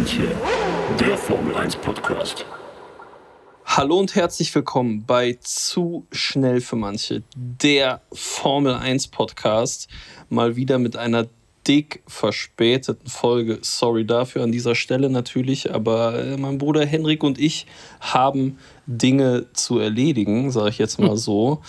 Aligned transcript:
manche, 0.00 0.34
der 0.98 1.18
Formel 1.18 1.54
1 1.54 1.76
Podcast. 1.76 2.46
Hallo 3.66 3.98
und 3.98 4.14
herzlich 4.14 4.54
willkommen 4.54 5.04
bei 5.06 5.36
Zu 5.42 6.06
schnell 6.10 6.62
für 6.62 6.76
manche, 6.76 7.22
der 7.36 8.00
Formel 8.10 8.76
1 8.76 9.08
Podcast. 9.08 9.88
Mal 10.30 10.56
wieder 10.56 10.78
mit 10.78 10.96
einer 10.96 11.26
dick 11.68 12.02
verspäteten 12.06 13.10
Folge. 13.10 13.58
Sorry 13.60 14.06
dafür 14.06 14.42
an 14.42 14.52
dieser 14.52 14.74
Stelle 14.74 15.10
natürlich, 15.10 15.70
aber 15.70 16.18
äh, 16.18 16.36
mein 16.38 16.56
Bruder 16.56 16.86
Henrik 16.86 17.22
und 17.22 17.38
ich 17.38 17.66
haben 18.00 18.56
Dinge 18.86 19.48
zu 19.52 19.80
erledigen, 19.80 20.50
sage 20.50 20.70
ich 20.70 20.78
jetzt 20.78 20.98
mal 20.98 21.16
so. 21.18 21.60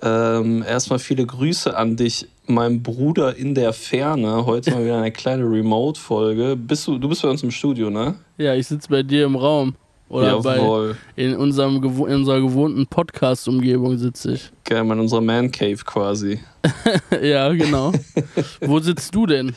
Ähm, 0.00 0.64
erstmal 0.66 1.00
viele 1.00 1.26
Grüße 1.26 1.76
an 1.76 1.96
dich, 1.96 2.28
mein 2.46 2.82
Bruder 2.82 3.36
in 3.36 3.54
der 3.54 3.72
Ferne. 3.72 4.44
Heute 4.46 4.70
mal 4.72 4.84
wieder 4.84 4.98
eine 4.98 5.12
kleine 5.12 5.44
Remote-Folge. 5.44 6.56
Bist 6.56 6.86
du, 6.86 6.98
du 6.98 7.08
bist 7.08 7.22
bei 7.22 7.28
uns 7.28 7.42
im 7.42 7.50
Studio, 7.50 7.90
ne? 7.90 8.16
Ja, 8.36 8.54
ich 8.54 8.66
sitze 8.66 8.88
bei 8.88 9.02
dir 9.02 9.24
im 9.24 9.36
Raum. 9.36 9.74
Oder 10.08 10.28
Jawohl. 10.28 10.96
bei 11.16 11.22
in, 11.22 11.34
unserem, 11.34 11.82
in 11.82 12.14
unserer 12.14 12.40
gewohnten 12.40 12.86
Podcast-Umgebung 12.86 13.96
sitze 13.96 14.34
ich. 14.34 14.50
Geil, 14.64 14.84
in 14.84 15.00
unserer 15.00 15.22
Man 15.22 15.50
Cave 15.50 15.78
quasi. 15.84 16.40
ja, 17.22 17.52
genau. 17.52 17.92
Wo 18.60 18.78
sitzt 18.80 19.14
du 19.14 19.26
denn? 19.26 19.54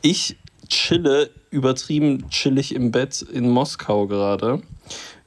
Ich 0.00 0.36
chille 0.68 1.30
übertrieben 1.50 2.28
chillig 2.30 2.74
im 2.74 2.90
Bett 2.90 3.22
in 3.22 3.50
Moskau 3.50 4.06
gerade. 4.06 4.62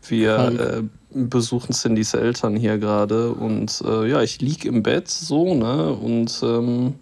Wir 0.07 0.89
besuchen 1.09 1.73
Cindys 1.73 2.13
Eltern 2.13 2.55
hier 2.55 2.77
gerade 2.77 3.31
und 3.31 3.81
äh, 3.85 4.09
ja, 4.09 4.21
ich 4.21 4.41
liege 4.41 4.67
im 4.67 4.83
Bett 4.83 5.07
so, 5.07 5.53
ne, 5.53 5.93
und 5.93 6.41
ähm, 6.43 6.95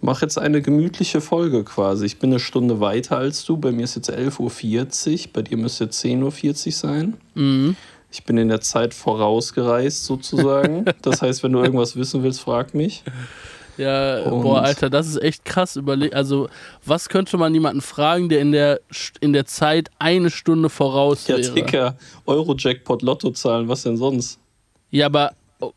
mache 0.00 0.26
jetzt 0.26 0.38
eine 0.38 0.60
gemütliche 0.60 1.20
Folge 1.20 1.64
quasi. 1.64 2.06
Ich 2.06 2.18
bin 2.18 2.30
eine 2.30 2.40
Stunde 2.40 2.80
weiter 2.80 3.16
als 3.16 3.44
du, 3.44 3.56
bei 3.56 3.72
mir 3.72 3.84
ist 3.84 3.96
jetzt 3.96 4.10
11.40 4.10 4.40
Uhr, 4.40 5.30
bei 5.32 5.42
dir 5.42 5.56
müsste 5.56 5.84
jetzt 5.84 6.04
10.40 6.04 6.66
Uhr 6.66 6.72
sein. 6.72 7.14
Mhm. 7.34 7.76
Ich 8.10 8.24
bin 8.24 8.38
in 8.38 8.48
der 8.48 8.60
Zeit 8.60 8.94
vorausgereist 8.94 10.04
sozusagen. 10.04 10.84
das 11.02 11.22
heißt, 11.22 11.42
wenn 11.42 11.52
du 11.52 11.62
irgendwas 11.62 11.96
wissen 11.96 12.22
willst, 12.22 12.40
frag 12.40 12.74
mich. 12.74 13.02
Ja, 13.78 14.22
und 14.22 14.42
boah, 14.42 14.62
Alter, 14.62 14.90
das 14.90 15.06
ist 15.06 15.22
echt 15.22 15.44
krass 15.44 15.76
überlegt. 15.76 16.14
Also, 16.14 16.48
was 16.84 17.08
könnte 17.08 17.36
man 17.36 17.52
jemanden 17.52 17.80
fragen, 17.80 18.28
der 18.28 18.40
in 18.40 18.52
der, 18.52 18.80
in 19.20 19.32
der 19.32 19.46
Zeit 19.46 19.90
eine 19.98 20.30
Stunde 20.30 20.70
voraus 20.70 21.26
ja, 21.26 21.36
wäre? 21.36 21.48
Ja, 21.48 21.54
Dicker, 21.54 21.96
Euro-Jackpot, 22.26 23.02
Lotto 23.02 23.30
zahlen, 23.30 23.68
was 23.68 23.82
denn 23.82 23.96
sonst? 23.96 24.38
Ja, 24.90 25.06
aber 25.06 25.32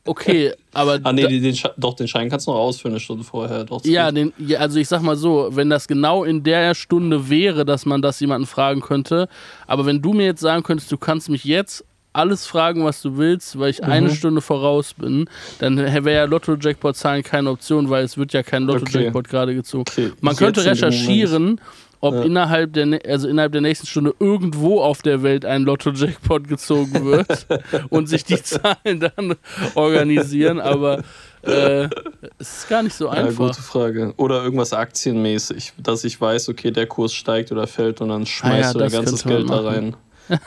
okay, 0.05 0.53
aber. 0.73 0.99
ah, 1.03 1.13
nee, 1.13 1.27
den, 1.27 1.43
den, 1.43 1.57
doch, 1.77 1.93
den 1.93 2.07
Schein 2.07 2.29
kannst 2.29 2.47
du 2.47 2.51
noch 2.51 2.59
ausfüllen 2.59 2.93
eine 2.93 2.99
Stunde 2.99 3.23
vorher. 3.23 3.63
Doch, 3.65 3.83
ja, 3.85 4.11
den, 4.11 4.33
ja, 4.37 4.59
also 4.59 4.79
ich 4.79 4.87
sag 4.87 5.01
mal 5.01 5.15
so, 5.15 5.49
wenn 5.51 5.69
das 5.69 5.87
genau 5.87 6.23
in 6.23 6.43
der 6.43 6.75
Stunde 6.75 7.29
wäre, 7.29 7.65
dass 7.65 7.85
man 7.85 8.01
das 8.01 8.19
jemanden 8.19 8.47
fragen 8.47 8.81
könnte, 8.81 9.27
aber 9.67 9.85
wenn 9.85 10.01
du 10.01 10.13
mir 10.13 10.25
jetzt 10.25 10.41
sagen 10.41 10.63
könntest, 10.63 10.91
du 10.91 10.97
kannst 10.97 11.29
mich 11.29 11.43
jetzt 11.43 11.85
alles 12.13 12.47
fragen, 12.47 12.83
was 12.83 13.01
du 13.01 13.17
willst, 13.17 13.59
weil 13.59 13.69
ich 13.69 13.81
mhm. 13.81 13.89
eine 13.89 14.09
Stunde 14.11 14.41
voraus 14.41 14.93
bin, 14.93 15.29
dann 15.59 15.77
wäre 15.77 16.13
ja 16.13 16.23
Lotto-Jackpot-Zahlen 16.25 17.23
keine 17.23 17.51
Option, 17.51 17.89
weil 17.89 18.03
es 18.03 18.17
wird 18.17 18.33
ja 18.33 18.43
kein 18.43 18.63
Lotto-Jackpot 18.63 19.25
okay. 19.25 19.31
gerade 19.31 19.55
gezogen. 19.55 19.85
Okay. 19.87 20.11
Man 20.21 20.31
Jetzt 20.31 20.39
könnte 20.39 20.65
recherchieren, 20.65 21.61
ob 22.01 22.15
ja. 22.15 22.21
innerhalb, 22.23 22.73
der, 22.73 22.99
also 23.07 23.27
innerhalb 23.27 23.51
der 23.51 23.61
nächsten 23.61 23.85
Stunde 23.85 24.15
irgendwo 24.19 24.81
auf 24.81 25.01
der 25.01 25.21
Welt 25.21 25.45
ein 25.45 25.63
Lotto-Jackpot 25.63 26.47
gezogen 26.47 27.05
wird 27.05 27.45
und 27.89 28.07
sich 28.07 28.23
die 28.23 28.41
Zahlen 28.41 28.99
dann 28.99 29.35
organisieren, 29.75 30.59
aber 30.59 31.03
äh, 31.41 31.89
es 32.37 32.59
ist 32.59 32.69
gar 32.69 32.83
nicht 32.83 32.95
so 32.95 33.09
einfach. 33.09 33.39
Ja, 33.39 33.47
gute 33.47 33.61
Frage. 33.61 34.13
Oder 34.17 34.43
irgendwas 34.43 34.73
aktienmäßig, 34.73 35.73
dass 35.77 36.03
ich 36.03 36.19
weiß, 36.19 36.49
okay, 36.49 36.71
der 36.71 36.87
Kurs 36.87 37.13
steigt 37.13 37.51
oder 37.51 37.67
fällt 37.67 38.01
und 38.01 38.09
dann 38.09 38.25
schmeißt 38.25 38.53
ah 38.53 38.67
ja, 38.67 38.73
du 38.73 38.79
dein 38.79 38.91
ganzes 38.91 39.23
Geld 39.23 39.49
da 39.49 39.61
rein. 39.61 39.95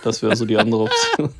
Das 0.05 0.23
wäre 0.23 0.37
so 0.37 0.45
die 0.45 0.57
andere 0.57 0.83
Option. 0.83 1.31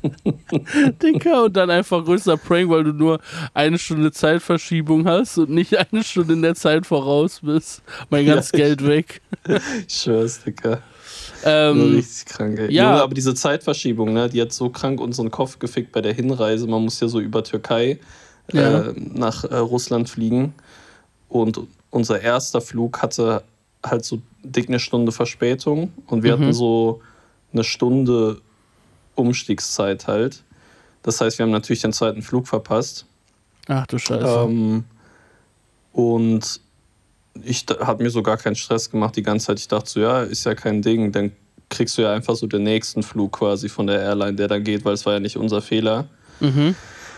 Dicker, 1.01 1.45
und 1.45 1.55
dann 1.55 1.69
einfach 1.69 2.03
größer 2.03 2.37
Prank, 2.37 2.69
weil 2.69 2.83
du 2.83 2.91
nur 2.91 3.19
eine 3.53 3.77
Stunde 3.77 4.11
Zeitverschiebung 4.11 5.07
hast 5.07 5.37
und 5.37 5.49
nicht 5.49 5.77
eine 5.77 6.03
Stunde 6.03 6.33
in 6.33 6.41
der 6.41 6.55
Zeit 6.55 6.85
voraus 6.85 7.39
bist. 7.41 7.81
Mein 8.09 8.25
ganzes 8.25 8.51
ja, 8.51 8.57
Geld 8.59 8.85
weg. 8.85 9.21
Ich 9.87 9.95
schwör's, 9.95 10.43
Dicker. 10.43 10.81
Ähm, 11.45 11.95
richtig 11.95 12.25
krank, 12.25 12.59
ey. 12.59 12.71
Ja. 12.71 12.91
Junge, 12.91 13.03
aber 13.03 13.13
diese 13.13 13.35
Zeitverschiebung, 13.35 14.13
ne, 14.13 14.29
die 14.29 14.41
hat 14.41 14.53
so 14.53 14.69
krank 14.69 15.01
unseren 15.01 15.31
Kopf 15.31 15.59
gefickt 15.59 15.91
bei 15.91 16.01
der 16.01 16.13
Hinreise. 16.13 16.67
Man 16.67 16.83
muss 16.83 16.99
ja 16.99 17.07
so 17.07 17.19
über 17.19 17.43
Türkei 17.43 17.99
äh, 18.53 18.57
ja. 18.57 18.81
äh, 18.81 18.93
nach 18.95 19.43
äh, 19.43 19.55
Russland 19.57 20.09
fliegen. 20.09 20.53
Und 21.27 21.59
unser 21.89 22.21
erster 22.21 22.61
Flug 22.61 23.01
hatte 23.01 23.43
halt 23.85 24.05
so 24.05 24.21
dick 24.43 24.69
eine 24.69 24.79
Stunde 24.79 25.11
Verspätung. 25.11 25.91
Und 26.07 26.23
wir 26.23 26.37
mhm. 26.37 26.41
hatten 26.41 26.53
so 26.53 27.01
eine 27.53 27.63
Stunde 27.63 28.41
Umstiegszeit 29.15 30.07
halt. 30.07 30.43
Das 31.03 31.19
heißt, 31.21 31.37
wir 31.37 31.43
haben 31.43 31.51
natürlich 31.51 31.81
den 31.81 31.93
zweiten 31.93 32.21
Flug 32.21 32.47
verpasst. 32.47 33.05
Ach 33.67 33.85
du 33.87 33.97
Scheiße. 33.97 34.45
Ähm, 34.47 34.85
und 35.91 36.61
ich 37.43 37.65
habe 37.79 38.03
mir 38.03 38.09
so 38.09 38.23
gar 38.23 38.37
keinen 38.37 38.55
Stress 38.55 38.89
gemacht 38.89 39.15
die 39.15 39.23
ganze 39.23 39.47
Zeit. 39.47 39.59
Ich 39.59 39.67
dachte 39.67 39.89
so, 39.89 39.99
ja, 39.99 40.21
ist 40.21 40.45
ja 40.45 40.55
kein 40.55 40.81
Ding. 40.81 41.11
Dann 41.11 41.31
kriegst 41.69 41.97
du 41.97 42.03
ja 42.03 42.13
einfach 42.13 42.35
so 42.35 42.47
den 42.47 42.63
nächsten 42.63 43.03
Flug 43.03 43.33
quasi 43.33 43.69
von 43.69 43.87
der 43.87 43.99
Airline, 43.99 44.35
der 44.35 44.47
da 44.47 44.59
geht, 44.59 44.85
weil 44.85 44.93
es 44.93 45.05
war 45.05 45.13
ja 45.13 45.19
nicht 45.19 45.37
unser 45.37 45.61
Fehler. 45.61 46.07
Mhm. 46.39 46.75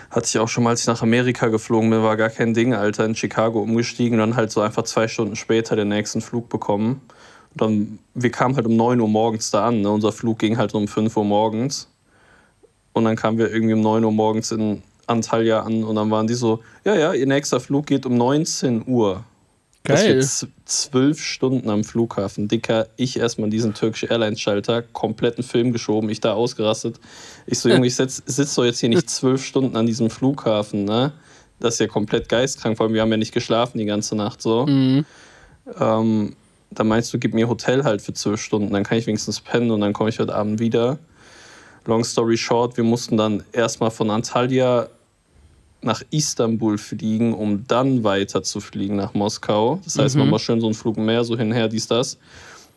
Hatte 0.09 0.27
ich 0.27 0.39
auch 0.39 0.47
schon 0.47 0.63
mal, 0.63 0.71
als 0.71 0.81
ich 0.81 0.87
nach 0.87 1.01
Amerika 1.01 1.47
geflogen 1.47 1.89
bin, 1.89 2.01
war 2.03 2.15
gar 2.15 2.29
kein 2.29 2.53
Ding, 2.53 2.73
Alter, 2.73 3.05
in 3.05 3.15
Chicago 3.15 3.61
umgestiegen 3.61 4.19
und 4.19 4.29
dann 4.29 4.37
halt 4.37 4.51
so 4.51 4.61
einfach 4.61 4.83
zwei 4.83 5.07
Stunden 5.07 5.35
später 5.35 5.75
den 5.75 5.89
nächsten 5.89 6.21
Flug 6.21 6.47
bekommen 6.47 7.01
dann, 7.55 7.99
wir 8.13 8.31
kamen 8.31 8.55
halt 8.55 8.65
um 8.65 8.75
9 8.75 8.99
Uhr 8.99 9.07
morgens 9.07 9.51
da 9.51 9.67
an. 9.67 9.81
Ne? 9.81 9.89
Unser 9.89 10.11
Flug 10.11 10.39
ging 10.39 10.57
halt 10.57 10.73
um 10.73 10.87
5 10.87 11.15
Uhr 11.15 11.25
morgens. 11.25 11.89
Und 12.93 13.05
dann 13.05 13.15
kamen 13.15 13.37
wir 13.37 13.51
irgendwie 13.51 13.73
um 13.73 13.81
9 13.81 14.03
Uhr 14.03 14.11
morgens 14.11 14.51
in 14.51 14.81
Antalya 15.07 15.61
an 15.61 15.83
und 15.83 15.95
dann 15.95 16.09
waren 16.09 16.27
die 16.27 16.33
so, 16.33 16.61
ja, 16.83 16.95
ja, 16.95 17.13
ihr 17.13 17.27
nächster 17.27 17.59
Flug 17.59 17.87
geht 17.87 18.05
um 18.05 18.17
19 18.17 18.87
Uhr. 18.87 19.23
Geil. 19.83 20.17
Das 20.17 20.47
zwölf 20.65 21.21
Stunden 21.21 21.69
am 21.69 21.83
Flughafen. 21.83 22.47
Dicker, 22.47 22.87
ich 22.95 23.19
erstmal 23.19 23.51
diesen 23.51 23.75
türkischen 23.75 24.09
Airlines-Schalter, 24.09 24.81
kompletten 24.81 25.43
Film 25.43 25.71
geschoben, 25.71 26.09
ich 26.09 26.21
da 26.21 26.33
ausgerastet. 26.33 26.99
Ich 27.45 27.59
so, 27.59 27.69
Junge, 27.69 27.85
ich 27.85 27.95
sitze 27.95 28.23
sitz 28.25 28.55
doch 28.55 28.65
jetzt 28.65 28.79
hier 28.79 28.89
nicht 28.89 29.07
zwölf 29.11 29.45
Stunden 29.45 29.77
an 29.77 29.85
diesem 29.85 30.09
Flughafen, 30.09 30.85
ne? 30.85 31.13
Das 31.59 31.75
ist 31.75 31.79
ja 31.79 31.87
komplett 31.87 32.29
geistkrank, 32.29 32.77
vor 32.77 32.87
allem 32.87 32.95
wir 32.95 33.01
haben 33.01 33.11
ja 33.11 33.17
nicht 33.17 33.33
geschlafen 33.33 33.77
die 33.77 33.85
ganze 33.85 34.15
Nacht 34.15 34.41
so. 34.41 34.65
Mhm. 34.65 35.05
Ähm, 35.79 36.35
dann 36.75 36.87
meinst 36.87 37.13
du, 37.13 37.19
gib 37.19 37.33
mir 37.33 37.47
Hotel 37.47 37.83
halt 37.83 38.01
für 38.01 38.13
zwölf 38.13 38.41
Stunden, 38.41 38.73
dann 38.73 38.83
kann 38.83 38.97
ich 38.97 39.07
wenigstens 39.07 39.39
pennen 39.39 39.71
und 39.71 39.81
dann 39.81 39.93
komme 39.93 40.09
ich 40.09 40.19
heute 40.19 40.35
Abend 40.35 40.59
wieder. 40.59 40.97
Long 41.85 42.03
story 42.03 42.37
short, 42.37 42.77
wir 42.77 42.83
mussten 42.83 43.17
dann 43.17 43.43
erstmal 43.51 43.91
von 43.91 44.09
Antalya 44.09 44.89
nach 45.81 46.01
Istanbul 46.09 46.77
fliegen, 46.77 47.33
um 47.33 47.65
dann 47.67 48.03
weiter 48.03 48.41
zu 48.41 48.59
fliegen 48.59 48.95
nach 48.95 49.13
Moskau. 49.13 49.79
Das 49.83 49.97
heißt, 49.97 50.15
mhm. 50.15 50.23
nochmal 50.23 50.39
schön 50.39 50.59
so 50.59 50.67
ein 50.67 50.73
Flug 50.73 50.97
mehr, 50.97 51.23
so 51.23 51.37
hinher, 51.37 51.67
dies, 51.67 51.87
das. 51.87 52.17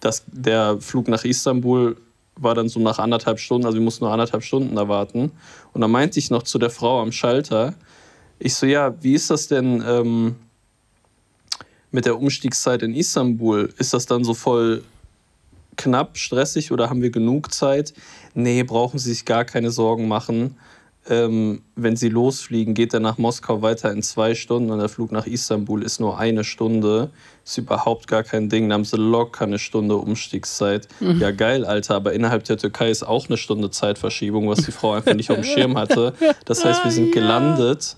das. 0.00 0.24
Der 0.26 0.76
Flug 0.80 1.08
nach 1.08 1.24
Istanbul 1.24 1.96
war 2.36 2.54
dann 2.54 2.68
so 2.68 2.80
nach 2.80 2.98
anderthalb 2.98 3.40
Stunden, 3.40 3.66
also 3.66 3.78
wir 3.78 3.84
mussten 3.84 4.04
nur 4.04 4.12
anderthalb 4.12 4.42
Stunden 4.44 4.76
da 4.76 4.88
warten. 4.88 5.32
Und 5.72 5.80
dann 5.80 5.90
meinte 5.90 6.18
ich 6.18 6.30
noch 6.30 6.42
zu 6.42 6.58
der 6.58 6.70
Frau 6.70 7.00
am 7.00 7.10
Schalter, 7.12 7.74
ich 8.38 8.54
so, 8.54 8.66
ja, 8.66 8.94
wie 9.02 9.14
ist 9.14 9.30
das 9.30 9.48
denn, 9.48 9.82
ähm, 9.84 10.36
mit 11.90 12.04
der 12.04 12.18
Umstiegszeit 12.18 12.82
in 12.82 12.94
Istanbul, 12.94 13.72
ist 13.78 13.94
das 13.94 14.06
dann 14.06 14.24
so 14.24 14.34
voll 14.34 14.82
knapp, 15.76 16.18
stressig 16.18 16.72
oder 16.72 16.90
haben 16.90 17.02
wir 17.02 17.10
genug 17.10 17.52
Zeit? 17.52 17.94
Nee, 18.34 18.62
brauchen 18.62 18.98
Sie 18.98 19.10
sich 19.10 19.24
gar 19.24 19.44
keine 19.44 19.70
Sorgen 19.70 20.08
machen. 20.08 20.56
Ähm, 21.10 21.62
wenn 21.74 21.96
Sie 21.96 22.10
losfliegen, 22.10 22.74
geht 22.74 22.92
er 22.92 23.00
nach 23.00 23.16
Moskau 23.16 23.62
weiter 23.62 23.90
in 23.90 24.02
zwei 24.02 24.34
Stunden 24.34 24.70
und 24.70 24.78
der 24.78 24.90
Flug 24.90 25.10
nach 25.10 25.26
Istanbul 25.26 25.82
ist 25.82 26.00
nur 26.00 26.18
eine 26.18 26.44
Stunde. 26.44 27.10
Ist 27.46 27.56
überhaupt 27.56 28.08
gar 28.08 28.24
kein 28.24 28.50
Ding. 28.50 28.68
Da 28.68 28.74
haben 28.74 28.84
sie 28.84 28.98
locker 28.98 29.46
eine 29.46 29.58
Stunde 29.58 29.96
Umstiegszeit. 29.96 30.86
Mhm. 31.00 31.18
Ja, 31.18 31.30
geil, 31.30 31.64
Alter, 31.64 31.94
aber 31.94 32.12
innerhalb 32.12 32.44
der 32.44 32.58
Türkei 32.58 32.90
ist 32.90 33.04
auch 33.04 33.26
eine 33.28 33.38
Stunde 33.38 33.70
Zeitverschiebung, 33.70 34.50
was 34.50 34.66
die 34.66 34.72
Frau 34.72 34.92
einfach 34.92 35.14
nicht 35.14 35.30
auf 35.30 35.36
dem 35.36 35.44
Schirm 35.44 35.78
hatte. 35.78 36.12
Das 36.44 36.64
heißt, 36.64 36.84
wir 36.84 36.90
sind 36.90 37.12
gelandet 37.12 37.96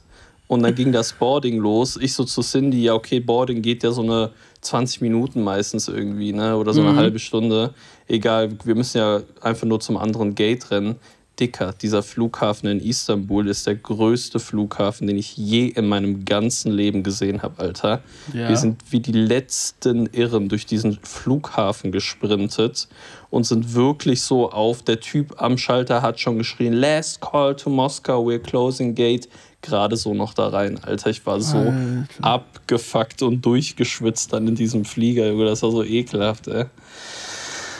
und 0.50 0.64
dann 0.64 0.74
ging 0.74 0.90
das 1.00 1.12
Boarding 1.12 1.58
los. 1.58 1.96
Ich 1.96 2.12
so 2.12 2.24
zu 2.24 2.42
Cindy, 2.42 2.82
ja, 2.82 2.94
okay, 2.94 3.20
Boarding 3.20 3.62
geht 3.62 3.84
ja 3.84 3.92
so 3.92 4.02
eine 4.02 4.32
20 4.62 5.00
Minuten 5.00 5.42
meistens 5.42 5.86
irgendwie, 5.86 6.32
ne? 6.32 6.56
Oder 6.56 6.74
so 6.74 6.80
eine 6.80 6.90
mhm. 6.90 6.96
halbe 6.96 7.20
Stunde. 7.20 7.72
Egal, 8.08 8.50
wir 8.64 8.74
müssen 8.74 8.98
ja 8.98 9.20
einfach 9.40 9.68
nur 9.68 9.78
zum 9.78 9.96
anderen 9.96 10.34
Gate 10.34 10.72
rennen. 10.72 10.96
Dicker, 11.38 11.72
dieser 11.80 12.02
Flughafen 12.02 12.68
in 12.68 12.80
Istanbul 12.80 13.48
ist 13.48 13.66
der 13.66 13.76
größte 13.76 14.40
Flughafen, 14.40 15.06
den 15.06 15.16
ich 15.16 15.36
je 15.36 15.68
in 15.68 15.88
meinem 15.88 16.24
ganzen 16.24 16.72
Leben 16.72 17.04
gesehen 17.04 17.42
habe, 17.42 17.62
Alter. 17.62 18.02
Ja. 18.34 18.48
Wir 18.48 18.56
sind 18.56 18.82
wie 18.90 19.00
die 19.00 19.12
letzten 19.12 20.06
Irren 20.06 20.48
durch 20.48 20.66
diesen 20.66 20.98
Flughafen 21.02 21.92
gesprintet 21.92 22.88
und 23.30 23.44
sind 23.44 23.72
wirklich 23.72 24.20
so 24.20 24.50
auf. 24.50 24.82
Der 24.82 25.00
Typ 25.00 25.40
am 25.40 25.56
Schalter 25.56 26.02
hat 26.02 26.18
schon 26.18 26.36
geschrien: 26.36 26.72
Last 26.72 27.20
call 27.20 27.54
to 27.54 27.70
Moscow, 27.70 28.26
we're 28.26 28.40
closing 28.40 28.94
gate 28.96 29.28
gerade 29.62 29.96
so 29.96 30.14
noch 30.14 30.34
da 30.34 30.48
rein. 30.48 30.78
Alter, 30.82 31.10
ich 31.10 31.24
war 31.26 31.40
so 31.40 31.58
Alter. 31.58 32.06
abgefuckt 32.22 33.22
und 33.22 33.44
durchgeschwitzt 33.44 34.32
dann 34.32 34.48
in 34.48 34.54
diesem 34.54 34.84
Flieger, 34.84 35.32
Das 35.44 35.62
war 35.62 35.70
so 35.70 35.82
ekelhaft, 35.84 36.48
ey. 36.48 36.64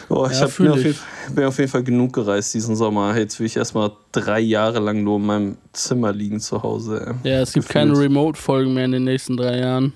Boah, 0.09 0.29
ich 0.31 0.39
Ja, 0.41 0.47
hab, 0.47 0.57
bin, 0.57 0.69
auf 0.69 0.79
jeden, 0.83 0.95
Fall- 0.95 1.35
bin 1.35 1.45
auf 1.45 1.59
jeden 1.59 1.71
Fall 1.71 1.85
genug 1.85 2.13
gereist 2.13 2.53
diesen 2.53 2.75
Sommer. 2.75 3.17
Jetzt 3.17 3.39
will 3.39 3.47
ich 3.47 3.57
erstmal 3.57 3.93
drei 4.11 4.41
Jahre 4.41 4.81
lang 4.81 5.05
nur 5.05 5.19
in 5.19 5.27
meinem 5.27 5.57
Zimmer 5.73 6.13
liegen 6.13 6.41
zu 6.41 6.61
Hause. 6.63 7.15
ey. 7.25 7.31
Ja, 7.31 7.41
es 7.43 7.53
gibt 7.53 7.69
Gefühlt. 7.69 7.85
keine 7.87 7.97
Remote-Folgen 7.99 8.75
mehr 8.75 8.87
in 8.87 8.93
den 8.93 9.05
nächsten 9.05 9.37
drei 9.37 9.61
Jahren. 9.61 9.93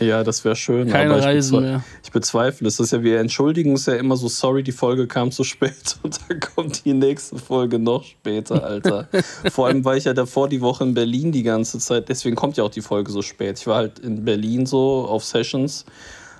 Ja, 0.00 0.22
das 0.24 0.44
wäre 0.44 0.56
schön. 0.56 0.88
Keine 0.88 1.10
aber 1.10 1.20
ich 1.20 1.26
Reisen 1.26 1.58
bezwe- 1.58 1.60
mehr. 1.60 1.84
Ich 2.04 2.12
bezweifle 2.12 2.68
es. 2.68 2.76
Das 2.76 2.86
ist 2.86 2.92
ja, 2.92 3.02
wir 3.02 3.18
entschuldigen 3.20 3.72
uns 3.72 3.86
ja 3.86 3.94
immer 3.94 4.16
so, 4.16 4.28
sorry, 4.28 4.62
die 4.62 4.72
Folge 4.72 5.06
kam 5.06 5.30
zu 5.30 5.44
spät 5.44 5.96
und 6.02 6.18
dann 6.28 6.40
kommt 6.40 6.84
die 6.84 6.94
nächste 6.94 7.36
Folge 7.36 7.78
noch 7.78 8.04
später, 8.04 8.62
Alter. 8.64 9.08
Vor 9.50 9.66
allem 9.66 9.84
war 9.84 9.96
ich 9.96 10.04
ja 10.04 10.14
davor 10.14 10.48
die 10.48 10.60
Woche 10.60 10.84
in 10.84 10.94
Berlin 10.94 11.32
die 11.32 11.42
ganze 11.42 11.78
Zeit, 11.78 12.08
deswegen 12.08 12.36
kommt 12.36 12.56
ja 12.56 12.64
auch 12.64 12.70
die 12.70 12.80
Folge 12.82 13.10
so 13.10 13.22
spät. 13.22 13.58
Ich 13.58 13.66
war 13.66 13.76
halt 13.76 13.98
in 13.98 14.24
Berlin 14.24 14.66
so 14.66 15.06
auf 15.08 15.24
Sessions 15.24 15.84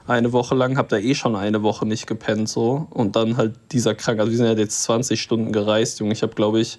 eine 0.07 0.33
Woche 0.33 0.55
lang, 0.55 0.79
hab 0.79 0.89
da 0.89 0.97
eh 0.97 1.15
schon 1.15 1.37
eine 1.37 1.63
Woche 1.63 1.85
nicht 1.85 2.07
gepennt 2.07 2.49
so 2.49 2.87
und 2.91 3.15
dann 3.15 3.37
halt 3.37 3.55
dieser 3.73 3.95
krank, 3.95 4.21
also 4.21 4.31
wir 4.31 4.39
sind 4.39 4.47
ja 4.47 4.55
jetzt 4.55 4.83
20 4.85 5.21
Stunden 5.21 5.53
gereist, 5.53 6.01
Junge. 6.01 6.13
Ich 6.13 6.23
habe 6.23 6.35
glaube 6.35 6.61
ich 6.61 6.79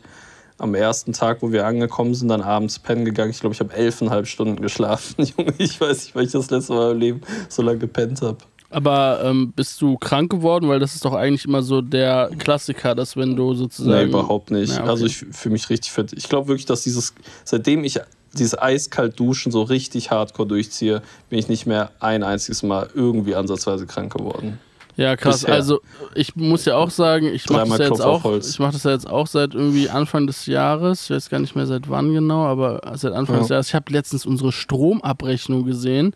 am 0.60 0.76
ersten 0.76 1.14
Tag, 1.14 1.42
wo 1.42 1.52
wir 1.52 1.66
angekommen 1.66 2.14
sind, 2.14 2.28
dann 2.28 2.42
abends 2.42 2.80
pennen 2.80 3.06
gegangen. 3.06 3.32
Ich 3.32 3.40
glaube, 3.40 3.54
ich 3.54 3.60
habe 3.60 3.74
elfeinhalb 3.74 4.28
Stunden 4.28 4.62
geschlafen, 4.62 5.26
Junge. 5.38 5.54
Ich 5.58 5.80
weiß 5.80 6.04
nicht, 6.04 6.16
weil 6.16 6.26
ich 6.26 6.32
das 6.32 6.50
letzte 6.50 6.74
Mal 6.74 6.92
im 6.92 7.00
Leben 7.00 7.22
so 7.48 7.62
lange 7.62 7.80
gepennt 7.80 8.22
habe. 8.22 8.38
Aber 8.72 9.22
ähm, 9.24 9.52
bist 9.56 9.82
du 9.82 9.98
krank 9.98 10.30
geworden? 10.30 10.70
Weil 10.70 10.80
das 10.80 10.94
ist 10.94 11.04
doch 11.04 11.14
eigentlich 11.14 11.46
immer 11.46 11.64
so 11.64 11.82
der 11.82 12.30
Klassiker, 12.38 12.94
dass 12.94 13.18
wenn 13.18 13.36
du 13.36 13.56
sozusagen. 13.56 14.06
Nee, 14.06 14.10
überhaupt 14.10 14.52
nicht. 14.52 14.74
Ja, 14.74 14.82
okay. 14.82 14.90
Also 14.90 15.06
ich 15.06 15.18
fühle 15.18 15.54
mich 15.54 15.70
richtig 15.70 15.92
fit. 15.92 16.14
Ich 16.14 16.30
glaube 16.30 16.50
wirklich, 16.50 16.68
dass 16.68 16.84
dieses, 16.84 17.16
seitdem 17.44 17.84
ich 17.84 18.00
dieses 18.34 18.58
eiskalt 18.58 19.20
Duschen 19.20 19.52
so 19.52 19.64
richtig 19.64 20.12
hardcore 20.12 20.48
durchziehe, 20.48 21.02
bin 21.30 21.40
ich 21.40 21.48
nicht 21.48 21.66
mehr 21.66 21.92
ein 22.00 22.22
einziges 22.22 22.62
Mal 22.62 22.90
irgendwie 22.94 23.34
ansatzweise 23.34 23.88
krank 23.88 24.16
geworden. 24.16 24.60
Ja, 25.00 25.16
krass. 25.16 25.42
Bisher. 25.42 25.54
Also 25.56 25.80
ich 26.14 26.36
muss 26.36 26.66
ja 26.66 26.76
auch 26.76 26.90
sagen, 26.90 27.28
ich 27.34 27.50
mache 27.50 27.70
das, 27.70 27.78
ja 27.78 27.86
jetzt 27.86 28.02
auch, 28.02 28.36
ich 28.36 28.60
mach 28.60 28.74
das 28.74 28.84
ja 28.84 28.92
jetzt 28.92 29.10
auch 29.10 29.28
seit 29.28 29.54
irgendwie 29.54 29.90
Anfang 29.90 30.28
des 30.28 30.46
Jahres. 30.46 31.04
Ich 31.06 31.10
weiß 31.12 31.30
gar 31.30 31.40
nicht 31.40 31.56
mehr 31.56 31.66
seit 31.66 31.90
wann 31.90 32.14
genau, 32.14 32.46
aber 32.46 32.82
seit 32.96 33.14
Anfang 33.14 33.36
Ja. 33.36 33.42
des 33.42 33.50
Jahres. 33.50 33.68
Ich 33.70 33.76
habe 33.76 33.92
letztens 33.94 34.26
unsere 34.26 34.52
Stromabrechnung 34.52 35.64
gesehen. 35.64 36.14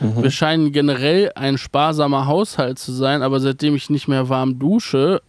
Mhm. 0.00 0.22
Wir 0.22 0.30
scheinen 0.30 0.72
generell 0.72 1.30
ein 1.34 1.58
sparsamer 1.58 2.26
Haushalt 2.26 2.78
zu 2.78 2.92
sein, 2.92 3.22
aber 3.22 3.38
seitdem 3.38 3.76
ich 3.76 3.90
nicht 3.90 4.08
mehr 4.08 4.28
warm 4.30 4.58
dusche, 4.58 5.20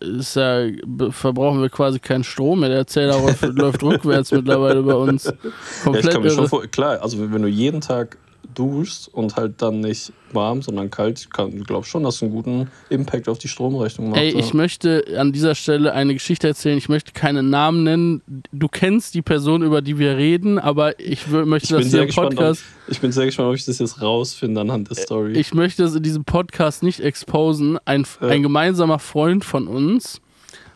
ist 0.00 0.36
ja, 0.36 0.64
verbrauchen 1.10 1.60
wir 1.60 1.68
quasi 1.70 1.98
keinen 2.00 2.24
Strom 2.24 2.60
mehr. 2.60 2.68
Der 2.70 2.86
Zähler 2.86 3.20
läuft, 3.52 3.82
rückwärts 3.82 4.32
mittlerweile 4.32 4.82
bei 4.82 4.94
uns. 4.94 5.24
Ja, 5.24 5.32
ich 5.44 5.84
Komplett 5.84 6.10
kann 6.10 6.22
mir 6.22 6.30
schon 6.30 6.48
vor, 6.48 6.66
klar, 6.66 7.00
also 7.02 7.18
wenn 7.32 7.42
du 7.42 7.48
jeden 7.48 7.80
Tag 7.80 8.16
duschst 8.54 9.08
und 9.12 9.36
halt 9.36 9.62
dann 9.62 9.80
nicht 9.80 10.12
warm, 10.32 10.62
sondern 10.62 10.90
kalt, 10.90 11.20
ich 11.20 11.30
glaube 11.30 11.86
schon, 11.86 12.02
dass 12.02 12.18
du 12.18 12.26
einen 12.26 12.34
guten 12.34 12.70
Impact 12.90 13.28
auf 13.28 13.38
die 13.38 13.48
Stromrechnung 13.48 14.10
machst. 14.10 14.22
Ey, 14.22 14.32
ja. 14.32 14.38
ich 14.38 14.52
möchte 14.52 15.04
an 15.16 15.32
dieser 15.32 15.54
Stelle 15.54 15.92
eine 15.92 16.14
Geschichte 16.14 16.48
erzählen. 16.48 16.76
Ich 16.76 16.88
möchte 16.88 17.12
keinen 17.12 17.50
Namen 17.50 17.84
nennen. 17.84 18.22
Du 18.52 18.68
kennst 18.68 19.14
die 19.14 19.22
Person, 19.22 19.62
über 19.62 19.80
die 19.80 19.98
wir 19.98 20.16
reden, 20.16 20.58
aber 20.58 20.98
ich 20.98 21.26
möchte, 21.28 21.76
ich 21.76 21.82
dass 21.82 21.90
hier 21.90 22.00
im 22.00 22.06
gespannt, 22.06 22.32
ob, 22.32 22.36
Podcast. 22.36 22.64
ich 22.88 23.00
bin 23.00 23.12
sehr 23.12 23.26
gespannt, 23.26 23.48
ob 23.50 23.54
ich 23.54 23.64
das 23.64 23.78
jetzt 23.78 24.02
rausfinde 24.02 24.60
anhand 24.60 24.90
der 24.90 24.96
Story. 24.96 25.32
Ich 25.32 25.54
möchte 25.54 25.84
es 25.84 25.94
in 25.94 26.02
diesem 26.02 26.24
Podcast 26.24 26.82
nicht 26.82 27.00
exposen. 27.00 27.78
Ein, 27.84 28.06
Ja. 28.20 28.28
ein 28.28 28.42
gemeinsamer 28.42 28.98
Freund 28.98 29.44
von 29.44 29.68
uns 29.68 30.20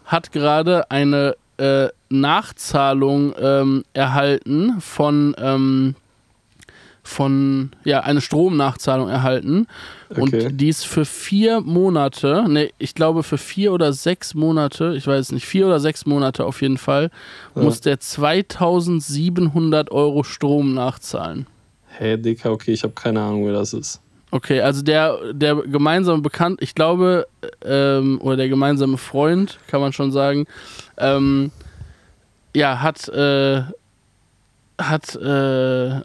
hat 0.04 0.32
gerade 0.32 0.90
eine 0.90 1.36
äh, 1.58 1.88
Nachzahlung 2.08 3.34
ähm, 3.38 3.84
erhalten 3.92 4.80
von, 4.80 5.34
ähm, 5.38 5.94
von, 7.04 7.72
ja, 7.84 8.00
eine 8.00 8.20
Stromnachzahlung 8.20 9.08
erhalten. 9.08 9.66
Okay. 10.10 10.20
Und 10.20 10.60
die 10.60 10.68
ist 10.68 10.86
für 10.86 11.04
vier 11.04 11.60
Monate, 11.60 12.44
ne, 12.48 12.70
ich 12.78 12.94
glaube 12.94 13.22
für 13.22 13.38
vier 13.38 13.72
oder 13.72 13.92
sechs 13.92 14.34
Monate, 14.34 14.94
ich 14.96 15.06
weiß 15.06 15.32
nicht, 15.32 15.46
vier 15.46 15.66
oder 15.66 15.80
sechs 15.80 16.06
Monate 16.06 16.44
auf 16.44 16.62
jeden 16.62 16.78
Fall, 16.78 17.10
Ja. 17.56 17.62
muss 17.62 17.80
der 17.80 17.98
2700 17.98 19.90
Euro 19.90 20.22
Strom 20.22 20.74
nachzahlen. 20.74 21.46
Hä, 21.98 22.16
Dicker, 22.16 22.52
okay, 22.52 22.72
ich 22.72 22.82
habe 22.84 22.94
keine 22.94 23.20
Ahnung, 23.20 23.46
wer 23.46 23.52
das 23.54 23.72
ist. 23.74 24.00
Okay, 24.30 24.60
also 24.62 24.80
der, 24.82 25.18
der 25.34 25.56
gemeinsame 25.56 26.22
Bekannt, 26.22 26.62
ich 26.62 26.74
glaube, 26.74 27.26
ähm, 27.64 28.18
oder 28.22 28.36
der 28.36 28.48
gemeinsame 28.48 28.96
Freund, 28.96 29.58
kann 29.66 29.80
man 29.82 29.92
schon 29.92 30.10
sagen, 30.10 30.46
ähm, 30.96 31.50
ja, 32.54 32.80
hat, 32.80 33.08
äh, 33.08 33.62
hat 34.80 35.14
äh, 35.16 36.00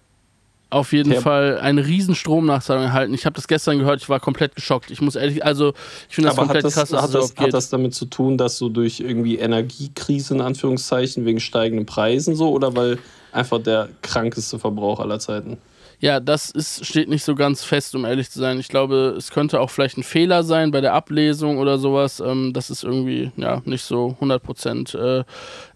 auf 0.69 0.91
jeden 0.91 1.11
Der- 1.11 1.21
Fall 1.21 1.59
eine 1.59 1.85
riesen 1.85 2.15
Stromnachzahlung 2.15 2.83
erhalten. 2.83 3.13
Ich 3.13 3.25
habe 3.25 3.35
das 3.35 3.47
gestern 3.47 3.79
gehört, 3.79 4.01
ich 4.01 4.09
war 4.09 4.19
komplett 4.19 4.55
geschockt. 4.55 4.91
Ich 4.91 5.01
muss 5.01 5.15
ehrlich, 5.15 5.43
also 5.45 5.73
ich 6.09 6.15
finde 6.15 6.29
das 6.29 6.37
Aber 6.37 6.47
komplett 6.47 6.63
hat 6.63 6.65
das, 6.65 6.73
krass, 6.73 6.89
dass 6.89 7.01
hat, 7.03 7.13
das, 7.13 7.35
hat 7.37 7.53
das 7.53 7.69
damit 7.69 7.93
zu 7.93 8.05
tun, 8.05 8.37
dass 8.37 8.57
so 8.57 8.67
durch 8.69 8.99
irgendwie 8.99 9.37
Energiekrise 9.37 10.33
in 10.33 10.41
Anführungszeichen 10.41 11.25
wegen 11.25 11.39
steigenden 11.39 11.85
Preisen 11.85 12.35
so 12.35 12.51
oder 12.51 12.75
weil 12.75 12.97
einfach 13.31 13.61
der 13.61 13.89
krankeste 14.01 14.59
Verbrauch 14.59 14.99
aller 14.99 15.19
Zeiten? 15.19 15.57
Ja, 15.99 16.19
das 16.19 16.51
ist, 16.51 16.85
steht 16.85 17.09
nicht 17.09 17.23
so 17.23 17.33
ganz 17.33 17.63
fest, 17.63 17.95
um 17.95 18.05
ehrlich 18.05 18.29
zu 18.29 18.37
sein. 18.37 18.59
Ich 18.59 18.67
glaube, 18.67 19.15
es 19.17 19.31
könnte 19.31 19.59
auch 19.59 19.71
vielleicht 19.71 19.97
ein 19.97 20.03
Fehler 20.03 20.43
sein 20.43 20.69
bei 20.69 20.79
der 20.79 20.93
Ablesung 20.93 21.57
oder 21.57 21.79
sowas. 21.79 22.19
Ähm, 22.19 22.53
das 22.53 22.69
ist 22.69 22.83
irgendwie 22.83 23.31
ja, 23.35 23.63
nicht 23.65 23.83
so 23.83 24.15
100% 24.21 24.95
äh, 24.95 25.23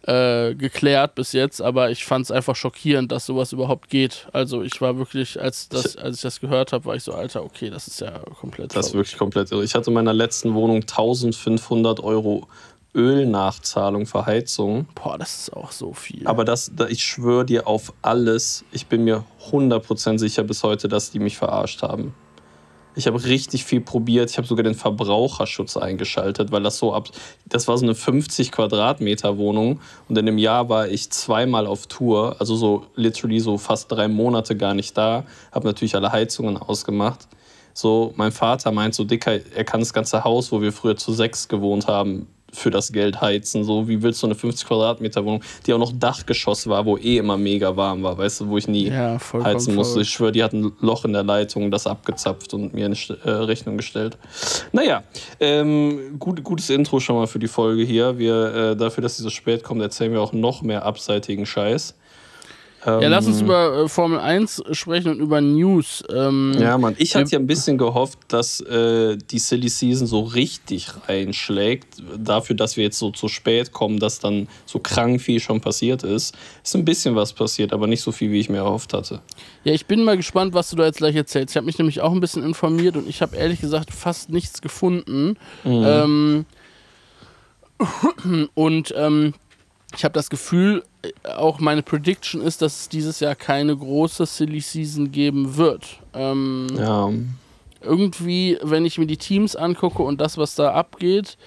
äh, 0.03 0.55
geklärt 0.55 1.15
bis 1.15 1.31
jetzt, 1.33 1.61
aber 1.61 1.91
ich 1.91 2.05
fand 2.05 2.25
es 2.25 2.31
einfach 2.31 2.55
schockierend, 2.55 3.11
dass 3.11 3.25
sowas 3.25 3.53
überhaupt 3.53 3.89
geht. 3.89 4.27
Also 4.33 4.63
ich 4.63 4.81
war 4.81 4.97
wirklich, 4.97 5.39
als, 5.39 5.69
das, 5.69 5.95
als 5.95 6.15
ich 6.17 6.21
das 6.23 6.39
gehört 6.39 6.73
habe, 6.73 6.85
war 6.85 6.95
ich 6.95 7.03
so, 7.03 7.13
Alter, 7.13 7.43
okay, 7.43 7.69
das 7.69 7.87
ist 7.87 8.01
ja 8.01 8.19
komplett 8.39 8.75
Das 8.75 8.87
ist 8.87 8.93
wirklich 8.93 9.17
komplett 9.17 9.51
irre. 9.51 9.63
Ich 9.63 9.75
hatte 9.75 9.89
in 9.91 9.93
meiner 9.93 10.13
letzten 10.13 10.53
Wohnung 10.55 10.77
1500 10.81 11.99
Euro 11.99 12.47
Ölnachzahlung 12.93 14.05
für 14.05 14.25
Heizung. 14.25 14.87
Boah, 14.95 15.17
das 15.17 15.41
ist 15.41 15.53
auch 15.53 15.71
so 15.71 15.93
viel. 15.93 16.27
Aber 16.27 16.45
das, 16.45 16.71
da- 16.75 16.87
ich 16.87 17.03
schwöre 17.03 17.45
dir 17.45 17.67
auf 17.67 17.93
alles, 18.01 18.63
ich 18.71 18.87
bin 18.87 19.03
mir 19.03 19.23
100% 19.51 20.17
sicher 20.19 20.43
bis 20.43 20.63
heute, 20.63 20.87
dass 20.87 21.11
die 21.11 21.19
mich 21.19 21.37
verarscht 21.37 21.81
haben. 21.83 22.13
Ich 22.95 23.07
habe 23.07 23.23
richtig 23.23 23.63
viel 23.63 23.81
probiert. 23.81 24.29
Ich 24.29 24.37
habe 24.37 24.47
sogar 24.47 24.63
den 24.63 24.75
Verbraucherschutz 24.75 25.77
eingeschaltet, 25.77 26.51
weil 26.51 26.61
das 26.61 26.77
so 26.77 26.93
ab. 26.93 27.09
Das 27.45 27.67
war 27.67 27.77
so 27.77 27.85
eine 27.85 27.95
50 27.95 28.51
Quadratmeter 28.51 29.37
Wohnung 29.37 29.79
und 30.09 30.17
in 30.17 30.25
dem 30.25 30.37
Jahr 30.37 30.67
war 30.67 30.87
ich 30.87 31.09
zweimal 31.09 31.67
auf 31.67 31.87
Tour, 31.87 32.35
also 32.39 32.55
so 32.55 32.85
literally 32.95 33.39
so 33.39 33.57
fast 33.57 33.91
drei 33.91 34.07
Monate 34.07 34.57
gar 34.57 34.73
nicht 34.73 34.97
da. 34.97 35.25
Habe 35.51 35.67
natürlich 35.67 35.95
alle 35.95 36.11
Heizungen 36.11 36.57
ausgemacht. 36.57 37.27
So, 37.73 38.13
mein 38.17 38.33
Vater 38.33 38.71
meint 38.71 38.93
so, 38.93 39.05
Dicker, 39.05 39.39
er 39.55 39.63
kann 39.63 39.79
das 39.79 39.93
ganze 39.93 40.23
Haus, 40.25 40.51
wo 40.51 40.61
wir 40.61 40.73
früher 40.73 40.97
zu 40.97 41.13
sechs 41.13 41.47
gewohnt 41.47 41.87
haben, 41.87 42.27
für 42.51 42.69
das 42.69 42.91
Geld 42.91 43.21
heizen. 43.21 43.63
So, 43.63 43.87
wie 43.87 44.01
willst 44.01 44.21
du 44.23 44.27
eine 44.27 44.35
50 44.35 44.67
Quadratmeter 44.67 45.25
Wohnung, 45.25 45.43
die 45.65 45.73
auch 45.73 45.79
noch 45.79 45.91
Dachgeschoss 45.93 46.67
war, 46.67 46.85
wo 46.85 46.97
eh 46.97 47.17
immer 47.17 47.37
mega 47.37 47.75
warm 47.75 48.03
war, 48.03 48.17
weißt 48.17 48.41
du, 48.41 48.49
wo 48.49 48.57
ich 48.57 48.67
nie 48.67 48.89
ja, 48.89 49.19
heizen 49.43 49.75
musste. 49.75 49.93
verrückt. 49.93 50.07
Ich 50.07 50.09
schwöre, 50.09 50.31
die 50.31 50.43
hatten 50.43 50.65
ein 50.65 50.71
Loch 50.79 51.05
in 51.05 51.13
der 51.13 51.23
Leitung, 51.23 51.71
das 51.71 51.87
abgezapft 51.87 52.53
und 52.53 52.73
mir 52.73 52.85
eine 52.85 52.95
äh, 53.23 53.29
Rechnung 53.29 53.77
gestellt. 53.77 54.17
Naja, 54.71 55.03
ähm, 55.39 56.19
gut, 56.19 56.43
gutes 56.43 56.69
Intro 56.69 56.99
schon 56.99 57.15
mal 57.15 57.27
für 57.27 57.39
die 57.39 57.47
Folge 57.47 57.83
hier. 57.83 58.17
Wir, 58.17 58.55
äh, 58.55 58.75
dafür, 58.75 59.01
dass 59.01 59.17
sie 59.17 59.23
so 59.23 59.29
spät 59.29 59.63
kommt, 59.63 59.81
erzählen 59.81 60.11
wir 60.11 60.21
auch 60.21 60.33
noch 60.33 60.61
mehr 60.61 60.85
abseitigen 60.85 61.45
Scheiß. 61.45 61.95
Ja, 62.83 63.07
lass 63.09 63.27
uns 63.27 63.39
Ähm, 63.39 63.45
über 63.45 63.83
äh, 63.83 63.87
Formel 63.87 64.19
1 64.19 64.63
sprechen 64.71 65.11
und 65.11 65.19
über 65.19 65.39
News. 65.39 66.03
Ähm, 66.11 66.55
Ja, 66.59 66.77
Mann, 66.79 66.95
ich 66.97 67.15
hatte 67.15 67.31
ja 67.31 67.39
ein 67.39 67.45
bisschen 67.45 67.77
gehofft, 67.77 68.17
dass 68.27 68.59
äh, 68.61 69.17
die 69.17 69.37
Silly 69.37 69.69
Season 69.69 70.07
so 70.07 70.21
richtig 70.21 70.87
reinschlägt. 71.07 72.01
Dafür, 72.17 72.55
dass 72.55 72.77
wir 72.77 72.83
jetzt 72.85 72.97
so 72.97 73.11
zu 73.11 73.27
spät 73.27 73.71
kommen, 73.71 73.99
dass 73.99 74.17
dann 74.19 74.47
so 74.65 74.79
krank 74.79 75.21
viel 75.21 75.39
schon 75.39 75.61
passiert 75.61 76.01
ist. 76.03 76.35
Ist 76.63 76.75
ein 76.75 76.83
bisschen 76.83 77.15
was 77.15 77.33
passiert, 77.33 77.71
aber 77.71 77.85
nicht 77.85 78.01
so 78.01 78.11
viel, 78.11 78.31
wie 78.31 78.39
ich 78.39 78.49
mir 78.49 78.57
erhofft 78.57 78.93
hatte. 78.93 79.21
Ja, 79.63 79.73
ich 79.73 79.85
bin 79.85 80.03
mal 80.03 80.17
gespannt, 80.17 80.55
was 80.55 80.71
du 80.71 80.75
da 80.75 80.85
jetzt 80.85 80.97
gleich 80.97 81.15
erzählst. 81.15 81.51
Ich 81.51 81.57
habe 81.57 81.67
mich 81.67 81.77
nämlich 81.77 82.01
auch 82.01 82.11
ein 82.11 82.19
bisschen 82.19 82.43
informiert 82.43 82.97
und 82.97 83.07
ich 83.07 83.21
habe 83.21 83.35
ehrlich 83.37 83.61
gesagt 83.61 83.93
fast 83.93 84.31
nichts 84.31 84.59
gefunden. 84.61 85.37
Ähm, 85.65 86.45
und 88.55 88.93
ähm, 88.97 89.33
ich 89.95 90.03
habe 90.03 90.13
das 90.13 90.29
Gefühl, 90.29 90.83
auch 91.23 91.59
meine 91.59 91.83
Prediction 91.83 92.41
ist, 92.41 92.61
dass 92.61 92.81
es 92.81 92.89
dieses 92.89 93.19
Jahr 93.19 93.35
keine 93.35 93.75
große 93.75 94.25
Silly 94.25 94.61
Season 94.61 95.11
geben 95.11 95.57
wird. 95.57 95.99
Ähm, 96.13 96.67
Ja, 96.77 97.09
Irgendwie, 97.81 98.57
wenn 98.61 98.85
ich 98.85 98.97
mir 98.97 99.07
die 99.07 99.17
Teams 99.17 99.55
angucke 99.55 100.03
und 100.03 100.21
das, 100.21 100.37
was 100.37 100.55
da 100.55 100.73
abgeht, 100.73 101.37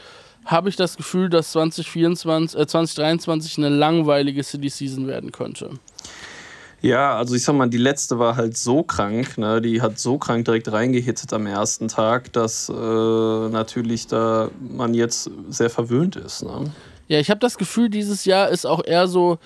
habe 0.44 0.68
ich 0.68 0.76
das 0.76 0.96
Gefühl, 0.96 1.30
dass 1.30 1.52
2024, 1.52 2.58
äh, 2.58 2.66
2023 2.66 3.58
eine 3.58 3.68
langweilige 3.68 4.42
Silly 4.42 4.68
Season 4.68 5.06
werden 5.06 5.32
könnte. 5.32 5.70
Ja, 6.82 7.16
also 7.16 7.34
ich 7.34 7.42
sag 7.42 7.54
mal, 7.54 7.70
die 7.70 7.78
letzte 7.78 8.18
war 8.18 8.36
halt 8.36 8.58
so 8.58 8.82
krank, 8.82 9.38
ne? 9.38 9.62
die 9.62 9.80
hat 9.80 9.98
so 9.98 10.18
krank 10.18 10.44
direkt 10.44 10.70
reingehittet 10.70 11.32
am 11.32 11.46
ersten 11.46 11.88
Tag, 11.88 12.30
dass 12.34 12.68
äh, 12.68 12.72
natürlich 12.72 14.06
da 14.06 14.50
man 14.60 14.92
jetzt 14.92 15.30
sehr 15.48 15.70
verwöhnt 15.70 16.16
ist. 16.16 16.42
Ne? 16.42 16.70
Ja, 17.08 17.18
ich 17.18 17.30
habe 17.30 17.40
das 17.40 17.58
Gefühl, 17.58 17.90
dieses 17.90 18.24
Jahr 18.24 18.48
ist 18.48 18.66
auch 18.66 18.84
eher 18.84 19.08
so 19.08 19.38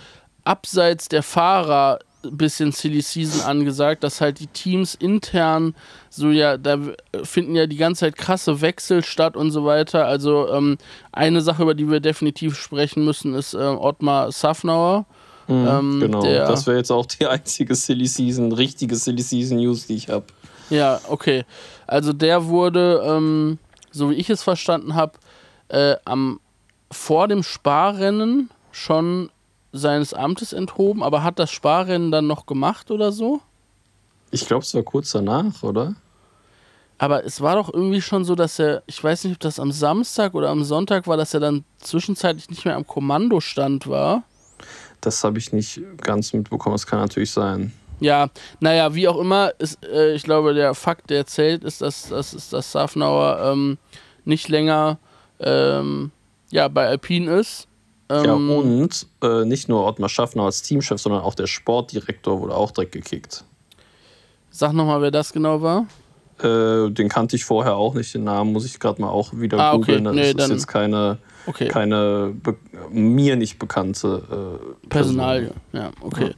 abseits 0.44 1.08
der 1.08 1.22
Fahrer 1.22 1.98
ein 2.24 2.36
bisschen 2.36 2.72
Silly 2.72 3.00
Season 3.00 3.42
angesagt, 3.42 4.02
dass 4.02 4.20
halt 4.20 4.40
die 4.40 4.48
Teams 4.48 4.94
intern 4.94 5.74
so 6.10 6.30
ja, 6.30 6.56
da 6.56 6.78
finden 7.22 7.54
ja 7.54 7.66
die 7.66 7.76
ganze 7.76 8.00
Zeit 8.00 8.16
krasse 8.16 8.60
Wechsel 8.60 9.04
statt 9.04 9.36
und 9.36 9.50
so 9.52 9.64
weiter. 9.64 10.06
Also 10.06 10.48
ähm, 10.52 10.78
eine 11.12 11.40
Sache, 11.42 11.62
über 11.62 11.74
die 11.74 11.88
wir 11.88 12.00
definitiv 12.00 12.56
sprechen 12.56 13.04
müssen, 13.04 13.34
ist 13.34 13.54
äh, 13.54 13.58
Ottmar 13.58 14.32
Safnauer. 14.32 15.06
Mhm, 15.46 15.66
Ähm, 15.66 16.00
genau, 16.00 16.22
das 16.22 16.66
wäre 16.66 16.78
jetzt 16.78 16.90
auch 16.90 17.06
die 17.06 17.26
einzige 17.28 17.74
Silly 17.74 18.06
Season, 18.06 18.52
richtige 18.52 18.96
Silly 18.96 19.22
Season 19.22 19.58
News, 19.58 19.86
die 19.86 19.94
ich 19.94 20.08
habe. 20.08 20.24
Ja, 20.70 21.00
okay. 21.08 21.44
Also 21.86 22.12
der 22.12 22.46
wurde, 22.46 23.02
ähm, 23.04 23.58
so 23.92 24.10
wie 24.10 24.14
ich 24.14 24.28
es 24.28 24.42
verstanden 24.42 24.94
habe, 24.94 25.12
äh, 25.68 25.94
am 26.04 26.40
vor 26.90 27.28
dem 27.28 27.42
Sparrennen 27.42 28.50
schon 28.72 29.30
seines 29.72 30.14
Amtes 30.14 30.52
enthoben, 30.52 31.02
aber 31.02 31.22
hat 31.22 31.38
das 31.38 31.50
Sparrennen 31.50 32.10
dann 32.10 32.26
noch 32.26 32.46
gemacht 32.46 32.90
oder 32.90 33.12
so? 33.12 33.40
Ich 34.30 34.46
glaube, 34.46 34.62
es 34.62 34.74
war 34.74 34.82
kurz 34.82 35.12
danach, 35.12 35.62
oder? 35.62 35.94
Aber 36.98 37.24
es 37.24 37.40
war 37.40 37.54
doch 37.54 37.72
irgendwie 37.72 38.02
schon 38.02 38.24
so, 38.24 38.34
dass 38.34 38.58
er, 38.58 38.82
ich 38.86 39.02
weiß 39.02 39.24
nicht, 39.24 39.34
ob 39.34 39.40
das 39.40 39.60
am 39.60 39.70
Samstag 39.70 40.34
oder 40.34 40.50
am 40.50 40.64
Sonntag 40.64 41.06
war, 41.06 41.16
dass 41.16 41.32
er 41.32 41.40
dann 41.40 41.64
zwischenzeitlich 41.78 42.50
nicht 42.50 42.64
mehr 42.64 42.76
am 42.76 42.86
Kommandostand 42.86 43.86
war. 43.86 44.24
Das 45.00 45.22
habe 45.22 45.38
ich 45.38 45.52
nicht 45.52 45.80
ganz 45.98 46.32
mitbekommen. 46.32 46.74
Das 46.74 46.86
kann 46.86 46.98
natürlich 46.98 47.30
sein. 47.30 47.72
Ja, 48.00 48.30
naja, 48.58 48.94
wie 48.94 49.06
auch 49.06 49.18
immer, 49.18 49.52
ist, 49.58 49.84
äh, 49.84 50.14
ich 50.14 50.24
glaube, 50.24 50.54
der 50.54 50.74
Fakt, 50.74 51.10
der 51.10 51.26
zählt, 51.26 51.62
ist, 51.64 51.82
dass, 51.82 52.08
dass, 52.08 52.50
dass 52.50 52.72
Safnauer 52.72 53.52
ähm, 53.52 53.78
nicht 54.24 54.48
länger 54.48 54.98
ähm, 55.40 56.10
ja, 56.50 56.68
bei 56.68 56.86
Alpine 56.86 57.30
ist. 57.38 57.66
Ähm, 58.10 58.24
ja, 58.24 58.34
und 58.34 59.06
äh, 59.22 59.44
nicht 59.44 59.68
nur 59.68 59.84
Ottmar 59.86 60.08
Schaffner 60.08 60.44
als 60.44 60.62
Teamchef, 60.62 60.98
sondern 61.00 61.20
auch 61.22 61.34
der 61.34 61.46
Sportdirektor 61.46 62.40
wurde 62.40 62.54
auch 62.54 62.70
direkt 62.70 62.92
gekickt. 62.92 63.44
Sag 64.50 64.72
nochmal, 64.72 65.02
wer 65.02 65.10
das 65.10 65.32
genau 65.32 65.60
war. 65.60 65.86
Äh, 66.40 66.90
den 66.90 67.08
kannte 67.08 67.36
ich 67.36 67.44
vorher 67.44 67.76
auch 67.76 67.94
nicht, 67.94 68.14
den 68.14 68.24
Namen 68.24 68.52
muss 68.52 68.64
ich 68.64 68.78
gerade 68.80 69.00
mal 69.02 69.10
auch 69.10 69.32
wieder 69.34 69.58
Ah, 69.58 69.72
okay. 69.74 69.80
googeln. 69.98 70.04
Das 70.04 70.14
Nee, 70.14 70.28
ist 70.30 70.38
dann- 70.40 70.50
jetzt 70.52 70.66
keine, 70.68 71.18
Okay, 71.46 71.68
keine 71.68 72.34
mir 72.90 73.36
nicht 73.36 73.58
bekannte 73.58 74.58
äh, 74.84 74.86
Personalie. 74.88 75.52
Ja, 75.72 75.90
okay. 76.00 76.32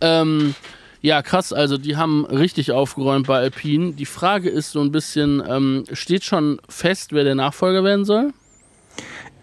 Ähm, 0.00 0.54
ja, 1.02 1.22
krass, 1.22 1.52
also 1.52 1.78
die 1.78 1.96
haben 1.96 2.24
richtig 2.26 2.72
aufgeräumt 2.72 3.26
bei 3.26 3.38
Alpine. 3.38 3.92
Die 3.92 4.06
Frage 4.06 4.48
ist 4.50 4.70
so 4.72 4.80
ein 4.80 4.92
bisschen, 4.92 5.42
ähm, 5.48 5.84
steht 5.92 6.24
schon 6.24 6.60
fest, 6.68 7.12
wer 7.12 7.24
der 7.24 7.34
Nachfolger 7.34 7.82
werden 7.84 8.04
soll? 8.04 8.32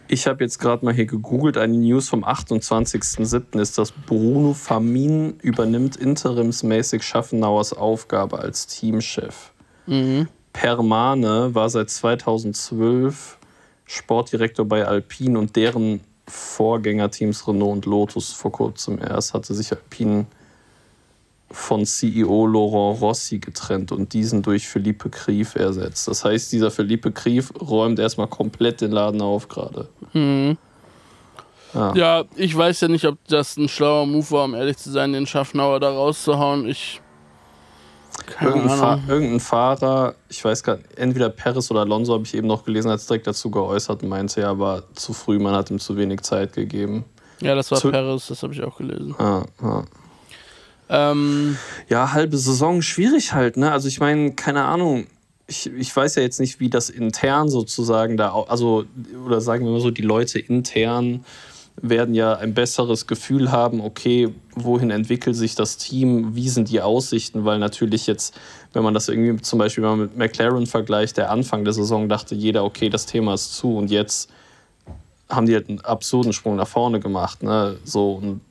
Ich 0.09 0.25
habe 0.25 0.43
jetzt 0.43 0.59
gerade 0.59 0.85
mal 0.85 0.93
hier 0.93 1.05
gegoogelt. 1.05 1.57
Eine 1.57 1.77
News 1.77 2.07
vom 2.07 2.23
28.07. 2.23 3.59
ist, 3.59 3.77
dass 3.77 3.91
Bruno 3.91 4.53
Famin 4.53 5.37
übernimmt 5.41 5.97
interimsmäßig 5.97 7.03
Schaffenauers 7.03 7.73
Aufgabe 7.73 8.39
als 8.39 8.67
Teamchef. 8.67 9.51
Mhm. 9.85 10.29
Permane 10.53 11.53
war 11.53 11.69
seit 11.69 11.89
2012 11.89 13.37
Sportdirektor 13.85 14.65
bei 14.65 14.85
Alpine 14.85 15.37
und 15.37 15.55
deren 15.55 16.01
Vorgängerteams 16.27 17.47
Renault 17.47 17.71
und 17.71 17.85
Lotus 17.85 18.33
vor 18.33 18.51
kurzem 18.51 18.99
erst 18.99 19.33
hatte 19.33 19.53
sich 19.53 19.71
Alpine 19.71 20.25
von 21.49 21.85
CEO 21.85 22.45
Laurent 22.45 23.01
Rossi 23.01 23.39
getrennt 23.39 23.91
und 23.91 24.11
diesen 24.13 24.41
durch 24.41 24.67
Philippe 24.67 25.09
Krief 25.09 25.55
ersetzt. 25.55 26.07
Das 26.07 26.25
heißt, 26.25 26.51
dieser 26.51 26.71
Philippe 26.71 27.11
Krief 27.11 27.53
räumt 27.61 27.99
erstmal 27.99 28.27
komplett 28.27 28.81
den 28.81 28.91
Laden 28.91 29.21
auf 29.21 29.47
gerade. 29.47 29.87
Ja, 31.93 32.23
ich 32.35 32.55
weiß 32.57 32.81
ja 32.81 32.87
nicht, 32.87 33.05
ob 33.05 33.17
das 33.27 33.55
ein 33.57 33.67
schlauer 33.69 34.05
Move 34.05 34.29
war, 34.31 34.45
um 34.45 34.55
ehrlich 34.55 34.77
zu 34.77 34.89
sein, 34.91 35.13
den 35.13 35.27
Schaffnauer 35.27 35.79
da 35.79 35.89
rauszuhauen. 35.91 36.67
Ich. 36.67 37.01
Keine 38.25 38.51
Irgendein, 38.55 38.77
Fa 38.79 38.93
Ahnung. 38.93 39.03
irgendein 39.09 39.39
Fahrer, 39.39 40.15
ich 40.27 40.43
weiß 40.43 40.63
gar 40.63 40.77
nicht, 40.77 40.97
entweder 40.97 41.29
Perez 41.29 41.69
oder 41.69 41.81
Alonso 41.81 42.13
habe 42.13 42.23
ich 42.23 42.33
eben 42.33 42.47
noch 42.47 42.65
gelesen, 42.65 42.89
hat 42.89 42.99
es 42.99 43.05
direkt 43.05 43.27
dazu 43.27 43.51
geäußert 43.51 44.01
und 44.01 44.09
meinte, 44.09 44.41
er 44.41 44.57
war 44.57 44.83
zu 44.95 45.13
früh, 45.13 45.37
man 45.39 45.53
hat 45.53 45.69
ihm 45.69 45.79
zu 45.79 45.95
wenig 45.97 46.21
Zeit 46.21 46.53
gegeben. 46.53 47.05
Ja, 47.41 47.53
das 47.53 47.69
war 47.69 47.77
zu- 47.77 47.91
Paris, 47.91 48.25
das 48.27 48.41
habe 48.41 48.53
ich 48.53 48.63
auch 48.63 48.75
gelesen. 48.77 49.15
Ja, 49.19 49.43
ja. 49.61 49.83
Ähm, 50.89 51.57
ja, 51.89 52.13
halbe 52.13 52.37
Saison 52.37 52.81
schwierig 52.81 53.33
halt, 53.33 53.57
ne? 53.57 53.71
Also 53.71 53.87
ich 53.87 53.99
meine, 53.99 54.31
keine 54.33 54.63
Ahnung. 54.63 55.07
Ich, 55.49 55.67
ich 55.67 55.95
weiß 55.95 56.15
ja 56.15 56.23
jetzt 56.23 56.41
nicht, 56.41 56.59
wie 56.59 56.69
das 56.69 56.89
intern 56.89 57.49
sozusagen 57.49 58.17
da, 58.17 58.33
also, 58.33 58.83
oder 59.25 59.39
sagen 59.39 59.63
wir 59.63 59.71
mal 59.71 59.79
so, 59.79 59.91
die 59.91 60.01
Leute 60.01 60.39
intern 60.39 61.23
werden 61.81 62.15
ja 62.15 62.33
ein 62.33 62.53
besseres 62.53 63.07
Gefühl 63.07 63.51
haben, 63.51 63.81
okay, 63.81 64.33
wohin 64.55 64.89
entwickelt 64.89 65.35
sich 65.35 65.55
das 65.55 65.77
Team, 65.77 66.35
wie 66.35 66.49
sind 66.49 66.69
die 66.69 66.81
Aussichten, 66.81 67.45
weil 67.45 67.59
natürlich 67.59 68.07
jetzt, 68.07 68.37
wenn 68.73 68.83
man 68.83 68.93
das 68.93 69.07
irgendwie 69.07 69.41
zum 69.41 69.59
Beispiel 69.59 69.83
mal 69.83 69.95
mit 69.95 70.17
McLaren 70.17 70.65
vergleicht, 70.65 71.17
der 71.17 71.29
Anfang 71.29 71.63
der 71.63 71.73
Saison 71.73 72.09
dachte 72.09 72.35
jeder, 72.35 72.65
okay, 72.65 72.89
das 72.89 73.05
Thema 73.05 73.35
ist 73.35 73.55
zu 73.55 73.77
und 73.77 73.91
jetzt 73.91 74.29
haben 75.29 75.45
die 75.45 75.53
halt 75.53 75.69
einen 75.69 75.81
absurden 75.81 76.33
Sprung 76.33 76.55
nach 76.55 76.67
vorne 76.67 76.99
gemacht, 76.99 77.43
ne? 77.43 77.77
So, 77.83 78.13
und 78.13 78.41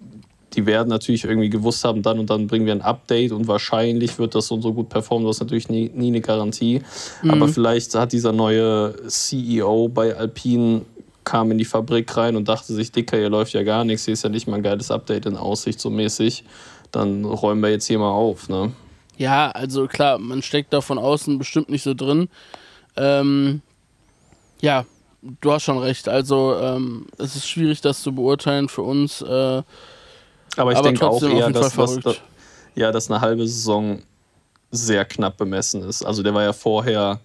die 0.54 0.66
werden 0.66 0.88
natürlich 0.88 1.24
irgendwie 1.24 1.50
gewusst 1.50 1.84
haben, 1.84 2.02
dann 2.02 2.18
und 2.18 2.30
dann 2.30 2.46
bringen 2.46 2.66
wir 2.66 2.72
ein 2.72 2.82
Update 2.82 3.32
und 3.32 3.46
wahrscheinlich 3.48 4.18
wird 4.18 4.34
das 4.34 4.46
so 4.46 4.54
und 4.54 4.62
so 4.62 4.72
gut 4.72 4.88
performen. 4.88 5.26
Das 5.26 5.36
ist 5.36 5.40
natürlich 5.40 5.68
nie, 5.68 5.90
nie 5.94 6.08
eine 6.08 6.20
Garantie. 6.20 6.82
Aber 7.28 7.48
vielleicht 7.48 7.94
hat 7.94 8.12
dieser 8.12 8.32
neue 8.32 8.94
CEO 9.08 9.88
bei 9.88 10.14
Alpine 10.14 10.82
kam 11.24 11.50
in 11.50 11.58
die 11.58 11.64
Fabrik 11.64 12.16
rein 12.16 12.36
und 12.36 12.48
dachte 12.48 12.72
sich, 12.72 12.92
Dicker, 12.92 13.18
hier 13.18 13.28
läuft 13.28 13.52
ja 13.52 13.64
gar 13.64 13.84
nichts, 13.84 14.04
hier 14.04 14.14
ist 14.14 14.22
ja 14.22 14.30
nicht 14.30 14.46
mal 14.46 14.56
ein 14.56 14.62
geiles 14.62 14.90
Update 14.90 15.26
in 15.26 15.36
Aussicht, 15.36 15.80
so 15.80 15.90
mäßig. 15.90 16.44
Dann 16.92 17.24
räumen 17.24 17.60
wir 17.62 17.70
jetzt 17.70 17.86
hier 17.86 17.98
mal 17.98 18.12
auf, 18.12 18.48
ne? 18.48 18.72
ja, 19.16 19.50
also 19.50 19.86
klar, 19.86 20.18
man 20.18 20.42
steckt 20.42 20.72
da 20.72 20.80
von 20.80 20.98
außen 20.98 21.38
bestimmt 21.38 21.68
nicht 21.68 21.82
so 21.82 21.94
drin. 21.94 22.28
Ähm, 22.96 23.62
ja, 24.60 24.84
du 25.40 25.52
hast 25.52 25.64
schon 25.64 25.78
recht. 25.78 26.08
Also, 26.08 26.56
ähm, 26.60 27.06
es 27.18 27.36
ist 27.36 27.48
schwierig, 27.48 27.80
das 27.80 28.02
zu 28.02 28.14
beurteilen 28.14 28.68
für 28.68 28.82
uns. 28.82 29.22
Äh, 29.22 29.62
Aber 30.56 30.72
ich 30.72 30.80
denke 30.80 31.06
auch 31.08 31.22
eher, 31.22 31.50
dass, 31.50 31.74
dass, 31.74 32.16
ja, 32.74 32.92
dass 32.92 33.10
eine 33.10 33.20
halbe 33.20 33.46
Saison 33.46 34.02
sehr 34.70 35.04
knapp 35.04 35.36
bemessen 35.36 35.82
ist. 35.82 36.04
Also 36.04 36.22
der 36.22 36.34
war 36.34 36.42
ja 36.42 36.52
vorher 36.52 37.20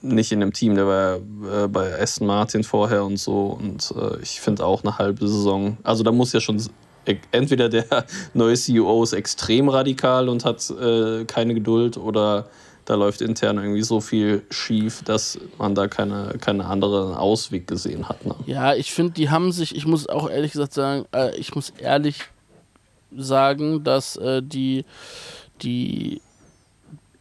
nicht 0.00 0.32
in 0.32 0.40
dem 0.40 0.52
Team, 0.52 0.74
der 0.74 0.86
war 0.86 1.00
ja 1.00 1.64
äh, 1.64 1.68
bei 1.68 2.00
Aston 2.00 2.26
Martin 2.26 2.64
vorher 2.64 3.04
und 3.04 3.18
so. 3.18 3.58
Und 3.60 3.92
äh, 3.96 4.20
ich 4.20 4.40
finde 4.40 4.64
auch 4.64 4.82
eine 4.82 4.98
halbe 4.98 5.26
Saison. 5.28 5.76
Also 5.82 6.02
da 6.02 6.10
muss 6.12 6.32
ja 6.32 6.40
schon 6.40 6.60
e- 7.06 7.16
entweder 7.30 7.68
der 7.68 7.86
neue 8.34 8.54
CEO 8.54 9.02
ist 9.02 9.12
extrem 9.12 9.68
radikal 9.68 10.28
und 10.28 10.44
hat 10.44 10.68
äh, 10.70 11.24
keine 11.24 11.54
Geduld 11.54 11.96
oder 11.96 12.46
da 12.84 12.94
läuft 12.94 13.20
intern 13.20 13.58
irgendwie 13.58 13.82
so 13.82 14.00
viel 14.00 14.42
schief, 14.50 15.02
dass 15.04 15.38
man 15.58 15.74
da 15.74 15.88
keine, 15.88 16.34
keine 16.40 16.64
anderen 16.66 17.14
Ausweg 17.14 17.66
gesehen 17.66 18.08
hat. 18.08 18.24
Ne? 18.26 18.34
Ja, 18.46 18.74
ich 18.74 18.92
finde, 18.92 19.12
die 19.12 19.30
haben 19.30 19.52
sich, 19.52 19.76
ich 19.76 19.86
muss 19.86 20.08
auch 20.08 20.28
ehrlich 20.28 20.52
gesagt 20.52 20.72
sagen, 20.72 21.04
äh, 21.14 21.36
ich 21.36 21.54
muss 21.54 21.70
ehrlich 21.70 22.18
sagen, 23.16 23.84
dass 23.84 24.16
äh, 24.16 24.42
die, 24.42 24.84
die 25.62 26.20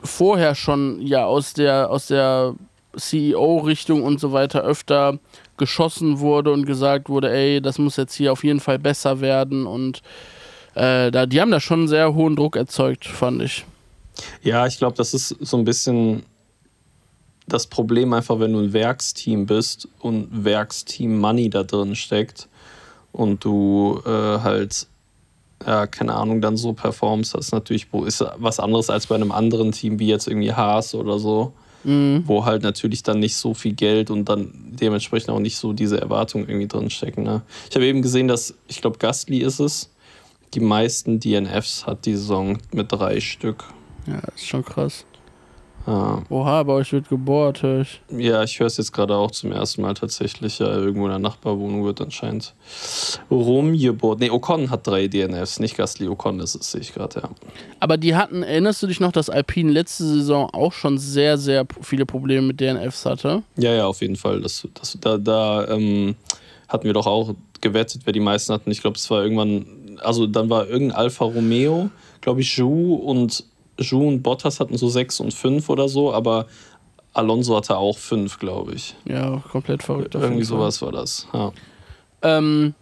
vorher 0.04 0.56
schon 0.56 1.02
ja 1.02 1.26
aus 1.26 1.54
der, 1.54 1.92
aus 1.92 2.08
der 2.08 2.56
CEO-Richtung 2.98 4.04
und 4.04 4.20
so 4.20 4.32
weiter 4.32 4.64
öfter 4.64 5.20
geschossen 5.58 6.20
wurde 6.20 6.52
und 6.52 6.66
gesagt 6.66 7.08
wurde, 7.08 7.32
ey, 7.32 7.62
das 7.62 7.78
muss 7.78 7.98
jetzt 7.98 8.16
hier 8.16 8.32
auf 8.32 8.44
jeden 8.44 8.60
Fall 8.60 8.80
besser 8.80 9.22
werden 9.22 9.66
und 9.66 10.02
äh, 10.74 11.12
da, 11.12 11.26
die 11.26 11.40
haben 11.40 11.52
da 11.52 11.60
schon 11.60 11.82
einen 11.82 11.88
sehr 11.88 12.14
hohen 12.14 12.36
Druck 12.36 12.56
erzeugt, 12.56 13.06
fand 13.06 13.42
ich. 13.42 13.66
Ja, 14.44 14.68
ich 14.68 14.78
glaube, 14.78 14.96
das 14.98 15.14
ist 15.14 15.36
so 15.40 15.58
ein 15.58 15.66
bisschen 15.66 16.24
das 17.48 17.68
Problem 17.68 18.14
einfach, 18.14 18.40
wenn 18.40 18.54
du 18.54 18.60
ein 18.60 18.74
Werksteam 18.74 19.46
bist 19.46 19.88
und 20.00 20.46
Werksteam 20.46 21.20
Money 21.20 21.50
da 21.50 21.64
drin 21.64 21.96
steckt 21.96 22.48
und 23.12 23.44
du 23.44 24.02
äh, 24.06 24.10
halt, 24.10 24.88
ja, 25.66 25.88
keine 25.88 26.14
Ahnung, 26.16 26.42
dann 26.42 26.56
so 26.58 26.74
performst, 26.74 27.36
das 27.36 27.48
ist 27.48 27.52
natürlich 27.52 27.88
ist 28.06 28.24
was 28.38 28.60
anderes 28.60 28.90
als 28.90 29.08
bei 29.08 29.16
einem 29.16 29.32
anderen 29.32 29.72
Team, 29.72 30.00
wie 30.00 30.08
jetzt 30.08 30.28
irgendwie 30.28 30.54
Haas 30.54 30.96
oder 30.96 31.20
so, 31.20 31.54
wo 32.28 32.46
halt 32.46 32.62
natürlich 32.62 33.02
dann 33.04 33.20
nicht 33.20 33.36
so 33.36 33.54
viel 33.54 33.74
Geld 33.74 34.12
und 34.12 34.26
dann 34.30 34.54
dementsprechend 34.80 35.32
auch 35.32 35.40
nicht 35.40 35.58
so 35.58 35.74
diese 35.74 36.00
Erwartungen 36.00 36.48
irgendwie 36.48 36.68
drin 36.68 36.92
stecken. 36.92 37.24
Ne? 37.24 37.42
Ich 37.70 37.76
habe 37.76 37.86
eben 37.86 38.02
gesehen, 38.02 38.28
dass, 38.28 38.54
ich 38.68 38.82
glaube, 38.82 39.00
Gastly 39.00 39.40
ist 39.40 39.60
es, 39.60 39.90
die 40.54 40.60
meisten 40.60 41.20
DNFs 41.20 41.88
hat 41.88 42.06
die 42.06 42.16
Saison 42.16 42.60
mit 42.72 42.92
drei 42.92 43.20
Stück. 43.20 43.66
Ja, 44.08 44.22
das 44.26 44.36
ist 44.36 44.48
schon 44.48 44.66
krass. 44.66 45.06
Ja. 45.88 46.22
Oha, 46.30 46.62
bei 46.64 46.74
euch 46.74 46.94
wird 46.94 47.10
gebohrt, 47.10 47.64
höre 47.64 47.82
ich. 47.82 48.02
Ja, 48.16 48.44
ich 48.44 48.60
höre 48.60 48.68
es 48.68 48.78
jetzt 48.78 48.92
gerade 48.92 49.16
auch 49.16 49.32
zum 49.32 49.52
ersten 49.52 49.82
Mal 49.82 49.96
tatsächlich. 49.96 50.60
Ja, 50.60 50.68
irgendwo 50.68 51.06
in 51.06 51.12
der 51.12 51.20
Nachbarwohnung 51.20 51.84
wird 51.86 52.02
anscheinend 52.02 52.54
rumgebohrt. 53.32 54.20
Nee, 54.20 54.30
Ocon 54.30 54.70
hat 54.70 54.86
drei 54.86 55.08
DNFs, 55.08 55.60
nicht 55.60 55.78
Gasly. 55.78 56.08
Ocon 56.08 56.40
ist 56.40 56.54
es, 56.54 56.72
sehe 56.72 56.82
ich 56.82 56.94
gerade, 56.94 57.22
ja. 57.22 57.30
Aber 57.80 57.98
die 57.98 58.16
hatten, 58.16 58.44
erinnerst 58.44 58.84
du 58.84 58.88
dich 58.88 59.00
noch, 59.00 59.12
dass 59.12 59.30
Alpine 59.30 59.72
letzte 59.72 60.04
Saison 60.06 60.50
auch 60.54 60.74
schon 60.74 61.00
sehr, 61.00 61.40
sehr 61.40 61.66
viele 61.82 62.06
Probleme 62.06 62.48
mit 62.48 62.62
DNFs 62.62 63.06
hatte? 63.06 63.42
Ja, 63.58 63.74
ja, 63.74 63.88
auf 63.88 64.02
jeden 64.02 64.18
Fall. 64.18 64.42
Das, 64.42 64.68
das, 64.76 64.98
da 65.02 65.18
da 65.18 65.68
ähm, 65.68 66.16
hatten 66.68 66.84
wir 66.86 66.94
doch 66.94 67.08
auch 67.08 67.34
gewettet, 67.60 68.04
wer 68.06 68.14
die 68.14 68.20
meisten 68.20 68.54
hatten. 68.54 68.70
Ich 68.70 68.82
glaube, 68.82 68.98
es 68.98 69.10
war 69.10 69.24
irgendwann 69.24 69.66
also 70.04 70.28
dann 70.28 70.50
war 70.50 70.68
irgendein 70.68 70.98
Alfa 70.98 71.26
Romeo, 71.26 71.90
glaube 72.22 72.42
ich, 72.42 72.58
Ju 72.58 72.96
und 72.96 73.44
Ju 73.82 74.08
und 74.08 74.22
Bottas 74.24 74.60
hatten 74.60 74.78
so 74.78 74.90
sechs 74.90 75.20
und 75.20 75.34
fünf 75.34 75.70
oder 75.70 75.88
so, 75.90 76.14
aber 76.14 76.48
Alonso 77.14 77.56
hatte 77.58 77.78
auch 77.78 77.98
fünf, 77.98 78.40
glaube 78.40 78.74
ich. 78.74 78.96
Ja, 79.06 79.44
komplett 79.52 79.84
verrückt. 79.84 80.16
Irgendwie 80.16 80.44
sowas 80.44 80.82
war 80.82 80.92
das. 80.92 81.28
Ja. 81.34 81.52
Ähm, 82.22 82.74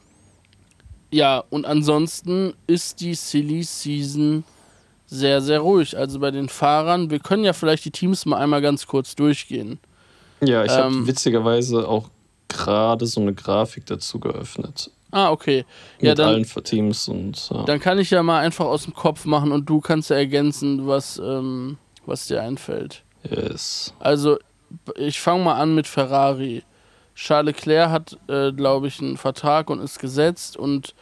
ja, 1.12 1.44
und 1.50 1.65
ansonsten 1.65 2.53
ist 2.68 3.01
die 3.01 3.15
Silly 3.15 3.63
Season 3.63 4.44
sehr, 5.08 5.41
sehr 5.41 5.60
ruhig. 5.62 5.98
Also 5.98 6.20
bei 6.20 6.29
den 6.29 6.50
Fahrern, 6.50 7.10
wir 7.10 7.20
können 7.20 7.44
ja 7.44 7.53
vielleicht 7.53 7.86
die 7.86 7.91
Teams 7.91 8.25
mal 8.27 8.38
einmal 8.38 8.62
ganz 8.62 8.86
kurz 8.86 9.15
durchgehen. 9.15 9.79
Ja, 10.41 10.63
ich 10.63 10.72
Ähm. 10.72 10.77
habe 10.77 11.08
witzigerweise 11.08 11.88
auch 11.88 12.10
gerade 12.48 13.08
so 13.08 13.22
eine 13.22 13.34
Grafik 13.34 13.86
dazu 13.88 14.20
geöffnet. 14.20 14.91
Ah, 15.11 15.31
okay. 15.31 15.65
Ja, 15.99 16.11
mit 16.11 16.19
dann, 16.19 16.27
allen 16.27 16.63
Teams 16.63 17.07
und 17.07 17.49
ja. 17.49 17.63
dann 17.63 17.79
kann 17.79 17.97
ich 17.97 18.11
ja 18.11 18.21
mal 18.21 18.39
einfach 18.39 18.65
aus 18.65 18.83
dem 18.83 18.93
Kopf 18.93 19.25
machen 19.25 19.51
und 19.51 19.67
du 19.67 19.81
kannst 19.81 20.09
ja 20.09 20.17
ergänzen, 20.17 20.87
was, 20.87 21.17
ähm, 21.17 21.77
was 22.05 22.27
dir 22.27 22.41
einfällt. 22.41 23.03
yes. 23.29 23.93
Also, 23.99 24.37
ich 24.95 25.19
fange 25.19 25.43
mal 25.43 25.55
an 25.55 25.73
mit 25.73 25.87
Ferrari. 25.87 26.63
Charles 27.15 27.55
Leclerc 27.55 27.89
hat, 27.89 28.17
äh, 28.27 28.51
glaube 28.51 28.87
ich, 28.87 29.01
einen 29.01 29.17
Vertrag 29.17 29.69
und 29.69 29.81
ist 29.81 29.99
gesetzt 29.99 30.55
und 30.55 30.93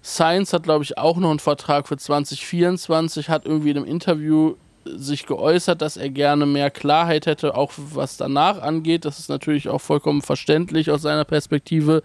Sainz 0.00 0.52
hat, 0.52 0.62
glaube 0.62 0.84
ich, 0.84 0.98
auch 0.98 1.16
noch 1.16 1.30
einen 1.30 1.40
Vertrag 1.40 1.88
für 1.88 1.96
2024, 1.96 3.28
hat 3.28 3.46
irgendwie 3.46 3.70
in 3.70 3.78
einem 3.78 3.86
Interview 3.86 4.54
sich 4.84 5.26
geäußert, 5.26 5.82
dass 5.82 5.96
er 5.96 6.10
gerne 6.10 6.46
mehr 6.46 6.70
Klarheit 6.70 7.26
hätte, 7.26 7.56
auch 7.56 7.72
was 7.76 8.16
danach 8.16 8.62
angeht. 8.62 9.04
Das 9.04 9.18
ist 9.18 9.28
natürlich 9.28 9.68
auch 9.68 9.80
vollkommen 9.80 10.22
verständlich 10.22 10.92
aus 10.92 11.02
seiner 11.02 11.24
Perspektive. 11.24 12.04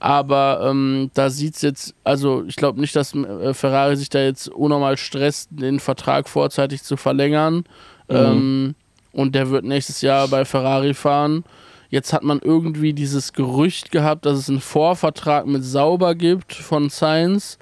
Aber 0.00 0.60
ähm, 0.64 1.10
da 1.14 1.28
sieht 1.28 1.56
es 1.56 1.62
jetzt, 1.62 1.94
also 2.04 2.44
ich 2.46 2.56
glaube 2.56 2.80
nicht, 2.80 2.94
dass 2.94 3.14
äh, 3.14 3.52
Ferrari 3.52 3.96
sich 3.96 4.08
da 4.08 4.20
jetzt 4.20 4.48
unnormal 4.48 4.96
stresst, 4.96 5.48
den 5.50 5.80
Vertrag 5.80 6.28
vorzeitig 6.28 6.82
zu 6.82 6.96
verlängern. 6.96 7.64
Ähm, 8.08 8.74
und 9.12 9.34
der 9.34 9.50
wird 9.50 9.64
nächstes 9.64 10.00
Jahr 10.00 10.28
bei 10.28 10.44
Ferrari 10.44 10.94
fahren. 10.94 11.44
Jetzt 11.90 12.12
hat 12.12 12.22
man 12.22 12.38
irgendwie 12.42 12.92
dieses 12.92 13.32
Gerücht 13.32 13.90
gehabt, 13.90 14.26
dass 14.26 14.38
es 14.38 14.48
einen 14.48 14.60
Vorvertrag 14.60 15.46
mit 15.46 15.64
Sauber 15.64 16.14
gibt 16.14 16.54
von 16.54 16.90
Sainz 16.90 17.58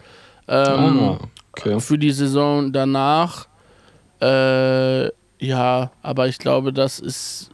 ähm, 0.48 0.98
ah, 1.00 1.18
okay. 1.52 1.80
für 1.80 1.96
die 1.96 2.10
Saison 2.10 2.72
danach. 2.72 3.46
Äh, 4.20 5.06
ja, 5.38 5.90
aber 6.02 6.28
ich 6.28 6.38
glaube, 6.38 6.72
das 6.72 6.98
ist, 6.98 7.50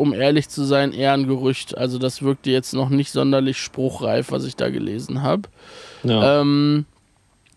um 0.00 0.14
ehrlich 0.14 0.48
zu 0.48 0.64
sein, 0.64 0.92
eher 0.92 1.12
ein 1.12 1.26
Gerücht. 1.26 1.76
Also 1.76 1.98
das 1.98 2.22
wirkte 2.22 2.50
jetzt 2.50 2.72
noch 2.72 2.88
nicht 2.88 3.12
sonderlich 3.12 3.58
spruchreif, 3.58 4.32
was 4.32 4.46
ich 4.46 4.56
da 4.56 4.70
gelesen 4.70 5.22
habe. 5.22 5.42
Ja. 6.02 6.40
Ähm, 6.40 6.86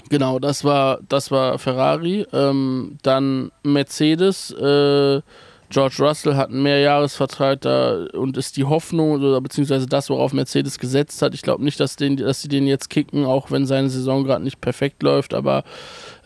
genau, 0.10 0.40
das 0.40 0.66
war, 0.66 1.00
das 1.08 1.32
war 1.32 1.58
Ferrari. 1.58 2.28
Ähm, 2.34 2.98
dann 3.02 3.52
Mercedes. 3.64 4.52
Äh, 4.52 5.22
George 5.70 5.96
Russell 6.00 6.36
hat 6.36 6.50
einen 6.50 6.62
Mehrjahresvertrag 6.62 7.62
da 7.62 8.06
und 8.14 8.38
ist 8.38 8.58
die 8.58 8.66
Hoffnung, 8.66 9.14
oder 9.14 9.42
beziehungsweise 9.42 9.88
das, 9.88 10.10
worauf 10.10 10.34
Mercedes 10.34 10.78
gesetzt 10.78 11.22
hat. 11.22 11.34
Ich 11.34 11.42
glaube 11.42 11.64
nicht, 11.64 11.80
dass, 11.80 11.96
den, 11.96 12.18
dass 12.18 12.42
sie 12.42 12.50
den 12.50 12.68
jetzt 12.68 12.90
kicken, 12.90 13.26
auch 13.26 13.50
wenn 13.50 13.66
seine 13.66 13.90
Saison 13.90 14.24
gerade 14.24 14.44
nicht 14.44 14.62
perfekt 14.62 15.02
läuft, 15.02 15.34
aber 15.34 15.64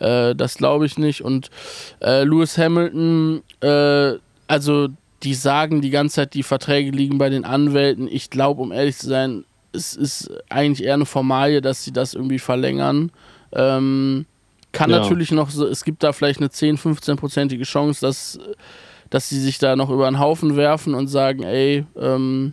äh, 0.00 0.34
das 0.34 0.56
glaube 0.56 0.84
ich 0.84 0.98
nicht. 0.98 1.22
Und 1.22 1.48
äh, 2.02 2.24
Lewis 2.24 2.58
Hamilton, 2.58 3.42
äh, 3.62 4.14
also 4.48 4.88
die 5.22 5.34
sagen 5.34 5.80
die 5.80 5.90
ganze 5.90 6.16
Zeit, 6.16 6.34
die 6.34 6.42
Verträge 6.42 6.90
liegen 6.90 7.18
bei 7.18 7.28
den 7.28 7.44
Anwälten. 7.44 8.08
Ich 8.10 8.30
glaube, 8.30 8.62
um 8.62 8.72
ehrlich 8.72 8.96
zu 8.98 9.08
sein, 9.08 9.44
es 9.72 9.94
ist 9.94 10.30
eigentlich 10.48 10.86
eher 10.86 10.94
eine 10.94 11.06
Formalie, 11.06 11.60
dass 11.60 11.84
sie 11.84 11.92
das 11.92 12.14
irgendwie 12.14 12.38
verlängern. 12.38 13.10
Ähm, 13.52 14.26
kann 14.72 14.90
Ja. 14.90 14.98
natürlich 15.00 15.30
noch 15.30 15.50
so, 15.50 15.66
es 15.66 15.84
gibt 15.84 16.02
da 16.02 16.12
vielleicht 16.12 16.40
eine 16.40 16.50
10, 16.50 16.78
15-prozentige 16.78 17.64
Chance, 17.64 18.00
dass, 18.00 18.38
dass 19.10 19.28
sie 19.28 19.40
sich 19.40 19.58
da 19.58 19.76
noch 19.76 19.90
über 19.90 20.08
den 20.10 20.18
Haufen 20.18 20.56
werfen 20.56 20.94
und 20.94 21.08
sagen, 21.08 21.42
ey, 21.42 21.84
ähm, 21.96 22.52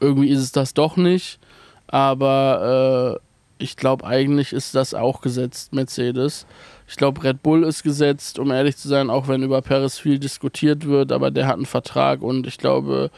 irgendwie 0.00 0.30
ist 0.30 0.40
es 0.40 0.52
das 0.52 0.74
doch 0.74 0.96
nicht. 0.96 1.38
Aber 1.86 3.20
äh, 3.58 3.62
ich 3.62 3.76
glaube, 3.76 4.04
eigentlich 4.06 4.52
ist 4.52 4.74
das 4.74 4.94
auch 4.94 5.20
gesetzt, 5.20 5.72
Mercedes. 5.72 6.46
Ich 6.92 6.96
glaube, 6.98 7.24
Red 7.24 7.42
Bull 7.42 7.64
ist 7.64 7.82
gesetzt, 7.82 8.38
um 8.38 8.50
ehrlich 8.50 8.76
zu 8.76 8.86
sein, 8.86 9.08
auch 9.08 9.26
wenn 9.26 9.42
über 9.42 9.62
Paris 9.62 9.98
viel 9.98 10.18
diskutiert 10.18 10.86
wird, 10.86 11.10
aber 11.10 11.30
der 11.30 11.46
hat 11.46 11.54
einen 11.54 11.64
Vertrag 11.64 12.20
und 12.20 12.46
ich 12.46 12.58
glaube, 12.58 13.10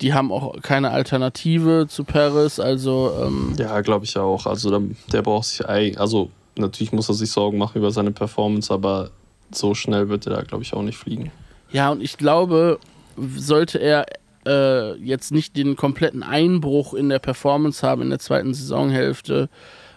die 0.00 0.14
haben 0.14 0.32
auch 0.32 0.60
keine 0.62 0.90
Alternative 0.90 1.86
zu 1.88 2.02
Paris. 2.02 2.58
Also, 2.58 3.12
ähm, 3.22 3.54
Ja, 3.56 3.82
glaube 3.82 4.04
ich 4.04 4.18
auch. 4.18 4.46
Also 4.46 4.70
der, 4.70 4.82
der 5.12 5.22
braucht 5.22 5.44
sich 5.44 5.64
also 5.68 6.32
natürlich 6.56 6.90
muss 6.90 7.08
er 7.08 7.14
sich 7.14 7.30
Sorgen 7.30 7.56
machen 7.56 7.78
über 7.78 7.92
seine 7.92 8.10
Performance, 8.10 8.74
aber 8.74 9.12
so 9.52 9.74
schnell 9.74 10.08
wird 10.08 10.26
er 10.26 10.34
da, 10.34 10.42
glaube 10.42 10.64
ich, 10.64 10.74
auch 10.74 10.82
nicht 10.82 10.98
fliegen. 10.98 11.30
Ja, 11.70 11.90
und 11.90 12.02
ich 12.02 12.18
glaube, 12.18 12.80
sollte 13.16 13.78
er 13.78 14.06
äh, 14.44 14.96
jetzt 14.96 15.30
nicht 15.30 15.56
den 15.56 15.76
kompletten 15.76 16.24
Einbruch 16.24 16.94
in 16.94 17.08
der 17.08 17.20
Performance 17.20 17.86
haben 17.86 18.02
in 18.02 18.10
der 18.10 18.18
zweiten 18.18 18.54
Saisonhälfte, 18.54 19.48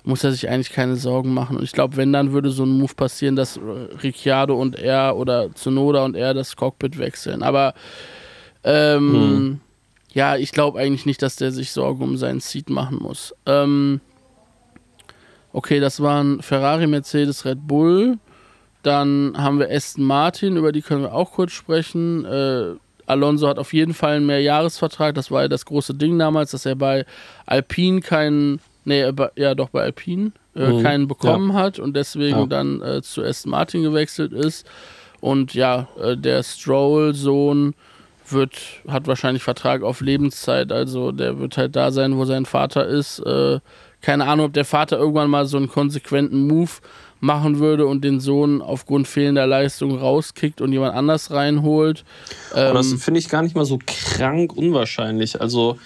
muss 0.04 0.24
er 0.24 0.32
sich 0.32 0.50
eigentlich 0.50 0.72
keine 0.72 0.96
Sorgen 0.96 1.34
machen. 1.34 1.58
Und 1.58 1.64
ich 1.64 1.72
glaube, 1.72 1.98
wenn, 1.98 2.12
dann 2.12 2.32
würde 2.34 2.50
so 2.50 2.64
ein 2.64 2.78
Move 2.78 2.94
passieren, 2.96 3.36
dass 3.36 3.60
Ricciardo 4.04 4.56
und 4.60 4.76
er 4.78 5.16
oder 5.16 5.54
Tsunoda 5.54 6.04
und 6.04 6.16
er 6.16 6.34
das 6.34 6.56
Cockpit 6.56 6.98
wechseln. 6.98 7.42
Aber 7.44 7.74
ähm, 8.64 9.14
Hm. 9.14 9.60
ja, 10.14 10.36
ich 10.36 10.52
glaube 10.52 10.80
eigentlich 10.80 11.06
nicht, 11.06 11.22
dass 11.22 11.36
der 11.38 11.52
sich 11.52 11.72
Sorgen 11.72 12.04
um 12.04 12.18
seinen 12.18 12.40
Seat 12.40 12.70
machen 12.70 12.98
muss. 13.02 13.34
Ähm, 13.46 14.02
okay, 15.54 15.80
das 15.80 16.02
waren 16.02 16.42
Ferrari, 16.42 16.88
Mercedes, 16.88 17.46
Red 17.46 17.68
Bull. 17.68 18.18
Dann 18.82 19.34
haben 19.38 19.60
wir 19.60 19.72
Aston 19.72 20.04
Martin, 20.04 20.58
über 20.58 20.74
die 20.74 20.82
können 20.82 21.04
wir 21.04 21.14
auch 21.14 21.32
kurz 21.32 21.54
sprechen. 21.54 22.26
Äh, 22.26 22.74
Alonso 23.06 23.48
hat 23.48 23.60
auf 23.60 23.74
jeden 23.74 23.94
Fall 23.94 24.18
einen 24.18 24.26
Mehrjahresvertrag. 24.26 25.16
Das 25.16 25.32
war 25.32 25.44
ja 25.44 25.48
das 25.48 25.66
große 25.66 25.94
Ding 25.94 26.18
damals, 26.20 26.52
dass 26.52 26.66
er 26.66 26.76
bei 26.76 27.06
Alpine 27.46 28.02
keinen, 28.02 28.60
nee, 28.86 29.02
äh, 29.02 29.12
bei- 29.12 29.32
ja 29.36 29.56
doch 29.56 29.70
bei 29.70 29.82
Alpine 29.84 30.32
äh, 30.56 30.72
Mhm, 30.72 30.84
keinen 30.84 31.08
bekommen 31.08 31.54
hat 31.54 31.80
und 31.80 31.96
deswegen 31.96 32.40
Ja. 32.42 32.46
dann 32.46 32.82
äh, 32.82 33.02
zu 33.02 33.24
Aston 33.24 33.52
Martin 33.52 33.82
gewechselt 33.84 34.34
ist. 34.34 34.66
Und 35.20 35.54
ja, 35.54 35.88
äh, 36.02 36.16
der 36.18 36.44
Stroll-Sohn 36.44 37.74
wird, 38.30 38.58
hat 38.88 39.08
wahrscheinlich 39.08 39.44
Vertrag 39.44 39.84
auf 39.84 40.02
Lebenszeit, 40.02 40.72
also 40.72 41.12
der 41.12 41.40
wird 41.40 41.58
halt 41.58 41.76
da 41.76 41.92
sein, 41.92 42.18
wo 42.18 42.26
sein 42.26 42.46
Vater 42.46 42.88
ist. 42.88 43.20
Äh, 43.20 43.60
keine 44.02 44.26
Ahnung, 44.28 44.48
ob 44.48 44.54
der 44.54 44.66
Vater 44.66 44.98
irgendwann 44.98 45.30
mal 45.30 45.46
so 45.46 45.58
einen 45.58 45.70
konsequenten 45.70 46.48
Move 46.48 46.70
machen 47.20 47.60
würde 47.60 47.86
und 47.88 48.04
den 48.04 48.20
Sohn 48.20 48.62
aufgrund 48.62 49.08
fehlender 49.08 49.48
Leistung 49.48 49.98
rauskickt 49.98 50.60
und 50.62 50.74
jemand 50.74 50.94
anders 50.94 51.32
reinholt. 51.32 52.04
Aber 52.52 52.70
Ähm, 52.70 52.76
das 52.76 52.94
finde 53.02 53.20
ich 53.22 53.30
gar 53.30 53.42
nicht 53.44 53.56
mal 53.56 53.64
so 53.66 53.80
krank 53.86 54.54
unwahrscheinlich. 54.56 55.40
Also 55.40 55.78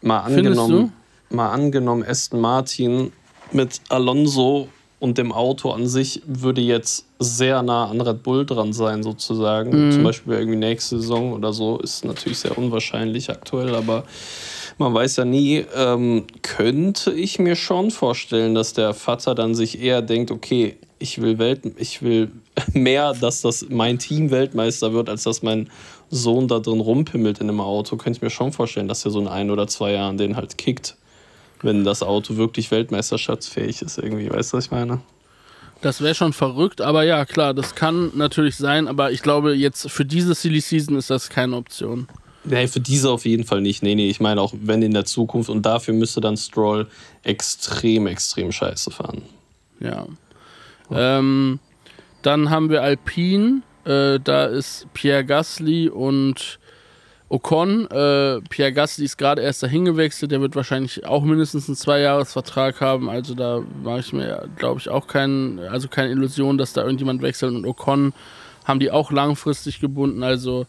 mal 0.00 0.20
angenommen, 0.20 0.92
mal 1.30 1.50
angenommen, 1.50 2.04
Aston 2.06 2.40
Martin 2.40 3.12
mit 3.52 3.80
Alonso 3.88 4.68
und 5.00 5.16
dem 5.16 5.32
Auto 5.32 5.70
an 5.70 5.86
sich 5.86 6.22
würde 6.26 6.60
jetzt 6.60 7.06
sehr 7.18 7.62
nah 7.62 7.86
an 7.86 8.00
Red 8.00 8.22
Bull 8.22 8.44
dran 8.44 8.72
sein, 8.72 9.02
sozusagen. 9.02 9.86
Mhm. 9.86 9.92
Zum 9.92 10.02
Beispiel 10.02 10.34
irgendwie 10.34 10.58
nächste 10.58 10.98
Saison 11.00 11.32
oder 11.32 11.52
so, 11.52 11.78
ist 11.78 12.04
natürlich 12.04 12.38
sehr 12.38 12.58
unwahrscheinlich 12.58 13.30
aktuell, 13.30 13.74
aber 13.74 14.04
man 14.78 14.94
weiß 14.94 15.16
ja 15.16 15.24
nie, 15.24 15.64
ähm, 15.74 16.24
könnte 16.42 17.12
ich 17.12 17.38
mir 17.38 17.56
schon 17.56 17.90
vorstellen, 17.90 18.54
dass 18.54 18.72
der 18.72 18.94
Vater 18.94 19.34
dann 19.34 19.54
sich 19.54 19.80
eher 19.80 20.02
denkt, 20.02 20.30
okay, 20.30 20.76
ich 20.98 21.20
will 21.20 21.38
Welt, 21.38 21.62
ich 21.76 22.02
will 22.02 22.30
mehr, 22.72 23.12
dass 23.14 23.40
das 23.40 23.66
mein 23.68 23.98
Team 23.98 24.30
Weltmeister 24.30 24.92
wird, 24.92 25.08
als 25.08 25.24
dass 25.24 25.42
mein 25.42 25.68
Sohn 26.10 26.48
da 26.48 26.58
drin 26.58 26.80
rumpimmelt 26.80 27.38
in 27.38 27.48
einem 27.48 27.60
Auto. 27.60 27.96
Könnte 27.96 28.18
ich 28.18 28.22
mir 28.22 28.30
schon 28.30 28.52
vorstellen, 28.52 28.88
dass 28.88 29.04
er 29.04 29.10
so 29.10 29.20
in 29.20 29.28
ein 29.28 29.50
oder 29.50 29.66
zwei 29.66 29.92
Jahren 29.92 30.16
den 30.16 30.36
halt 30.36 30.58
kickt, 30.58 30.96
wenn 31.62 31.84
das 31.84 32.02
Auto 32.02 32.36
wirklich 32.36 32.70
weltmeisterschaftsfähig 32.70 33.82
ist 33.82 33.98
irgendwie. 33.98 34.30
Weißt 34.30 34.52
du, 34.52 34.56
was 34.56 34.66
ich 34.66 34.70
meine? 34.70 35.00
Das 35.80 36.00
wäre 36.00 36.14
schon 36.14 36.32
verrückt, 36.32 36.80
aber 36.80 37.04
ja, 37.04 37.24
klar, 37.24 37.54
das 37.54 37.74
kann 37.76 38.10
natürlich 38.14 38.56
sein, 38.56 38.88
aber 38.88 39.12
ich 39.12 39.22
glaube, 39.22 39.54
jetzt 39.54 39.88
für 39.90 40.04
diese 40.04 40.34
Silly 40.34 40.60
Season 40.60 40.96
ist 40.96 41.08
das 41.08 41.28
keine 41.30 41.54
Option. 41.56 42.08
Nee, 42.44 42.66
für 42.66 42.80
diese 42.80 43.10
auf 43.10 43.24
jeden 43.24 43.44
Fall 43.44 43.60
nicht. 43.60 43.82
Nee, 43.82 43.94
nee, 43.94 44.08
ich 44.08 44.20
meine 44.20 44.40
auch, 44.40 44.54
wenn 44.60 44.82
in 44.82 44.92
der 44.92 45.04
Zukunft 45.04 45.50
und 45.50 45.64
dafür 45.64 45.94
müsste 45.94 46.20
dann 46.20 46.36
Stroll 46.36 46.86
extrem, 47.22 48.06
extrem 48.06 48.50
scheiße 48.50 48.90
fahren. 48.90 49.22
Ja. 49.80 50.06
Ähm, 50.90 51.60
dann 52.22 52.50
haben 52.50 52.70
wir 52.70 52.82
Alpine, 52.82 53.62
äh, 53.84 54.18
da 54.18 54.46
ist 54.46 54.86
Pierre 54.94 55.24
Gasly 55.24 55.88
und 55.88 56.58
Ocon. 57.30 57.86
Äh, 57.90 58.40
Pierre 58.48 58.72
Gasly 58.72 59.04
ist 59.04 59.18
gerade 59.18 59.42
erst 59.42 59.62
dahin 59.62 59.84
gewechselt, 59.84 60.30
der 60.30 60.40
wird 60.40 60.56
wahrscheinlich 60.56 61.04
auch 61.04 61.22
mindestens 61.22 61.68
einen 61.68 61.76
Zweijahresvertrag 61.76 62.80
haben, 62.80 63.10
also 63.10 63.34
da 63.34 63.62
mache 63.82 64.00
ich 64.00 64.12
mir, 64.12 64.48
glaube 64.56 64.80
ich, 64.80 64.88
auch 64.88 65.06
keinen, 65.06 65.58
also 65.58 65.88
keine 65.88 66.10
Illusion, 66.10 66.56
dass 66.56 66.72
da 66.72 66.82
irgendjemand 66.82 67.20
wechselt 67.20 67.54
und 67.54 67.66
Ocon 67.66 68.14
haben 68.64 68.80
die 68.80 68.90
auch 68.90 69.10
langfristig 69.12 69.80
gebunden, 69.80 70.22
also 70.22 70.66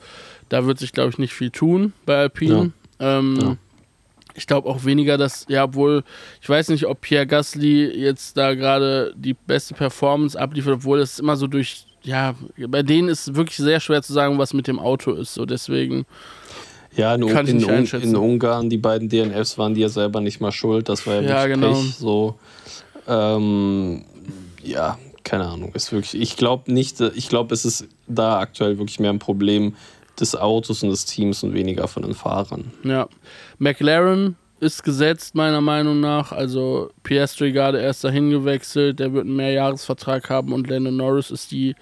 da 0.49 0.65
wird 0.65 0.79
sich, 0.79 0.91
glaube 0.91 1.11
ich, 1.11 1.17
nicht 1.17 1.33
viel 1.33 1.51
tun 1.51 1.93
bei 2.05 2.17
Alpine. 2.17 2.71
Ähm, 2.99 3.37
Ja. 3.41 3.57
Ich 4.35 4.47
glaube 4.47 4.69
auch 4.69 4.85
weniger, 4.85 5.17
dass, 5.17 5.45
ja, 5.49 5.65
obwohl, 5.65 6.03
ich 6.41 6.47
weiß 6.47 6.69
nicht, 6.69 6.85
ob 6.85 7.01
Pierre 7.01 7.27
Gasly 7.27 7.85
jetzt 7.87 8.37
da 8.37 8.53
gerade 8.53 9.13
die 9.17 9.33
beste 9.33 9.73
Performance 9.73 10.39
abliefert, 10.39 10.75
obwohl 10.75 10.99
es 10.99 11.19
immer 11.19 11.35
so 11.35 11.47
durch, 11.47 11.85
ja, 12.03 12.35
bei 12.67 12.81
denen 12.83 13.09
ist 13.09 13.35
wirklich 13.35 13.57
sehr 13.57 13.81
schwer 13.81 14.01
zu 14.01 14.13
sagen, 14.13 14.37
was 14.37 14.53
mit 14.53 14.67
dem 14.67 14.79
Auto 14.79 15.11
ist. 15.11 15.33
So 15.33 15.45
deswegen. 15.45 16.05
Ja, 16.95 17.15
in, 17.15 17.21
in, 17.23 17.86
in 17.86 18.15
Ungarn, 18.15 18.69
die 18.69 18.78
beiden 18.78 19.10
DNFs 19.10 19.58
waren 19.58 19.73
die 19.73 19.82
ja 19.82 19.89
selber 19.89 20.21
nicht 20.21 20.41
mal 20.41 20.52
schuld. 20.52 20.89
Das 20.89 21.06
war 21.06 21.15
ja, 21.15 21.21
Ja, 21.21 21.47
wirklich 21.47 21.54
genau. 21.54 21.73
Pech. 21.73 21.95
So, 21.95 22.36
ähm, 23.08 24.04
ja, 24.63 24.97
keine 25.23 25.47
Ahnung. 25.47 25.71
Ist 25.73 25.91
wirklich, 25.91 26.19
ich 26.19 26.36
glaube 26.36 26.71
nicht, 26.71 26.99
ich 26.99 27.30
glaube, 27.30 27.54
es 27.54 27.65
ist 27.65 27.88
da 28.08 28.39
aktuell 28.39 28.78
wirklich 28.78 28.99
mehr 28.99 29.12
ein 29.12 29.19
Problem 29.19 29.75
des 30.19 30.36
Autos 30.36 30.84
und 30.84 30.89
des 30.89 31.06
Teams 31.06 31.43
und 31.43 31.54
weniger 31.54 31.88
von 31.88 32.04
den 32.04 32.13
Fahrern. 32.13 32.71
Ja. 32.84 33.08
McLaren 33.58 34.36
ist 34.60 34.84
gesetzt, 34.84 35.36
meiner 35.36 35.62
Meinung 35.62 35.99
nach. 35.99 36.32
Also 36.32 36.89
Piastri 37.04 37.52
gerade 37.52 37.80
erst 37.80 38.04
dahin 38.04 38.30
gewechselt, 38.30 38.99
der 38.99 39.13
wird 39.13 39.25
einen 39.25 39.36
Mehrjahresvertrag 39.36 40.30
haben 40.30 40.54
und 40.54 40.67
Lando 40.67 40.91
Norris 40.91 41.32
ist 41.32 41.52
die, 41.52 41.75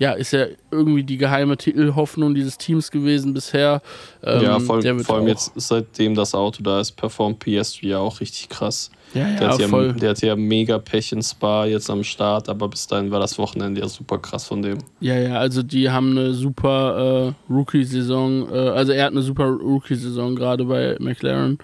ja, 0.00 0.12
ist 0.12 0.32
ja 0.32 0.46
irgendwie 0.70 1.04
die 1.04 1.18
geheime 1.18 1.58
Titelhoffnung 1.58 2.34
dieses 2.34 2.56
Teams 2.56 2.90
gewesen 2.90 3.34
bisher. 3.34 3.82
Ähm, 4.24 4.42
ja, 4.42 4.58
vor, 4.58 4.80
vor 5.04 5.16
allem 5.16 5.28
jetzt, 5.28 5.52
seitdem 5.56 6.14
das 6.14 6.34
Auto 6.34 6.62
da 6.62 6.80
ist, 6.80 6.92
performt 6.92 7.38
PS 7.38 7.78
ja 7.82 7.98
auch 7.98 8.18
richtig 8.18 8.48
krass. 8.48 8.90
Ja, 9.12 9.24
Der, 9.24 9.42
ja, 9.42 9.52
hat 9.52 9.60
ja, 9.60 9.68
voll. 9.68 9.92
der 9.92 10.10
hatte 10.10 10.26
ja 10.26 10.36
mega 10.36 10.78
Pech 10.78 11.12
in 11.12 11.20
Spa 11.22 11.66
jetzt 11.66 11.90
am 11.90 12.02
Start, 12.02 12.48
aber 12.48 12.68
bis 12.68 12.86
dahin 12.86 13.10
war 13.10 13.20
das 13.20 13.38
Wochenende 13.38 13.82
ja 13.82 13.88
super 13.88 14.16
krass 14.16 14.46
von 14.46 14.62
dem. 14.62 14.78
Ja, 15.00 15.18
ja, 15.18 15.34
also 15.34 15.62
die 15.62 15.90
haben 15.90 16.12
eine 16.12 16.32
super 16.32 17.34
äh, 17.50 17.52
Rookie-Saison, 17.52 18.48
äh, 18.50 18.56
also 18.56 18.92
er 18.92 19.04
hat 19.04 19.12
eine 19.12 19.22
super 19.22 19.48
Rookie-Saison 19.48 20.34
gerade 20.34 20.64
bei 20.64 20.96
McLaren. 20.98 21.58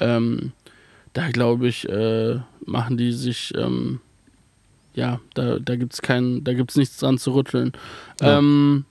Ähm, 0.00 0.50
da 1.12 1.30
glaube 1.30 1.68
ich, 1.68 1.88
äh, 1.88 2.40
machen 2.64 2.96
die 2.96 3.12
sich, 3.12 3.52
ähm, 3.56 4.00
ja, 4.98 5.20
da, 5.34 5.60
da 5.60 5.76
gibt 5.76 5.94
es 5.94 6.02
kein, 6.02 6.42
da 6.42 6.54
gibt's 6.54 6.76
nichts 6.76 6.98
dran 6.98 7.18
zu 7.18 7.32
rütteln. 7.32 7.72
Ja. 8.20 8.38
Ähm, 8.38 8.84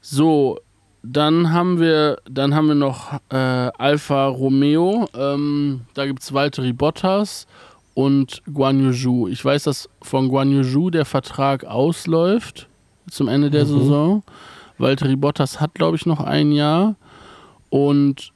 so, 0.00 0.60
dann 1.02 1.52
haben 1.52 1.80
wir, 1.80 2.18
dann 2.30 2.54
haben 2.54 2.68
wir 2.68 2.76
noch 2.76 3.14
äh, 3.30 3.36
Alfa 3.36 4.28
Romeo. 4.28 5.08
Ähm, 5.12 5.82
da 5.94 6.06
gibt 6.06 6.22
es 6.22 6.32
Valtteri 6.32 6.72
Bottas 6.72 7.48
und 7.94 8.42
Guan 8.52 8.92
Yu. 8.92 9.26
Ich 9.26 9.44
weiß, 9.44 9.64
dass 9.64 9.88
von 10.02 10.28
Guan 10.28 10.52
Yu 10.52 10.90
der 10.90 11.04
Vertrag 11.04 11.64
ausläuft 11.64 12.68
zum 13.10 13.26
Ende 13.26 13.50
der 13.50 13.66
Saison. 13.66 14.22
Valtteri 14.78 15.16
Bottas 15.16 15.60
hat, 15.60 15.74
glaube 15.74 15.96
ich, 15.96 16.06
noch 16.06 16.20
ein 16.20 16.52
Jahr. 16.52 16.94
Und 17.70 18.32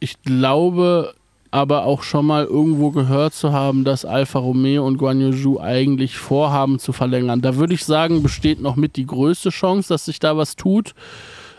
ich 0.00 0.20
glaube 0.22 1.14
aber 1.52 1.84
auch 1.84 2.02
schon 2.02 2.26
mal 2.26 2.46
irgendwo 2.46 2.90
gehört 2.90 3.34
zu 3.34 3.52
haben, 3.52 3.84
dass 3.84 4.04
Alfa 4.06 4.38
Romeo 4.38 4.86
und 4.86 4.96
Guan 4.96 5.20
Yu 5.20 5.32
Zhu 5.32 5.60
eigentlich 5.60 6.16
vorhaben 6.16 6.78
zu 6.78 6.92
verlängern. 6.92 7.42
Da 7.42 7.56
würde 7.56 7.74
ich 7.74 7.84
sagen, 7.84 8.22
besteht 8.22 8.60
noch 8.60 8.74
mit 8.74 8.96
die 8.96 9.06
größte 9.06 9.50
Chance, 9.50 9.90
dass 9.90 10.06
sich 10.06 10.18
da 10.18 10.36
was 10.36 10.56
tut. 10.56 10.94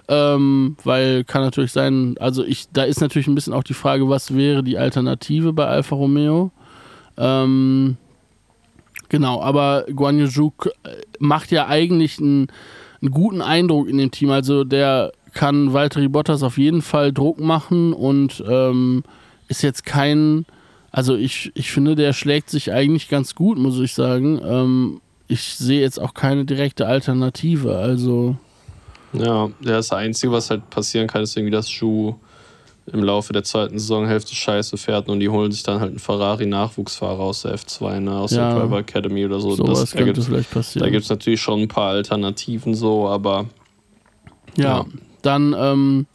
Ähm, 0.10 0.75
weil 0.84 1.23
kann 1.23 1.43
natürlich 1.43 1.71
sein, 1.71 2.15
also 2.19 2.43
ich, 2.43 2.65
da 2.73 2.84
ist 2.84 2.99
natürlich 2.99 3.27
ein 3.27 3.36
bisschen 3.36 3.53
auch 3.53 3.63
die 3.63 3.75
Frage, 3.75 4.10
was 4.10 4.36
wäre 4.36 4.63
die 4.63 4.77
Alternative 4.77 5.53
bei 5.53 5.65
Alfa 5.65 5.95
Romeo? 5.95 6.51
Ähm, 7.15 7.95
genau, 9.10 9.41
aber 9.41 9.86
Guan 9.95 10.17
Yu 10.17 10.27
Zhu 10.27 10.51
k- 10.58 10.71
macht 11.19 11.51
ja 11.51 11.67
eigentlich 11.67 12.19
einen, 12.19 12.47
einen 12.99 13.12
guten 13.12 13.41
Eindruck 13.41 13.88
in 13.88 13.99
dem 13.99 14.10
Team. 14.10 14.32
Also 14.32 14.63
der 14.63 15.12
kann 15.34 15.71
Valtteri 15.71 16.08
Bottas 16.08 16.41
auf 16.41 16.58
jeden 16.58 16.82
Fall 16.82 17.13
Druck 17.13 17.39
machen 17.39 17.93
und 17.93 18.43
ähm, 18.49 19.03
ist 19.47 19.62
jetzt 19.63 19.86
kein, 19.86 20.45
also 20.91 21.15
ich, 21.15 21.51
ich 21.56 21.71
finde, 21.71 21.95
der 21.95 22.13
schlägt 22.13 22.49
sich 22.49 22.71
eigentlich 22.71 23.10
ganz 23.10 23.36
gut, 23.36 23.58
muss 23.58 23.79
ich 23.79 23.93
sagen. 23.93 24.39
Ähm, 24.43 25.01
ich 25.27 25.41
sehe 25.56 25.82
jetzt 25.82 25.99
auch 25.99 26.13
keine 26.13 26.45
direkte 26.45 26.86
Alternative. 26.88 27.75
Also 27.77 28.36
Ja, 29.13 29.49
das 29.62 29.91
Einzige, 29.91 30.32
was 30.32 30.49
halt 30.49 30.69
passieren 30.69 31.08
kann, 31.08 31.23
ist 31.23 31.36
irgendwie, 31.38 31.51
dass 31.51 31.69
Schuh 31.69 32.15
im 32.91 33.01
Laufe 33.01 33.32
der 33.32 33.43
zweiten 33.45 33.79
Saisonhälfte 33.79 34.36
scheiße 34.36 34.75
fährt 34.75 35.08
und 35.08 35.21
die 35.21 35.29
holen 35.29 35.51
sich 35.53 35.63
dann 35.63 35.79
halt 35.79 35.91
einen 35.91 35.99
Ferrari-Nachwuchsfahrer 35.99 37.19
aus 37.21 37.43
der 37.43 37.56
F2, 37.56 38.01
ne, 38.01 38.12
aus 38.17 38.32
Ja. 38.32 38.49
der 38.53 38.60
Driver 38.63 38.79
Academy 38.79 39.25
oder 39.25 39.39
so. 39.39 39.56
sowas 39.56 39.79
das, 39.79 39.91
da 39.91 39.97
könnte 39.99 40.13
gibt's- 40.13 40.27
vielleicht 40.27 40.51
da 40.51 40.56
passieren. 40.60 40.91
gibt 40.91 41.03
es 41.06 41.10
natürlich 41.10 41.41
schon 41.41 41.62
ein 41.62 41.67
paar 41.69 41.91
Alternativen 41.91 42.75
so, 42.75 43.08
aber 43.08 43.45
Ja, 44.58 44.79
Ja. 44.79 44.86
dann 45.21 45.56
ähm, 45.58 46.06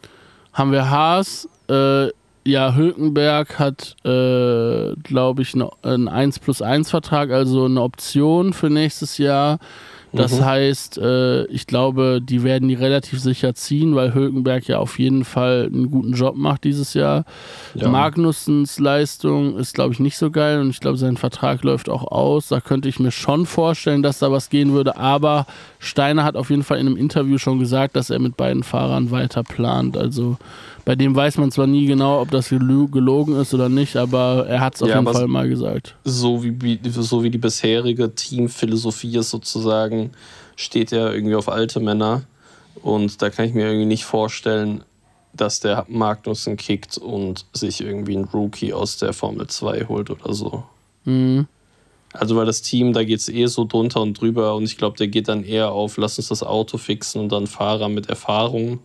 haben 0.52 0.70
wir 0.72 0.90
Haas. 0.90 1.48
Äh, 1.70 2.08
ja, 2.48 2.74
Hülkenberg 2.74 3.58
hat, 3.58 3.96
äh, 4.04 4.94
glaube 5.02 5.42
ich, 5.42 5.54
ne- 5.54 5.70
einen 5.82 6.08
1 6.08 6.38
plus 6.38 6.62
1 6.62 6.90
Vertrag, 6.90 7.30
also 7.30 7.64
eine 7.66 7.82
Option 7.82 8.52
für 8.52 8.70
nächstes 8.70 9.18
Jahr. 9.18 9.58
Das 10.14 10.40
Mhm. 10.40 10.44
heißt, 10.46 10.96
äh, 10.96 11.44
ich 11.48 11.66
glaube, 11.66 12.20
die 12.22 12.42
werden 12.42 12.66
die 12.70 12.74
relativ 12.74 13.20
sicher 13.20 13.54
ziehen, 13.54 13.94
weil 13.94 14.14
Hülkenberg 14.14 14.66
ja 14.66 14.78
auf 14.78 14.98
jeden 14.98 15.22
Fall 15.22 15.68
einen 15.70 15.90
guten 15.90 16.14
Job 16.14 16.34
macht 16.34 16.64
dieses 16.64 16.94
Jahr. 16.94 17.24
ja. 17.74 17.88
Magnussens 17.88 18.78
Leistung 18.78 19.58
ist, 19.58 19.74
glaube 19.74 19.92
ich, 19.92 20.00
nicht 20.00 20.16
so 20.16 20.30
geil 20.30 20.61
und 20.62 20.70
ich 20.70 20.80
glaube, 20.80 20.96
sein 20.96 21.18
Vertrag 21.18 21.62
läuft 21.62 21.90
auch 21.90 22.11
aus. 22.11 22.48
Da 22.48 22.61
könnte 22.62 22.88
ich 22.88 22.98
mir 22.98 23.11
schon 23.11 23.44
vorstellen, 23.44 24.02
dass 24.02 24.18
da 24.18 24.32
was 24.32 24.48
gehen 24.48 24.72
würde. 24.72 24.96
Aber 24.96 25.44
Steiner 25.78 26.24
hat 26.24 26.37
auf 26.37 26.48
jeden 26.48 26.62
Fall 26.64 26.78
in 26.78 26.87
einem 26.87 26.96
Interview 26.96 27.37
schon 27.37 27.58
gesagt, 27.58 27.94
dass 27.94 28.08
er 28.08 28.18
mit 28.18 28.34
beiden 28.38 28.62
Fahrern 28.62 29.11
weiter 29.11 29.42
plant. 29.42 29.98
Also 29.98 30.38
bei 30.88 30.96
dem 30.96 31.14
weiß 31.14 31.37
man 31.37 31.51
zwar 31.51 31.66
nie 31.66 31.85
genau, 31.85 32.18
ob 32.22 32.31
das 32.31 32.48
gelo- 32.51 32.90
gelogen 32.90 33.37
ist 33.37 33.53
oder 33.53 33.68
nicht, 33.68 33.94
aber 33.96 34.46
er 34.48 34.61
hat 34.61 34.74
es 34.77 34.83
auf 34.83 34.88
Ja, 34.88 34.98
jeden 35.01 35.12
Fall 35.12 35.29
mal 35.29 35.46
gesagt. 35.46 35.96
so 36.05 36.42
wie, 36.42 36.57
wie- 36.62 36.81
so 36.88 37.22
wie 37.22 37.29
die 37.29 37.37
bisherige 37.37 38.14
Teamphilosophie 38.14 39.18
ist 39.18 39.29
sozusagen, 39.29 40.12
steht 40.57 40.90
er 40.92 41.12
irgendwie 41.12 41.35
auf 41.35 41.51
alte 41.51 41.81
Männer. 41.81 42.22
Und 42.83 43.20
da 43.20 43.29
kann 43.29 43.44
ich 43.44 43.53
mir 43.53 43.66
irgendwie 43.66 43.85
nicht 43.85 44.07
vorstellen, 44.07 44.83
dass 45.35 45.61
der 45.61 45.85
Magnussen 45.88 46.57
kickt 46.57 46.96
und 46.96 47.44
sich 47.53 47.83
irgendwie 47.83 48.16
einen 48.16 48.24
Rookie 48.24 48.72
aus 48.72 48.96
der 48.96 49.12
Formel 49.12 49.46
2 49.46 49.85
holt 49.88 50.09
oder 50.09 50.33
so. 50.33 50.64
Mhm. 51.05 51.48
Also 52.14 52.35
weil 52.35 52.46
das 52.46 52.62
Team, 52.62 52.94
da 52.94 53.05
geht 53.05 53.20
es 53.20 53.29
eh 53.29 53.44
so 53.44 53.66
drunter 53.66 54.01
und 54.01 54.18
drüber 54.18 54.55
und 54.55 54.64
ich 54.64 54.79
glaube, 54.79 54.96
der 54.96 55.09
geht 55.09 55.29
dann 55.29 55.44
eher 55.44 55.70
auf, 55.70 55.98
lass 55.98 56.16
uns 56.16 56.29
das 56.29 56.42
Auto 56.42 56.79
fixen 56.79 57.20
und 57.20 57.31
dann 57.31 57.46
Fahrer 57.46 57.90
mit 57.90 58.09
Erfahrung 58.09 58.79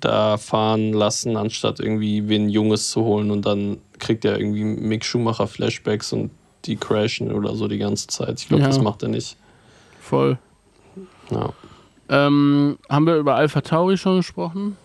da 0.00 0.36
fahren 0.36 0.92
lassen, 0.92 1.36
anstatt 1.36 1.80
irgendwie 1.80 2.28
wen 2.28 2.48
Junges 2.48 2.90
zu 2.90 3.02
holen 3.02 3.30
und 3.30 3.46
dann 3.46 3.78
kriegt 3.98 4.24
er 4.24 4.38
irgendwie 4.38 4.64
Mick 4.64 5.04
Schumacher 5.04 5.46
Flashbacks 5.46 6.12
und 6.12 6.30
die 6.64 6.76
crashen 6.76 7.32
oder 7.32 7.54
so 7.54 7.68
die 7.68 7.78
ganze 7.78 8.06
Zeit. 8.08 8.40
Ich 8.40 8.48
glaube, 8.48 8.62
Ja. 8.62 8.68
das 8.68 8.80
macht 8.80 9.02
er 9.02 9.08
nicht. 9.08 9.36
Voll. 10.00 10.38
Ja. 11.30 11.52
Ähm, 12.08 12.78
haben 12.88 13.06
wir 13.06 13.16
über 13.16 13.34
Alpha 13.36 13.60
Tauri 13.60 13.96
schon 13.98 14.16
gesprochen? 14.18 14.76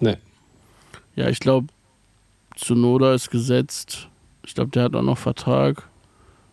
Nee. 0.00 0.16
Ja, 1.16 1.28
ich 1.28 1.40
glaube, 1.40 1.68
Tsunoda 2.56 3.14
ist 3.14 3.30
gesetzt. 3.30 4.08
Ich 4.46 4.54
glaube, 4.54 4.70
der 4.70 4.84
hat 4.84 4.94
auch 4.96 5.02
noch 5.02 5.18
Vertrag. 5.18 5.88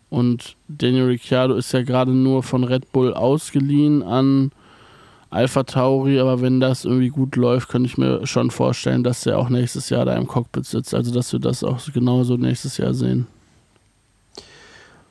Und 0.09 0.55
Daniel 0.67 1.05
Ricciardo 1.05 1.55
ist 1.55 1.71
ja 1.73 1.81
gerade 1.83 2.11
nur 2.11 2.43
von 2.43 2.63
Red 2.63 2.91
Bull 2.91 3.13
ausgeliehen 3.13 4.03
an 4.03 4.51
Alpha 5.29 5.63
Tauri. 5.63 6.19
Aber 6.19 6.41
wenn 6.41 6.59
das 6.59 6.85
irgendwie 6.85 7.09
gut 7.09 7.35
läuft, 7.35 7.69
könnte 7.69 7.87
ich 7.87 7.97
mir 7.97 8.25
schon 8.25 8.51
vorstellen, 8.51 9.03
dass 9.03 9.21
der 9.21 9.37
auch 9.37 9.49
nächstes 9.49 9.89
Jahr 9.89 10.05
da 10.05 10.15
im 10.15 10.27
Cockpit 10.27 10.65
sitzt. 10.65 10.93
Also, 10.93 11.13
dass 11.13 11.31
wir 11.33 11.39
das 11.39 11.63
auch 11.63 11.79
genauso 11.93 12.37
nächstes 12.37 12.77
Jahr 12.77 12.93
sehen. 12.93 13.27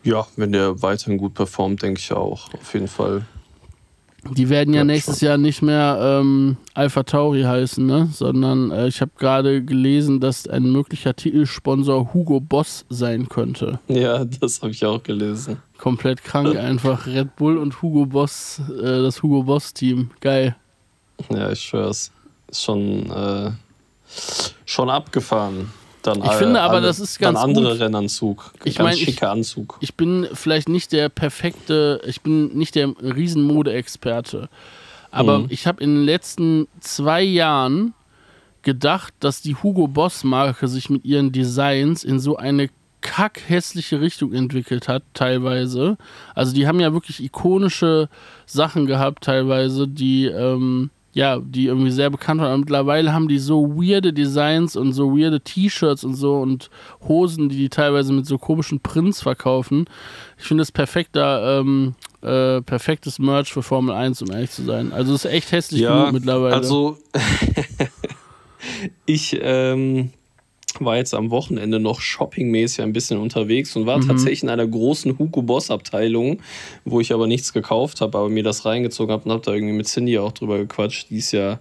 Ja, 0.02 0.26
wenn 0.37 0.52
der 0.52 0.83
weiterhin 0.83 1.18
gut 1.18 1.35
performt, 1.35 1.83
denke 1.83 2.00
ich 2.00 2.12
auch. 2.12 2.52
Auf 2.55 2.74
jeden 2.74 2.88
Fall. 2.88 3.26
Die 4.33 4.49
werden 4.49 4.75
ja 4.75 4.85
nächstes 4.85 5.21
Jahr 5.21 5.39
nicht 5.39 5.62
mehr 5.62 5.99
ähm, 6.01 6.57
Alpha 6.75 7.03
Tauri 7.03 7.43
heißen, 7.43 7.85
ne? 7.85 8.09
sondern 8.12 8.71
äh, 8.71 8.89
ich 8.89 9.01
habe 9.01 9.12
gerade 9.19 9.62
gelesen, 9.62 10.21
dass 10.21 10.47
ein 10.49 10.71
möglicher 10.71 11.15
Titelsponsor 11.15 12.12
Hugo 12.12 12.41
Boss 12.41 12.85
sein 12.89 13.29
könnte. 13.29 13.79
Ja, 13.89 14.25
das 14.25 14.62
habe 14.62 14.73
ich 14.73 14.85
auch 14.85 15.03
gelesen. 15.03 15.59
Komplett 15.79 16.25
krank 16.25 16.57
einfach. 16.57 17.07
Red 17.07 17.37
Bull 17.37 17.59
und 17.59 17.83
Hugo 17.83 18.07
Boss, 18.07 18.61
äh, 18.69 19.03
das 19.03 19.23
Hugo 19.23 19.43
Boss 19.43 19.73
Team. 19.75 20.11
Geil. 20.21 20.57
Ja, 21.31 21.51
ich 21.51 21.61
schwör's. 21.61 22.11
Ist 22.49 22.62
schon, 22.62 23.11
äh, 23.11 23.51
schon 24.65 24.91
abgefahren. 24.91 25.71
Dann 26.07 26.23
Ich 26.25 26.31
finde 26.33 26.61
aber, 26.61 26.75
alle- 26.75 26.87
das 26.87 27.01
ist 27.01 27.19
ganz 27.19 27.38
andere 27.38 27.73
gut. 27.73 27.81
Rennanzug. 27.81 28.53
Ich 28.64 28.77
ganz 28.77 28.85
mein, 28.90 28.97
ich- 28.97 29.05
schicker 29.05 29.31
Anzug. 29.31 29.77
Ich 29.81 29.95
bin 29.95 30.27
vielleicht 30.33 30.69
nicht 30.69 30.92
der 30.92 31.09
perfekte, 31.09 32.01
ich 32.07 32.21
bin 32.23 32.57
nicht 32.57 32.75
der 32.75 32.88
Riesenmode-Experte. 33.03 34.49
Aber 35.11 35.40
Mhm. 35.40 35.47
ich 35.49 35.66
habe 35.66 35.83
in 35.83 35.95
den 35.95 36.05
letzten 36.05 36.69
zwei 36.81 37.23
Jahren 37.23 37.95
gedacht, 38.62 39.14
dass 39.21 39.40
die 39.42 39.55
Hugo 39.55 39.87
Boss-Marke 39.88 40.69
sich 40.69 40.90
mit 40.90 41.05
ihren 41.05 41.33
Designs 41.33 42.05
in 42.05 42.19
so 42.19 42.37
eine 42.37 42.69
kackhässliche 43.01 44.01
Richtung 44.01 44.33
entwickelt 44.33 44.88
hat, 44.88 45.03
teilweise. 45.14 45.97
Also 46.35 46.53
die 46.53 46.66
haben 46.66 46.81
ja 46.81 46.92
wirklich 46.92 47.23
ikonische 47.23 48.09
Sachen 48.47 48.87
gehabt, 48.87 49.23
teilweise, 49.25 49.87
die 49.87 50.27
ähm, 50.27 50.90
ja, 51.16 51.40
die 51.40 51.64
irgendwie 51.64 51.90
sehr 51.90 52.11
bekannt 52.11 52.42
waren. 52.42 52.52
Und 52.52 52.61
mittlerweile 52.61 53.14
haben 53.14 53.26
die 53.26 53.38
so 53.38 53.74
weirde 53.74 54.12
Designs 54.12 54.76
und 54.76 54.92
so 54.92 55.16
weirde 55.16 55.40
T-Shirts 55.40 56.05
und 56.05 56.14
so 56.14 56.37
und 56.37 56.68
Hosen, 57.09 57.48
die 57.48 57.57
die 57.57 57.68
teilweise 57.70 58.12
mit 58.12 58.26
so 58.26 58.37
komischen 58.37 58.81
Prints 58.81 59.22
verkaufen. 59.22 59.87
Ich 60.37 60.44
finde 60.44 60.61
das 60.61 60.72
perfekter, 60.72 61.61
ähm, 61.61 61.94
äh, 62.20 62.61
perfektes 62.61 63.18
Merch 63.18 63.50
für 63.50 63.62
Formel 63.62 63.94
1, 63.94 64.20
um 64.20 64.31
ehrlich 64.31 64.50
zu 64.50 64.62
sein. 64.64 64.92
Also 64.92 65.14
es 65.14 65.24
ist 65.24 65.33
echt 65.33 65.52
hässlich 65.52 65.81
Ja, 65.81 66.00
genug 66.00 66.12
mittlerweile. 66.12 66.55
Also, 66.55 66.98
ich 69.07 69.38
ähm, 69.40 70.11
war 70.85 70.97
jetzt 70.97 71.15
am 71.15 71.31
Wochenende 71.31 71.79
noch 71.81 72.01
shoppingmäßig 72.01 72.83
ein 72.83 72.93
bisschen 72.93 73.19
unterwegs 73.19 73.75
und 73.77 73.87
war 73.87 73.99
Mhm. 73.99 74.07
tatsächlich 74.09 74.43
in 74.43 74.49
einer 74.49 74.67
großen 74.67 75.19
Hugo 75.19 75.43
Boss 75.43 75.71
Abteilung, 75.71 76.41
wo 76.85 77.01
ich 77.01 77.12
aber 77.12 77.27
nichts 77.27 77.53
gekauft 77.53 78.01
habe, 78.01 78.19
aber 78.19 78.29
mir 78.29 78.43
das 78.43 78.65
reingezogen 78.65 79.12
habe 79.12 79.25
und 79.25 79.33
habe 79.33 79.43
da 79.45 79.53
irgendwie 79.53 79.75
mit 79.75 79.87
Cindy 79.87 80.19
auch 80.19 80.33
drüber 80.33 80.59
gequatscht. 80.59 81.11
Die 81.11 81.19
ist 81.19 81.33
ja 81.33 81.61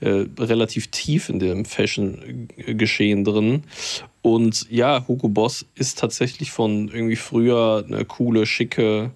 äh, 0.00 0.26
relativ 0.38 0.88
tief 0.88 1.28
in 1.28 1.38
dem 1.38 1.64
Fashion-Geschehen 1.64 3.24
drin. 3.24 3.62
Und 4.22 4.66
ja, 4.70 5.06
Hugo 5.06 5.28
Boss 5.28 5.66
ist 5.74 5.98
tatsächlich 5.98 6.50
von 6.50 6.88
irgendwie 6.88 7.16
früher 7.16 7.84
eine 7.86 8.04
coole, 8.04 8.46
schicke, 8.46 9.12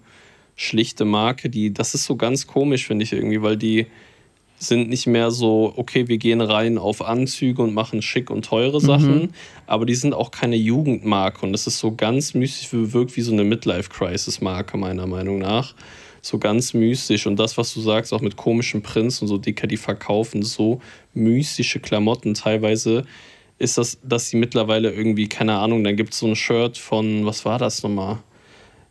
schlichte 0.57 1.05
Marke, 1.05 1.49
die, 1.51 1.73
das 1.73 1.95
ist 1.95 2.05
so 2.05 2.17
ganz 2.17 2.47
komisch, 2.47 2.87
finde 2.87 3.03
ich 3.05 3.13
irgendwie, 3.13 3.43
weil 3.43 3.57
die 3.57 3.87
sind 4.62 4.90
nicht 4.90 5.07
mehr 5.07 5.31
so, 5.31 5.73
okay, 5.77 6.07
wir 6.07 6.18
gehen 6.18 6.42
rein 6.42 6.77
auf 6.77 7.01
Anzüge 7.01 7.62
und 7.62 7.73
machen 7.73 8.03
schick 8.03 8.31
und 8.31 8.44
teure 8.44 8.79
Sachen, 8.81 9.33
aber 9.66 9.87
die 9.87 9.94
sind 9.94 10.12
auch 10.12 10.31
keine 10.31 10.57
Jugendmarke 10.57 11.46
und 11.46 11.53
das 11.53 11.66
ist 11.66 11.79
so 11.79 11.96
ganz 11.96 12.35
mystisch, 12.35 12.68
wirkt 12.70 13.16
wie 13.16 13.23
so 13.23 13.33
eine 13.33 13.42
Midlife-Crisis-Marke, 13.42 14.77
meiner 14.77 15.07
Meinung 15.07 15.38
nach. 15.38 15.75
So 16.20 16.38
ganz 16.38 16.75
mystisch 16.75 17.27
und 17.27 17.37
das, 17.37 17.57
was 17.57 17.73
du 17.73 17.81
sagst, 17.81 18.12
auch 18.12 18.20
mit 18.20 18.37
komischen 18.37 18.83
Prints 18.83 19.23
und 19.23 19.29
so 19.29 19.38
dicker, 19.38 19.66
die 19.66 19.79
verkaufen 19.79 20.42
so 20.42 20.81
mystische 21.14 21.81
Klamotten. 21.81 22.35
Teilweise 22.35 23.05
ist 23.59 23.79
das, 23.79 23.99
dass 24.03 24.29
sie 24.29 24.37
mittlerweile 24.37 24.92
irgendwie, 24.92 25.27
keine 25.27 25.55
Ahnung, 25.55 25.83
dann 25.83 25.96
gibt 25.96 26.12
es 26.12 26.18
so 26.18 26.27
ein 26.27 26.37
Shirt 26.37 26.77
von, 26.77 27.25
was 27.25 27.46
war 27.46 27.59
das 27.59 27.83
nochmal? 27.83 28.18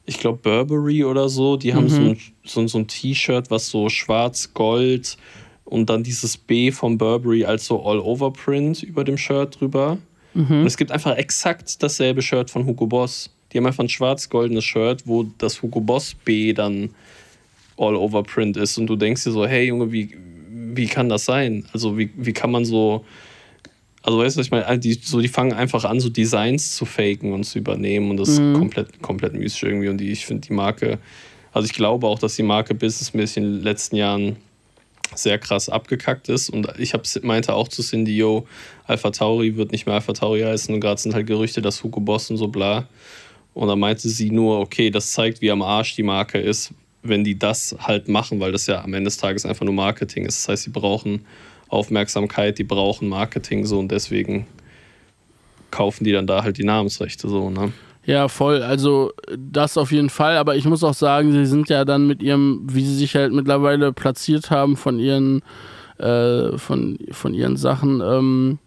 ich 0.08 0.18
glaube 0.18 0.40
Burberry 0.40 1.04
oder 1.04 1.30
so, 1.30 1.56
die 1.56 1.76
haben 1.76 1.88
so 1.88 2.02
ein, 2.02 2.18
so, 2.44 2.66
so 2.66 2.80
ein 2.80 2.88
T-Shirt, 2.88 3.52
was 3.52 3.70
so 3.70 3.90
schwarz-gold 3.90 5.18
und 5.70 5.90
dann 5.90 6.04
dieses 6.04 6.36
B 6.36 6.72
von 6.72 6.98
Burberry 6.98 7.46
als 7.46 7.66
so 7.66 7.84
All-Over-Print 7.84 8.84
über 8.84 9.04
dem 9.04 9.18
Shirt 9.18 9.60
drüber. 9.60 10.00
Und 10.34 10.66
es 10.66 10.78
gibt 10.78 10.92
einfach 10.92 11.16
exakt 11.16 11.82
dasselbe 11.84 12.22
Shirt 12.22 12.50
von 12.50 12.66
Hugo 12.66 12.88
Boss. 12.88 13.30
Die 13.52 13.58
haben 13.58 13.66
einfach 13.66 13.84
ein 13.84 13.90
schwarz-goldenes 13.90 14.64
Shirt, 14.64 15.04
wo 15.06 15.24
das 15.38 15.62
Hugo 15.62 15.80
Boss 15.80 16.16
B 16.26 16.54
dann 16.54 16.90
All-Over-Print 17.78 18.58
ist. 18.58 18.78
Und 18.78 18.88
du 18.88 18.96
denkst 18.96 19.24
dir 19.24 19.32
so, 19.32 19.46
hey 19.46 19.68
Junge, 19.68 19.92
wie, 19.92 20.16
wie 20.50 20.88
kann 20.88 21.08
das 21.08 21.26
sein? 21.26 21.66
Also 21.74 21.98
wie, 21.98 22.10
wie 22.16 22.34
kann 22.34 22.52
man 22.52 22.66
so... 22.66 23.06
Also 24.02 24.18
weißt 24.18 24.38
du, 24.38 24.42
ich 24.42 24.50
meine, 24.50 24.80
die, 24.80 24.94
so, 24.94 25.20
die 25.20 25.28
fangen 25.28 25.54
einfach 25.54 25.84
an, 25.84 26.00
so 26.00 26.10
Designs 26.10 26.76
zu 26.76 26.86
faken 26.86 27.34
und 27.34 27.44
zu 27.44 27.60
übernehmen 27.60 28.10
und 28.10 28.18
das 28.18 28.30
ist 28.30 28.40
komplett, 28.54 29.02
komplett 29.02 29.34
mystisch 29.34 29.64
irgendwie. 29.64 29.90
Und 29.90 29.98
die, 29.98 30.10
ich 30.12 30.26
finde 30.26 30.48
die 30.48 30.54
Marke, 30.54 31.00
also 31.52 31.66
ich 31.66 31.74
glaube 31.74 32.08
auch, 32.08 32.18
dass 32.18 32.38
die 32.38 32.44
Marke 32.44 32.74
businessmäßig 32.74 33.38
in 33.38 33.44
den 33.44 33.62
letzten 33.62 33.98
Jahren 33.98 34.38
sehr 35.16 35.38
krass 35.40 35.70
abgekackt 35.70 36.30
ist. 36.30 36.50
Und 36.50 36.68
ich 36.78 36.94
hab, 36.94 37.04
meinte 37.24 37.54
auch 37.54 37.68
zu 37.68 37.82
Cindy, 37.82 38.16
yo, 38.16 38.48
Alpha 38.86 39.12
Tauri 39.12 39.56
wird 39.56 39.72
nicht 39.72 39.86
mehr 39.86 39.96
Alpha 39.96 40.14
Tauri 40.14 40.42
heißen. 40.42 40.74
Und 40.74 40.82
gerade 40.82 41.02
sind 41.02 41.14
halt 41.14 41.28
Gerüchte, 41.28 41.62
dass 41.62 41.84
Hugo 41.84 42.00
Boss 42.00 42.30
und 42.30 42.38
so 42.38 42.48
bla. 42.48 42.88
Und 43.54 43.68
dann 43.68 43.80
meinte 43.80 44.08
sie 44.08 44.32
nur, 44.32 44.60
okay, 44.60 44.90
das 44.90 45.12
zeigt, 45.12 45.42
wie 45.42 45.52
am 45.52 45.62
Arsch 45.62 45.96
die 45.96 46.04
Marke 46.04 46.40
ist, 46.40 46.74
wenn 47.02 47.24
die 47.24 47.38
das 47.38 47.76
halt 47.80 48.08
machen, 48.08 48.40
weil 48.40 48.52
das 48.52 48.68
ja 48.68 48.84
am 48.84 48.94
Ende 48.94 49.08
des 49.08 49.18
Tages 49.18 49.46
einfach 49.46 49.66
nur 49.66 49.74
Marketing 49.74 50.26
ist. 50.26 50.44
Das 50.44 50.50
heißt, 50.50 50.64
sie 50.64 50.70
brauchen 50.70 51.26
Aufmerksamkeit, 51.70 52.58
die 52.58 52.64
brauchen 52.64 53.08
Marketing 53.08 53.66
so 53.66 53.80
und 53.80 53.92
deswegen 53.92 54.48
kaufen 55.72 56.04
die 56.04 56.12
dann 56.12 56.28
da 56.28 56.44
halt 56.44 56.58
die 56.58 56.64
Namensrechte 56.64 57.28
so, 57.30 57.50
ne? 57.50 57.72
Ja, 58.10 58.28
voll. 58.28 58.64
Also 58.64 59.12
das 59.38 59.78
auf 59.78 59.92
jeden 59.92 60.10
Fall. 60.10 60.38
Aber 60.38 60.56
ich 60.56 60.66
muss 60.66 60.84
auch 60.84 60.96
sagen, 60.96 61.32
sie 61.32 61.46
sind 61.46 61.70
ja 61.70 61.86
dann 61.86 62.08
mit 62.08 62.24
ihrem, 62.24 62.62
wie 62.66 62.84
sie 62.84 62.96
sich 62.96 63.16
halt 63.16 63.32
mittlerweile 63.32 63.94
platziert 63.94 64.50
haben 64.50 64.78
von 64.78 64.98
ihren, 64.98 65.44
äh, 66.00 66.58
von, 66.58 66.98
von 67.12 67.36
ihren 67.36 67.56
Sachen, 67.56 68.02
ähm, 68.02 68.58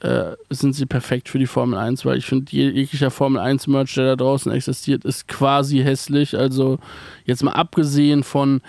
äh, 0.00 0.32
sind 0.50 0.74
sie 0.74 0.84
perfekt 0.84 1.30
für 1.30 1.38
die 1.38 1.46
Formel 1.46 1.78
1, 1.78 2.04
weil 2.04 2.18
ich 2.18 2.26
finde, 2.26 2.52
jeglicher 2.52 3.10
Formel 3.10 3.40
1 3.40 3.68
Merch, 3.68 3.94
der 3.94 4.04
da 4.04 4.16
draußen 4.16 4.52
existiert, 4.52 5.06
ist 5.06 5.26
quasi 5.28 5.78
hässlich. 5.78 6.36
Also 6.36 6.78
jetzt 7.24 7.42
mal 7.42 7.52
abgesehen 7.52 8.22
von, 8.22 8.60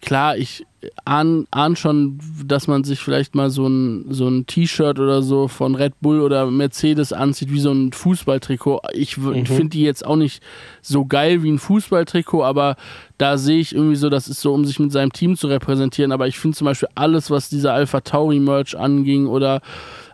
klar, 0.00 0.38
ich 0.38 0.64
ahne 1.04 1.44
ahn 1.50 1.76
schon, 1.76 2.18
dass 2.46 2.66
man 2.66 2.84
sich 2.84 3.00
vielleicht 3.00 3.34
mal 3.34 3.50
so 3.50 3.66
ein, 3.66 4.06
so 4.10 4.28
ein 4.28 4.46
T-Shirt 4.46 4.98
oder 4.98 5.22
so 5.22 5.48
von 5.48 5.74
Red 5.74 5.94
Bull 6.00 6.20
oder 6.20 6.50
Mercedes 6.50 7.12
anzieht, 7.12 7.50
wie 7.50 7.60
so 7.60 7.70
ein 7.72 7.92
Fußballtrikot. 7.92 8.80
Ich 8.92 9.16
Mhm. 9.16 9.46
finde 9.46 9.68
die 9.70 9.82
jetzt 9.82 10.04
auch 10.06 10.16
nicht 10.16 10.42
so 10.82 11.04
geil 11.04 11.42
wie 11.42 11.50
ein 11.52 11.58
Fußballtrikot, 11.58 12.42
aber 12.44 12.76
da 13.18 13.38
sehe 13.38 13.60
ich 13.60 13.74
irgendwie 13.74 13.96
so, 13.96 14.08
das 14.10 14.26
ist 14.28 14.40
so, 14.40 14.52
um 14.52 14.64
sich 14.64 14.78
mit 14.80 14.90
seinem 14.92 15.12
Team 15.12 15.36
zu 15.36 15.46
repräsentieren. 15.46 16.10
Aber 16.12 16.26
ich 16.26 16.38
finde 16.38 16.56
zum 16.56 16.64
Beispiel 16.64 16.88
alles, 16.94 17.30
was 17.30 17.48
dieser 17.48 17.72
Alpha 17.72 18.00
Tauri 18.00 18.40
Merch 18.40 18.76
anging 18.76 19.26
oder 19.26 19.60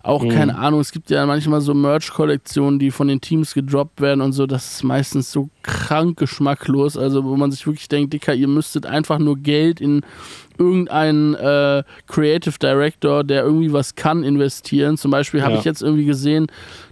auch, 0.02 0.26
keine 0.26 0.56
Ahnung, 0.56 0.80
es 0.80 0.92
gibt 0.92 1.10
ja 1.10 1.26
manchmal 1.26 1.60
so 1.60 1.74
Merch-Kollektionen, 1.74 2.78
die 2.78 2.90
von 2.90 3.08
den 3.08 3.20
Teams 3.20 3.52
gedroppt 3.52 4.00
werden 4.00 4.22
und 4.22 4.32
so, 4.32 4.46
das 4.46 4.72
ist 4.74 4.82
meistens 4.84 5.30
so 5.30 5.50
krank 5.62 6.18
geschmacklos, 6.18 6.96
also 6.96 7.24
wo 7.24 7.36
man 7.36 7.50
sich 7.52 7.66
wirklich 7.66 7.86
denkt, 7.88 8.14
Dicker, 8.14 8.32
ihr 8.34 8.48
müsstet 8.48 8.86
einfach 8.86 9.18
nur 9.18 9.36
Geld 9.36 9.78
in 9.80 10.00
irgendeinen 10.60 11.34
äh, 11.34 11.82
Creative 12.06 12.54
Director, 12.60 13.24
der 13.24 13.42
irgendwie 13.42 13.72
was 13.72 13.94
kann, 13.96 14.22
investieren. 14.22 14.96
Zum 14.98 15.10
Beispiel 15.10 15.42
habe 15.42 15.54
Ja. 15.54 15.58
ich 15.58 15.64
jetzt 15.64 15.82
irgendwie 15.82 16.04
gesehen, 16.04 16.46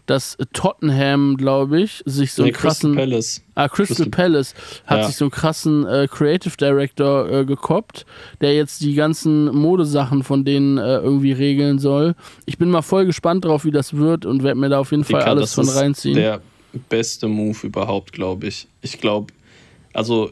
dass 0.06 0.38
Tottenham, 0.54 1.36
glaube 1.36 1.82
ich, 1.82 2.02
sich 2.06 2.32
so 2.32 2.42
Nee, 2.42 2.48
einen 2.48 2.56
krassen... 2.56 2.92
Crystal 2.94 3.06
Palace. 3.10 3.42
Ah, 3.54 3.68
Crystal, 3.68 3.96
Crystal- 3.96 4.10
Palace 4.10 4.54
hat 4.86 4.98
Ja. 5.00 5.06
sich 5.06 5.16
so 5.16 5.26
einen 5.26 5.30
krassen 5.30 5.86
äh, 5.86 6.08
Creative 6.10 6.56
Director 6.56 7.28
äh, 7.30 7.44
gekoppt, 7.44 8.06
der 8.40 8.54
jetzt 8.56 8.80
die 8.80 8.94
ganzen 8.94 9.54
Modesachen 9.54 10.22
von 10.24 10.44
denen 10.46 10.78
äh, 10.78 10.96
irgendwie 10.96 11.32
regeln 11.32 11.78
soll. 11.78 12.14
Ich 12.46 12.56
bin 12.56 12.70
mal 12.70 12.80
voll 12.82 13.04
gespannt 13.04 13.44
drauf, 13.44 13.66
wie 13.66 13.70
das 13.70 13.94
wird 13.98 14.24
und 14.24 14.42
werde 14.42 14.58
mir 14.58 14.70
da 14.70 14.78
auf 14.78 14.90
jeden 14.92 15.04
Fall 15.04 15.20
Dicker, 15.20 15.30
alles 15.30 15.50
das 15.50 15.54
von 15.54 15.64
ist 15.64 15.76
reinziehen. 15.76 16.14
Der 16.16 16.40
beste 16.88 17.28
Move 17.28 17.58
überhaupt, 17.66 18.12
glaube 18.12 18.46
ich. 18.46 18.66
Ich 18.80 18.98
glaube, 18.98 19.32
also 19.92 20.30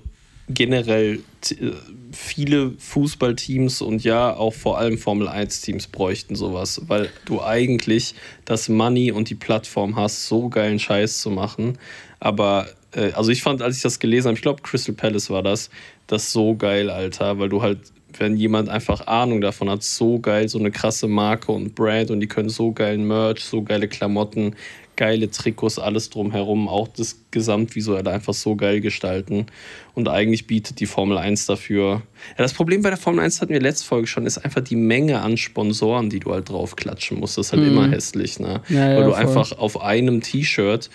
generell 0.48 1.20
äh, 1.50 1.72
viele 2.12 2.72
Fußballteams 2.78 3.82
und 3.82 4.04
ja 4.04 4.34
auch 4.34 4.54
vor 4.54 4.78
allem 4.78 4.98
Formel 4.98 5.28
1 5.28 5.60
Teams 5.62 5.86
bräuchten 5.86 6.36
sowas, 6.36 6.82
weil 6.86 7.10
du 7.24 7.42
eigentlich 7.42 8.14
das 8.44 8.68
Money 8.68 9.12
und 9.12 9.28
die 9.30 9.34
Plattform 9.34 9.96
hast, 9.96 10.26
so 10.28 10.48
geilen 10.48 10.78
Scheiß 10.78 11.20
zu 11.20 11.30
machen. 11.30 11.78
Aber 12.20 12.68
äh, 12.92 13.12
also 13.12 13.30
ich 13.30 13.42
fand, 13.42 13.62
als 13.62 13.76
ich 13.76 13.82
das 13.82 13.98
gelesen 13.98 14.28
habe, 14.28 14.36
ich 14.36 14.42
glaube 14.42 14.62
Crystal 14.62 14.94
Palace 14.94 15.30
war 15.30 15.42
das, 15.42 15.70
das 16.06 16.32
so 16.32 16.54
geil, 16.54 16.90
Alter, 16.90 17.38
weil 17.38 17.48
du 17.48 17.62
halt 17.62 17.80
wenn 18.18 18.36
jemand 18.36 18.68
einfach 18.68 19.06
Ahnung 19.06 19.40
davon 19.40 19.68
hat, 19.68 19.82
so 19.82 20.18
geil, 20.18 20.48
so 20.48 20.58
eine 20.58 20.70
krasse 20.70 21.08
Marke 21.08 21.52
und 21.52 21.74
Brand 21.74 22.10
und 22.10 22.20
die 22.20 22.28
können 22.28 22.48
so 22.48 22.72
geilen 22.72 23.06
Merch, 23.06 23.44
so 23.44 23.62
geile 23.62 23.88
Klamotten, 23.88 24.56
geile 24.96 25.30
Trikots, 25.30 25.78
alles 25.78 26.10
drumherum, 26.10 26.68
auch 26.68 26.88
das 26.88 27.20
Gesamtvisuelle 27.30 28.10
einfach 28.10 28.34
so 28.34 28.56
geil 28.56 28.80
gestalten. 28.80 29.46
Und 29.94 30.08
eigentlich 30.08 30.46
bietet 30.46 30.80
die 30.80 30.86
Formel 30.86 31.18
1 31.18 31.46
dafür. 31.46 32.02
Ja, 32.30 32.38
das 32.38 32.52
Problem 32.54 32.82
bei 32.82 32.88
der 32.90 32.98
Formel 32.98 33.24
1 33.24 33.40
hatten 33.40 33.52
wir 33.52 33.60
letzte 33.60 33.86
Folge 33.86 34.06
schon, 34.06 34.26
ist 34.26 34.38
einfach 34.38 34.62
die 34.62 34.76
Menge 34.76 35.20
an 35.20 35.36
Sponsoren, 35.36 36.10
die 36.10 36.20
du 36.20 36.32
halt 36.32 36.48
draufklatschen 36.48 37.20
musst. 37.20 37.38
Das 37.38 37.46
ist 37.46 37.52
halt 37.52 37.66
immer 37.66 37.88
hässlich, 37.88 38.40
ne? 38.40 38.62
Mhm. 38.68 38.76
Ja, 38.76 38.96
Weil 38.96 39.04
du 39.04 39.10
voll. 39.10 39.20
einfach 39.20 39.52
auf 39.58 39.80
einem 39.80 40.20
T-Shirt 40.20 40.90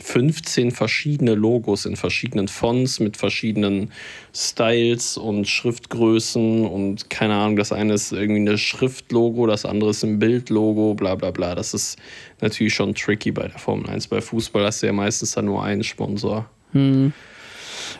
15 0.00 0.70
verschiedene 0.70 1.34
Logos 1.34 1.86
in 1.86 1.96
verschiedenen 1.96 2.48
Fonts 2.48 3.00
mit 3.00 3.16
verschiedenen 3.16 3.92
Styles 4.34 5.16
und 5.16 5.46
Schriftgrößen 5.46 6.66
und 6.66 7.10
keine 7.10 7.34
Ahnung, 7.34 7.56
das 7.56 7.72
eine 7.72 7.94
ist 7.94 8.12
irgendwie 8.12 8.48
ein 8.48 8.58
Schriftlogo, 8.58 9.46
das 9.46 9.64
andere 9.64 9.90
ist 9.90 10.02
ein 10.02 10.18
Bildlogo, 10.18 10.94
bla 10.94 11.14
bla 11.14 11.30
bla. 11.30 11.54
Das 11.54 11.74
ist 11.74 11.98
natürlich 12.40 12.74
schon 12.74 12.94
tricky 12.94 13.30
bei 13.30 13.48
der 13.48 13.58
Formel 13.58 13.88
1. 13.88 14.08
Bei 14.08 14.20
Fußball 14.20 14.64
hast 14.64 14.82
du 14.82 14.86
ja 14.86 14.92
meistens 14.92 15.32
dann 15.32 15.46
nur 15.46 15.62
einen 15.62 15.84
Sponsor. 15.84 16.50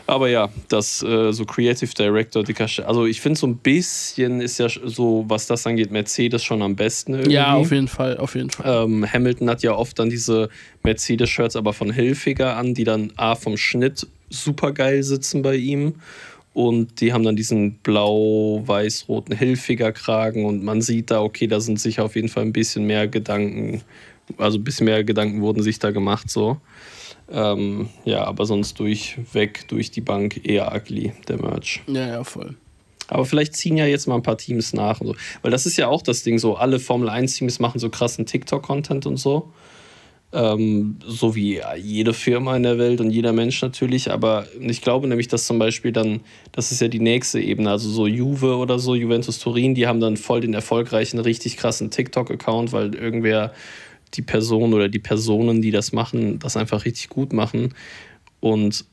Aber 0.07 0.29
ja, 0.29 0.49
das 0.69 1.01
äh, 1.03 1.31
so 1.31 1.45
Creative 1.45 1.89
Director, 1.93 2.43
dicker 2.43 2.65
Sch- 2.65 2.83
also 2.83 3.05
ich 3.05 3.21
finde 3.21 3.39
so 3.39 3.47
ein 3.47 3.57
bisschen 3.57 4.41
ist 4.41 4.57
ja 4.59 4.67
so, 4.69 5.25
was 5.27 5.47
das 5.47 5.65
angeht, 5.67 5.91
Mercedes 5.91 6.43
schon 6.43 6.61
am 6.61 6.75
besten 6.75 7.13
irgendwie. 7.13 7.31
ja, 7.33 7.53
auf 7.55 7.71
jeden 7.71 7.87
Fall, 7.87 8.17
auf 8.17 8.35
jeden 8.35 8.49
Fall. 8.49 8.85
Ähm, 8.85 9.05
Hamilton 9.11 9.49
hat 9.49 9.63
ja 9.63 9.73
oft 9.75 9.97
dann 9.99 10.09
diese 10.09 10.49
Mercedes-Shirts 10.83 11.55
aber 11.55 11.73
von 11.73 11.91
Hilfiger 11.91 12.55
an, 12.57 12.73
die 12.73 12.83
dann 12.83 13.11
A 13.15 13.35
vom 13.35 13.57
Schnitt 13.57 14.07
super 14.29 14.71
geil 14.71 15.03
sitzen 15.03 15.41
bei 15.41 15.55
ihm. 15.55 15.95
Und 16.53 17.01
die 17.01 17.11
haben 17.11 17.23
dann 17.25 17.35
diesen 17.35 17.73
blau-weiß-roten 17.79 19.35
Hilfiger-Kragen 19.35 20.45
und 20.45 20.63
man 20.63 20.81
sieht 20.81 21.11
da, 21.11 21.21
okay, 21.21 21.47
da 21.47 21.59
sind 21.59 21.79
sich 21.79 21.99
auf 21.99 22.15
jeden 22.15 22.29
Fall 22.29 22.43
ein 22.43 22.53
bisschen 22.53 22.85
mehr 22.85 23.07
Gedanken, 23.07 23.81
also 24.37 24.57
ein 24.57 24.63
bisschen 24.63 24.85
mehr 24.85 25.03
Gedanken 25.03 25.41
wurden 25.41 25.61
sich 25.61 25.79
da 25.79 25.91
gemacht 25.91 26.29
so. 26.29 26.57
Ähm, 27.31 27.89
ja, 28.03 28.23
aber 28.25 28.45
sonst 28.45 28.79
durchweg, 28.79 29.67
durch 29.67 29.91
die 29.91 30.01
Bank 30.01 30.41
eher 30.43 30.73
ugly, 30.75 31.13
der 31.27 31.41
Merch. 31.41 31.81
Ja, 31.87 32.07
ja, 32.07 32.23
voll. 32.23 32.55
Aber 33.07 33.25
vielleicht 33.25 33.55
ziehen 33.55 33.77
ja 33.77 33.85
jetzt 33.85 34.07
mal 34.07 34.15
ein 34.15 34.23
paar 34.23 34.37
Teams 34.37 34.73
nach 34.73 35.01
und 35.01 35.07
so. 35.07 35.15
Weil 35.41 35.51
das 35.51 35.65
ist 35.65 35.77
ja 35.77 35.87
auch 35.87 36.01
das 36.01 36.23
Ding, 36.23 36.39
so 36.39 36.55
alle 36.55 36.79
Formel 36.79 37.09
1-Teams 37.09 37.59
machen 37.59 37.79
so 37.79 37.89
krassen 37.89 38.25
TikTok-Content 38.25 39.05
und 39.05 39.17
so. 39.17 39.51
Ähm, 40.33 40.97
so 41.05 41.35
wie 41.35 41.61
jede 41.77 42.13
Firma 42.13 42.57
in 42.57 42.63
der 42.63 42.77
Welt 42.77 42.99
und 42.99 43.11
jeder 43.11 43.31
Mensch 43.31 43.61
natürlich. 43.61 44.11
Aber 44.11 44.47
ich 44.59 44.81
glaube 44.81 45.07
nämlich, 45.07 45.27
dass 45.27 45.45
zum 45.45 45.59
Beispiel 45.59 45.91
dann, 45.91 46.21
das 46.51 46.71
ist 46.71 46.81
ja 46.81 46.87
die 46.87 46.99
nächste 46.99 47.39
Ebene, 47.39 47.69
also 47.69 47.89
so 47.89 48.07
Juve 48.07 48.57
oder 48.57 48.79
so, 48.79 48.95
Juventus 48.95 49.39
Turin, 49.39 49.75
die 49.75 49.87
haben 49.87 49.99
dann 49.99 50.17
voll 50.17 50.41
den 50.41 50.53
erfolgreichen, 50.53 51.19
richtig 51.19 51.57
krassen 51.57 51.91
TikTok-Account, 51.91 52.71
weil 52.71 52.95
irgendwer 52.95 53.53
die 54.17 54.21
Person 54.21 54.73
oder 54.73 54.89
die 54.89 54.99
Personen, 54.99 55.61
die 55.61 55.71
das 55.71 55.91
machen, 55.91 56.39
das 56.39 56.57
einfach 56.57 56.85
richtig 56.85 57.09
gut 57.09 57.33
machen. 57.33 57.73
Und 58.39 58.85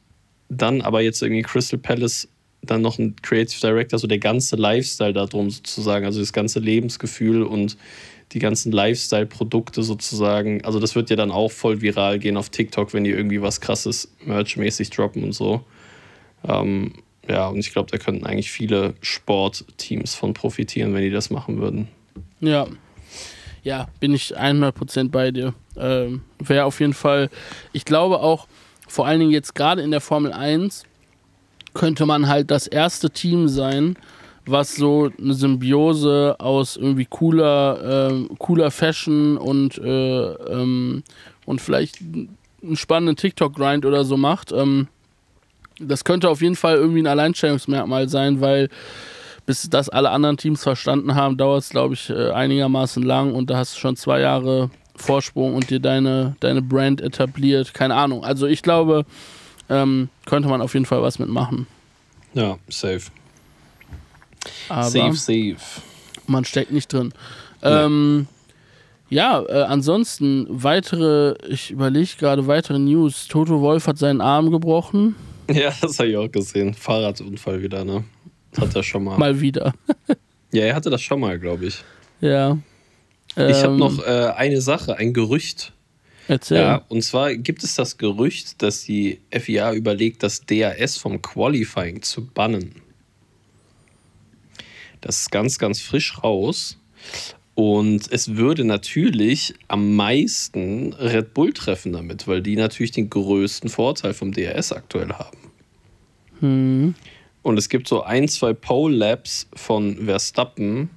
dann 0.48 0.80
aber 0.80 1.00
jetzt 1.00 1.22
irgendwie 1.22 1.42
Crystal 1.42 1.78
Palace 1.78 2.28
dann 2.62 2.80
noch 2.80 2.98
ein 2.98 3.16
Creative 3.22 3.60
Director, 3.60 3.98
so 3.98 4.06
der 4.06 4.18
ganze 4.18 4.56
Lifestyle 4.56 5.12
darum 5.12 5.50
sozusagen, 5.50 6.06
also 6.06 6.20
das 6.20 6.32
ganze 6.32 6.60
Lebensgefühl 6.60 7.42
und 7.42 7.76
die 8.32 8.38
ganzen 8.38 8.72
Lifestyle-Produkte 8.72 9.82
sozusagen. 9.82 10.64
Also 10.64 10.78
das 10.78 10.94
wird 10.94 11.10
ja 11.10 11.16
dann 11.16 11.30
auch 11.30 11.50
voll 11.50 11.82
viral 11.82 12.18
gehen 12.18 12.36
auf 12.36 12.50
TikTok, 12.50 12.94
wenn 12.94 13.04
die 13.04 13.10
irgendwie 13.10 13.42
was 13.42 13.60
krasses 13.60 14.14
Merch-mäßig 14.24 14.90
droppen 14.90 15.24
und 15.24 15.32
so. 15.32 15.64
Ähm, 16.48 16.92
ja, 17.28 17.48
und 17.48 17.58
ich 17.58 17.72
glaube, 17.72 17.90
da 17.90 17.98
könnten 17.98 18.24
eigentlich 18.24 18.50
viele 18.50 18.94
Sportteams 19.00 20.14
von 20.14 20.34
profitieren, 20.34 20.94
wenn 20.94 21.02
die 21.02 21.10
das 21.10 21.30
machen 21.30 21.58
würden. 21.58 21.88
Ja. 22.40 22.66
Ja, 23.62 23.88
bin 24.00 24.12
ich 24.12 24.36
100% 24.36 25.10
bei 25.10 25.30
dir. 25.30 25.54
Ähm, 25.76 26.22
Wäre 26.38 26.64
auf 26.64 26.80
jeden 26.80 26.94
Fall, 26.94 27.30
ich 27.72 27.84
glaube 27.84 28.20
auch, 28.20 28.46
vor 28.88 29.06
allen 29.06 29.20
Dingen 29.20 29.32
jetzt 29.32 29.54
gerade 29.54 29.82
in 29.82 29.90
der 29.90 30.00
Formel 30.00 30.32
1, 30.32 30.84
könnte 31.74 32.04
man 32.04 32.28
halt 32.28 32.50
das 32.50 32.66
erste 32.66 33.10
Team 33.10 33.48
sein, 33.48 33.96
was 34.44 34.74
so 34.74 35.10
eine 35.18 35.34
Symbiose 35.34 36.36
aus 36.38 36.76
irgendwie 36.76 37.06
cooler, 37.08 38.10
äh, 38.10 38.34
cooler 38.38 38.70
Fashion 38.70 39.36
und, 39.36 39.78
äh, 39.78 40.32
ähm, 40.32 41.04
und 41.46 41.60
vielleicht 41.60 42.00
einen 42.00 42.76
spannenden 42.76 43.16
TikTok-Grind 43.16 43.86
oder 43.86 44.04
so 44.04 44.16
macht. 44.16 44.52
Ähm, 44.52 44.88
das 45.78 46.04
könnte 46.04 46.28
auf 46.28 46.42
jeden 46.42 46.56
Fall 46.56 46.76
irgendwie 46.76 47.02
ein 47.02 47.06
Alleinstellungsmerkmal 47.06 48.08
sein, 48.08 48.40
weil 48.40 48.68
bis 49.46 49.68
das 49.68 49.88
alle 49.88 50.10
anderen 50.10 50.36
Teams 50.36 50.62
verstanden 50.62 51.14
haben, 51.14 51.36
dauert 51.36 51.62
es, 51.62 51.70
glaube 51.70 51.94
ich, 51.94 52.10
äh, 52.10 52.30
einigermaßen 52.30 53.02
lang 53.02 53.34
und 53.34 53.50
da 53.50 53.58
hast 53.58 53.74
du 53.74 53.80
schon 53.80 53.96
zwei 53.96 54.20
Jahre 54.20 54.70
Vorsprung 54.96 55.54
und 55.54 55.70
dir 55.70 55.80
deine, 55.80 56.36
deine 56.40 56.62
Brand 56.62 57.00
etabliert. 57.00 57.74
Keine 57.74 57.94
Ahnung. 57.94 58.24
Also 58.24 58.46
ich 58.46 58.62
glaube, 58.62 59.04
ähm, 59.68 60.08
könnte 60.26 60.48
man 60.48 60.60
auf 60.60 60.74
jeden 60.74 60.86
Fall 60.86 61.02
was 61.02 61.18
mitmachen. 61.18 61.66
Ja, 62.34 62.58
safe. 62.68 63.10
Aber 64.68 64.84
safe, 64.84 65.14
safe. 65.14 65.82
man 66.26 66.44
steckt 66.44 66.72
nicht 66.72 66.92
drin. 66.92 67.12
Ähm, 67.62 68.26
ja, 69.08 69.42
äh, 69.42 69.62
ansonsten 69.64 70.46
weitere, 70.48 71.36
ich 71.48 71.70
überlege 71.70 72.10
gerade 72.18 72.46
weitere 72.46 72.78
News. 72.78 73.28
Toto 73.28 73.60
Wolf 73.60 73.86
hat 73.86 73.98
seinen 73.98 74.20
Arm 74.20 74.50
gebrochen. 74.50 75.16
Ja, 75.52 75.72
das 75.82 75.98
habe 75.98 76.08
ich 76.08 76.16
auch 76.16 76.30
gesehen. 76.30 76.72
Fahrradunfall 76.72 77.60
wieder, 77.60 77.84
ne? 77.84 78.04
Hat 78.58 78.74
er 78.74 78.82
schon 78.82 79.04
mal. 79.04 79.18
Mal 79.18 79.40
wieder. 79.40 79.74
Ja, 80.54 80.64
er 80.64 80.74
hatte 80.74 80.90
das 80.90 81.00
schon 81.00 81.18
mal, 81.20 81.38
glaube 81.38 81.64
ich. 81.64 81.82
ja. 82.20 82.58
Ich 83.34 83.62
habe 83.62 83.68
Ähm, 83.72 83.76
noch 83.78 84.04
äh, 84.06 84.32
eine 84.36 84.60
Sache, 84.60 84.98
ein 84.98 85.14
Gerücht. 85.14 85.72
Erzähl. 86.28 86.58
Ja, 86.58 86.84
und 86.90 87.00
zwar 87.02 87.34
gibt 87.34 87.64
es 87.64 87.74
das 87.74 87.96
Gerücht, 87.96 88.60
dass 88.60 88.82
die 88.84 89.20
FIA 89.30 89.72
überlegt, 89.72 90.22
das 90.22 90.42
DRS 90.44 90.98
vom 90.98 91.22
Qualifying 91.22 92.02
zu 92.02 92.26
bannen. 92.26 92.74
Das 95.00 95.20
ist 95.20 95.30
ganz, 95.30 95.58
ganz 95.58 95.80
frisch 95.80 96.22
raus. 96.22 96.76
Und 97.54 98.12
es 98.12 98.36
würde 98.36 98.64
natürlich 98.64 99.54
am 99.68 99.96
meisten 99.96 100.92
Red 100.92 101.32
Bull 101.32 101.54
treffen 101.54 101.92
damit, 101.94 102.28
weil 102.28 102.42
die 102.42 102.56
natürlich 102.56 102.90
den 102.92 103.08
größten 103.08 103.70
Vorteil 103.70 104.12
vom 104.12 104.32
DRS 104.32 104.72
aktuell 104.72 105.12
haben. 105.14 105.38
Hm. 106.40 106.94
Und 107.42 107.58
es 107.58 107.68
gibt 107.68 107.88
so 107.88 108.02
ein, 108.02 108.28
zwei 108.28 108.52
Pole-Laps 108.52 109.48
von 109.54 110.04
Verstappen, 110.04 110.90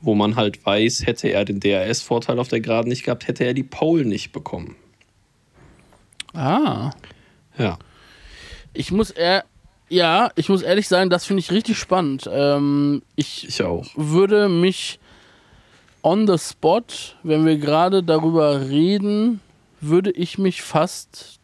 wo 0.00 0.14
man 0.14 0.36
halt 0.36 0.64
weiß, 0.64 1.06
hätte 1.06 1.28
er 1.28 1.44
den 1.44 1.60
DRS-Vorteil 1.60 2.38
auf 2.38 2.48
der 2.48 2.60
Geraden 2.60 2.88
nicht 2.88 3.04
gehabt, 3.04 3.28
hätte 3.28 3.44
er 3.44 3.54
die 3.54 3.62
Pole 3.62 4.04
nicht 4.04 4.32
bekommen. 4.32 4.76
Ah. 6.34 6.90
Ja. 7.58 7.78
Ich 8.72 8.90
muss 8.90 9.10
ehr 9.10 9.44
ja, 9.92 10.30
ich 10.36 10.48
muss 10.48 10.62
ehrlich 10.62 10.88
sagen, 10.88 11.10
das 11.10 11.26
finde 11.26 11.40
ich 11.40 11.50
richtig 11.52 11.76
spannend. 11.76 12.26
Ähm, 12.32 13.02
ich 13.14 13.46
Ich 13.46 13.62
auch. 13.62 13.86
würde 13.94 14.48
mich 14.48 14.98
on 16.02 16.26
the 16.26 16.38
spot, 16.38 16.82
wenn 17.22 17.44
wir 17.44 17.58
gerade 17.58 18.02
darüber 18.02 18.70
reden, 18.70 19.40
würde 19.82 20.10
ich 20.10 20.38
mich 20.38 20.62
fast 20.62 21.40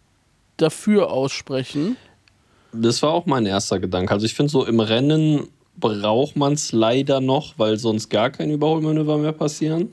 dafür 0.57 1.11
aussprechen. 1.11 1.99
Das 2.73 3.03
war 3.03 3.11
auch 3.13 3.27
mein 3.27 3.47
erster 3.47 3.79
Gedanke. 3.79 4.13
Also 4.13 4.27
ich 4.27 4.35
finde 4.35 4.51
so 4.53 4.65
im 4.67 4.81
Rennen 4.81 5.49
braucht 5.77 6.37
man 6.37 6.55
es 6.55 6.73
leider 6.73 7.21
noch, 7.21 7.55
weil 7.57 7.79
sonst 7.79 8.09
gar 8.09 8.31
kein 8.31 8.51
Überholmanöver 8.51 9.17
mehr 9.19 9.33
passieren. 9.33 9.91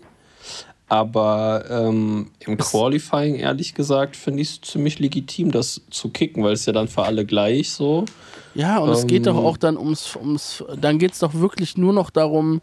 Aber 0.88 1.64
ähm, 1.70 2.30
im 2.40 2.58
Qualifying, 2.58 3.36
ehrlich 3.36 3.74
gesagt, 3.74 4.16
finde 4.16 4.42
ich 4.44 4.50
es 4.50 4.62
ziemlich 4.62 5.00
legitim, 5.00 5.52
das 5.52 5.82
zu 5.90 6.10
kicken, 6.10 6.44
weil 6.44 6.54
es 6.54 6.66
ja 6.68 6.74
dann 6.74 6.88
für 6.88 7.04
alle 7.04 7.26
gleich 7.26 7.72
so. 7.72 8.06
Ja, 8.54 8.78
und 8.78 8.90
es 8.92 9.08
geht 9.08 9.26
doch 9.26 9.36
Ähm. 9.38 9.46
auch 9.46 9.58
dann 9.58 9.78
ums, 9.78 10.16
ums 10.16 10.64
dann 10.80 11.00
geht 11.00 11.14
es 11.14 11.20
doch 11.20 11.34
wirklich 11.34 11.76
nur 11.76 11.92
noch 11.92 12.10
darum, 12.12 12.62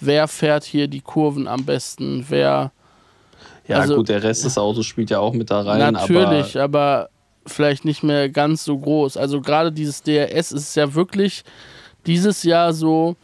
wer 0.00 0.28
fährt 0.28 0.64
hier 0.64 0.86
die 0.86 1.00
Kurven 1.00 1.48
am 1.48 1.64
besten, 1.64 2.26
wer 2.28 2.72
Ja, 3.68 3.78
Also- 3.78 3.96
gut, 3.96 4.08
der 4.08 4.22
Rest 4.22 4.44
des 4.44 4.58
Autos 4.58 4.84
spielt 4.86 5.08
ja 5.10 5.20
auch 5.20 5.32
mit 5.32 5.50
da 5.50 5.62
rein. 5.62 5.92
Natürlich, 5.94 6.58
Aber 6.58 6.64
aber, 6.64 7.08
vielleicht 7.46 7.84
nicht 7.84 8.02
mehr 8.02 8.28
ganz 8.28 8.64
so 8.64 8.78
groß. 8.78 9.16
Also 9.16 9.40
gerade 9.40 9.72
dieses 9.72 10.02
DRS 10.02 10.52
ist 10.52 10.76
ja 10.76 10.94
wirklich 10.94 11.44
dieses 12.06 12.42
Jahr 12.42 12.72
so, 12.72 13.16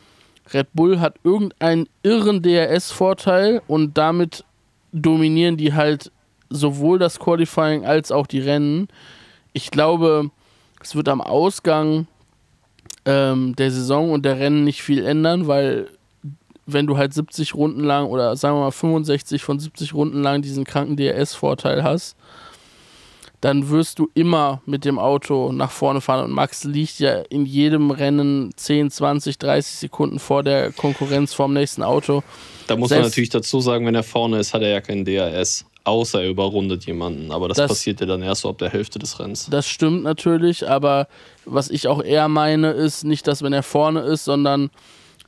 Red 0.53 0.69
Bull 0.73 1.01
hat 1.01 1.17
irgendeinen 1.25 1.89
irren 2.03 2.43
DRS-Vorteil 2.43 3.63
und 3.67 3.99
damit 3.99 4.45
dominieren 4.93 5.57
die 5.57 5.75
halt 5.75 6.11
sowohl 6.51 6.99
das 6.99 7.19
Qualifying 7.19 7.85
als 7.85 8.11
auch 8.11 8.27
die 8.27 8.41
Rennen. 8.41 8.89
Ich 9.53 9.71
glaube, 9.71 10.31
es 10.83 10.95
wird 10.95 11.09
am 11.09 11.21
Ausgang 11.21 12.07
ähm, 13.05 13.55
der 13.57 13.71
Saison 13.71 14.13
und 14.13 14.25
der 14.25 14.39
Rennen 14.39 14.65
nicht 14.65 14.83
viel 14.83 15.05
ändern, 15.05 15.47
weil 15.47 15.89
wenn 16.67 16.87
du 16.87 16.97
halt 16.97 17.15
70 17.15 17.55
Runden 17.55 17.83
lang 17.83 18.07
oder 18.07 18.37
sagen 18.37 18.57
wir 18.57 18.65
mal 18.65 18.71
65 18.71 19.43
von 19.43 19.59
70 19.59 19.95
Runden 19.95 20.23
lang 20.23 20.43
diesen 20.43 20.65
kranken 20.65 20.97
DRS-Vorteil 20.97 21.83
hast, 21.83 22.17
dann 23.41 23.69
wirst 23.71 23.99
du 23.99 24.09
immer 24.15 24.61
mit 24.67 24.85
dem 24.85 24.99
Auto 24.99 25.53
nach 25.53 25.71
vorne 25.71 26.01
fahren. 26.01 26.25
Und 26.25 26.33
Max 26.33 26.65
liegt 26.65 26.99
ja 26.99 27.19
in 27.31 27.47
jedem 27.47 27.91
Rennen 27.93 28.51
10, 28.57 28.91
20, 28.91 29.39
30 29.39 29.75
Sekunden 29.77 30.19
vor 30.19 30.43
der 30.43 30.73
Konkurrenz 30.73 31.35
vom 31.35 31.53
nächsten 31.53 31.83
Auto. 31.83 32.23
da 32.67 32.75
muss 32.77 32.91
man 32.91 32.99
selbst- 32.99 33.11
natürlich 33.11 33.31
dazu 33.31 33.61
sagen, 33.61 33.87
wenn 33.87 33.95
er 33.95 34.03
vorne 34.03 34.39
ist, 34.39 34.53
hat 34.55 34.63
er 34.63 34.71
ja 34.71 34.81
kein 34.81 35.05
DRS. 35.05 35.65
Außer 35.85 36.21
er 36.23 36.29
überrundet 36.29 36.85
jemanden. 36.85 37.31
Aber 37.33 37.49
das, 37.49 37.57
Das- 37.57 37.69
passiert 37.69 38.01
ja 38.01 38.07
dann 38.07 38.23
erst 38.23 38.43
so 38.43 38.51
ab 38.51 38.59
der 38.59 38.69
Hälfte 38.71 38.99
des 38.99 39.19
Rennens. 39.21 39.47
Das 39.51 39.67
stimmt 39.69 40.03
natürlich, 40.03 40.69
aber 40.69 41.07
was 41.47 41.71
ich 41.71 41.89
auch 41.89 42.03
eher 42.03 42.29
meine, 42.29 42.73
ist 42.73 43.05
nicht, 43.05 43.27
dass 43.27 43.43
wenn 43.43 43.53
er 43.55 43.63
vorne 43.63 44.01
ist, 44.01 44.25
sondern 44.25 44.71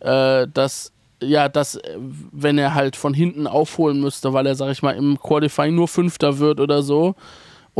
äh, 0.01 0.47
dass 0.53 0.93
ja, 1.23 1.49
dass 1.51 1.77
äh, 1.77 1.97
wenn 2.33 2.57
er 2.59 2.75
halt 2.75 2.97
von 2.97 3.13
hinten 3.15 3.47
aufholen 3.47 4.01
müsste, 4.01 4.33
weil 4.33 4.47
er, 4.47 4.55
sag 4.55 4.71
ich 4.73 4.83
mal, 4.83 4.97
im 4.97 5.19
Qualifying 5.21 5.75
nur 5.75 5.87
Fünfter 5.89 6.39
wird 6.39 6.61
oder 6.61 6.83
so. 6.83 7.15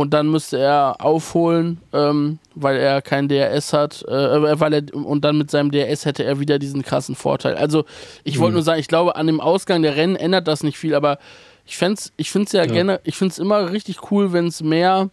Und 0.01 0.15
dann 0.15 0.29
müsste 0.31 0.57
er 0.57 0.95
aufholen, 0.97 1.77
ähm, 1.93 2.39
weil 2.55 2.77
er 2.77 3.03
kein 3.03 3.27
DRS 3.27 3.71
hat, 3.71 4.01
äh, 4.07 4.59
weil 4.59 4.73
er 4.73 4.95
und 4.95 5.23
dann 5.23 5.37
mit 5.37 5.51
seinem 5.51 5.69
DRS 5.69 6.05
hätte 6.05 6.23
er 6.23 6.39
wieder 6.39 6.57
diesen 6.57 6.81
krassen 6.81 7.13
Vorteil. 7.13 7.53
Also 7.53 7.85
ich 8.23 8.39
wollte 8.39 8.53
nur 8.55 8.63
sagen, 8.63 8.79
ich 8.79 8.87
glaube, 8.87 9.15
an 9.15 9.27
dem 9.27 9.39
Ausgang 9.39 9.83
der 9.83 9.95
Rennen 9.95 10.15
ändert 10.15 10.47
das 10.47 10.63
nicht 10.63 10.79
viel, 10.79 10.95
aber 10.95 11.19
ich 11.67 11.77
fände 11.77 12.01
ich 12.17 12.31
finde 12.31 12.47
es 12.47 12.51
ja, 12.53 12.63
Ja. 12.63 12.71
gerne, 12.73 12.99
ich 13.03 13.15
finde 13.15 13.33
es 13.33 13.37
immer 13.37 13.71
richtig 13.71 14.11
cool, 14.11 14.33
wenn 14.33 14.47
es 14.47 14.63
mehr 14.63 15.11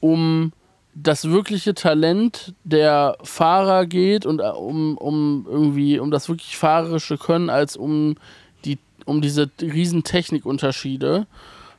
um 0.00 0.50
das 0.92 1.30
wirkliche 1.30 1.74
Talent 1.74 2.52
der 2.64 3.18
Fahrer 3.22 3.86
geht 3.86 4.26
und 4.26 4.40
äh, 4.40 4.48
um, 4.48 4.98
um 4.98 5.46
irgendwie 5.48 6.00
um 6.00 6.10
das 6.10 6.28
wirklich 6.28 6.56
fahrerische 6.56 7.16
Können 7.16 7.48
als 7.48 7.76
um 7.76 8.16
die 8.64 8.78
um 9.04 9.20
diese 9.20 9.48
riesen 9.62 10.02
Technikunterschiede. 10.02 11.28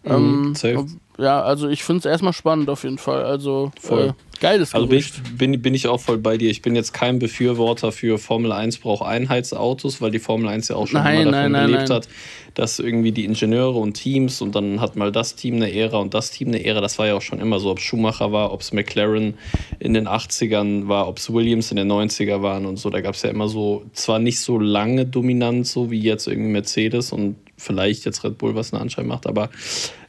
Mhm, 0.04 0.56
safe. 0.56 0.86
ja, 1.18 1.41
also 1.41 1.68
ich 1.68 1.84
finde 1.84 2.00
es 2.00 2.06
erstmal 2.06 2.34
spannend 2.34 2.70
auf 2.70 2.84
jeden 2.84 2.98
Fall. 2.98 3.24
Also 3.26 3.72
Voll. 3.82 4.10
Äh, 4.10 4.14
geiles 4.39 4.74
Also 4.74 4.88
bin 4.88 5.00
ich, 5.00 5.12
bin, 5.38 5.62
bin 5.62 5.74
ich 5.74 5.88
auch 5.88 6.00
voll 6.00 6.18
bei 6.18 6.38
dir. 6.38 6.50
Ich 6.50 6.62
bin 6.62 6.76
jetzt 6.76 6.93
kein 6.93 7.20
Befürworter 7.20 7.91
für 7.91 8.18
Formel 8.18 8.52
1 8.52 8.78
braucht 8.78 9.06
Einheitsautos, 9.06 10.02
weil 10.02 10.12
die 10.12 10.20
Formel 10.20 10.48
1 10.48 10.68
ja 10.70 10.76
auch 10.76 10.88
schon 10.88 11.02
Nein, 11.04 11.24
immer 11.24 11.32
davon 11.32 11.52
nein, 11.52 11.52
nein, 11.52 11.66
gelebt 11.68 11.89
nein. 11.89 11.95
hat, 11.98 12.08
dass 12.54 12.80
irgendwie 12.80 13.12
die 13.12 13.26
Ingenieure 13.26 13.78
und 13.80 13.93
Teams 13.93 14.41
und 14.41 14.56
dann 14.56 14.80
hat 14.80 14.95
mal 14.95 15.12
das 15.12 15.36
Team 15.36 15.56
eine 15.56 15.74
Ära 15.74 15.98
und 15.98 16.14
das 16.14 16.32
Team 16.32 16.50
eine 16.50 16.64
Ära. 16.64 16.82
Das 16.82 16.98
war 17.00 17.08
ja 17.08 17.16
auch 17.16 17.22
schon 17.22 17.39
immer 17.39 17.60
so, 17.60 17.72
ob 17.72 17.80
es 17.80 17.84
Schumacher 17.84 18.32
war, 18.32 18.54
ob 18.54 18.62
es 18.62 18.72
McLaren 18.72 19.34
in 19.80 19.93
den 19.93 20.08
80ern 20.08 20.88
war, 20.88 21.08
ob 21.08 21.18
es 21.18 21.34
Williams 21.34 21.72
in 21.72 21.78
den 21.78 21.91
90er 21.91 22.41
waren 22.41 22.66
und 22.66 22.78
so. 22.78 22.89
Da 22.89 23.02
gab 23.02 23.16
es 23.16 23.24
ja 23.24 23.30
immer 23.30 23.48
so, 23.48 23.86
zwar 23.93 24.20
nicht 24.20 24.39
so 24.39 24.58
lange 24.60 25.06
dominant, 25.06 25.68
so 25.68 25.91
wie 25.91 26.00
jetzt 26.00 26.28
irgendwie 26.28 26.52
Mercedes 26.52 27.12
und 27.12 27.36
vielleicht 27.58 28.05
jetzt 28.05 28.24
Red 28.24 28.38
Bull, 28.38 28.55
was 28.55 28.74
einen 28.74 28.82
Anschein 28.82 29.08
macht, 29.08 29.28
aber 29.28 29.49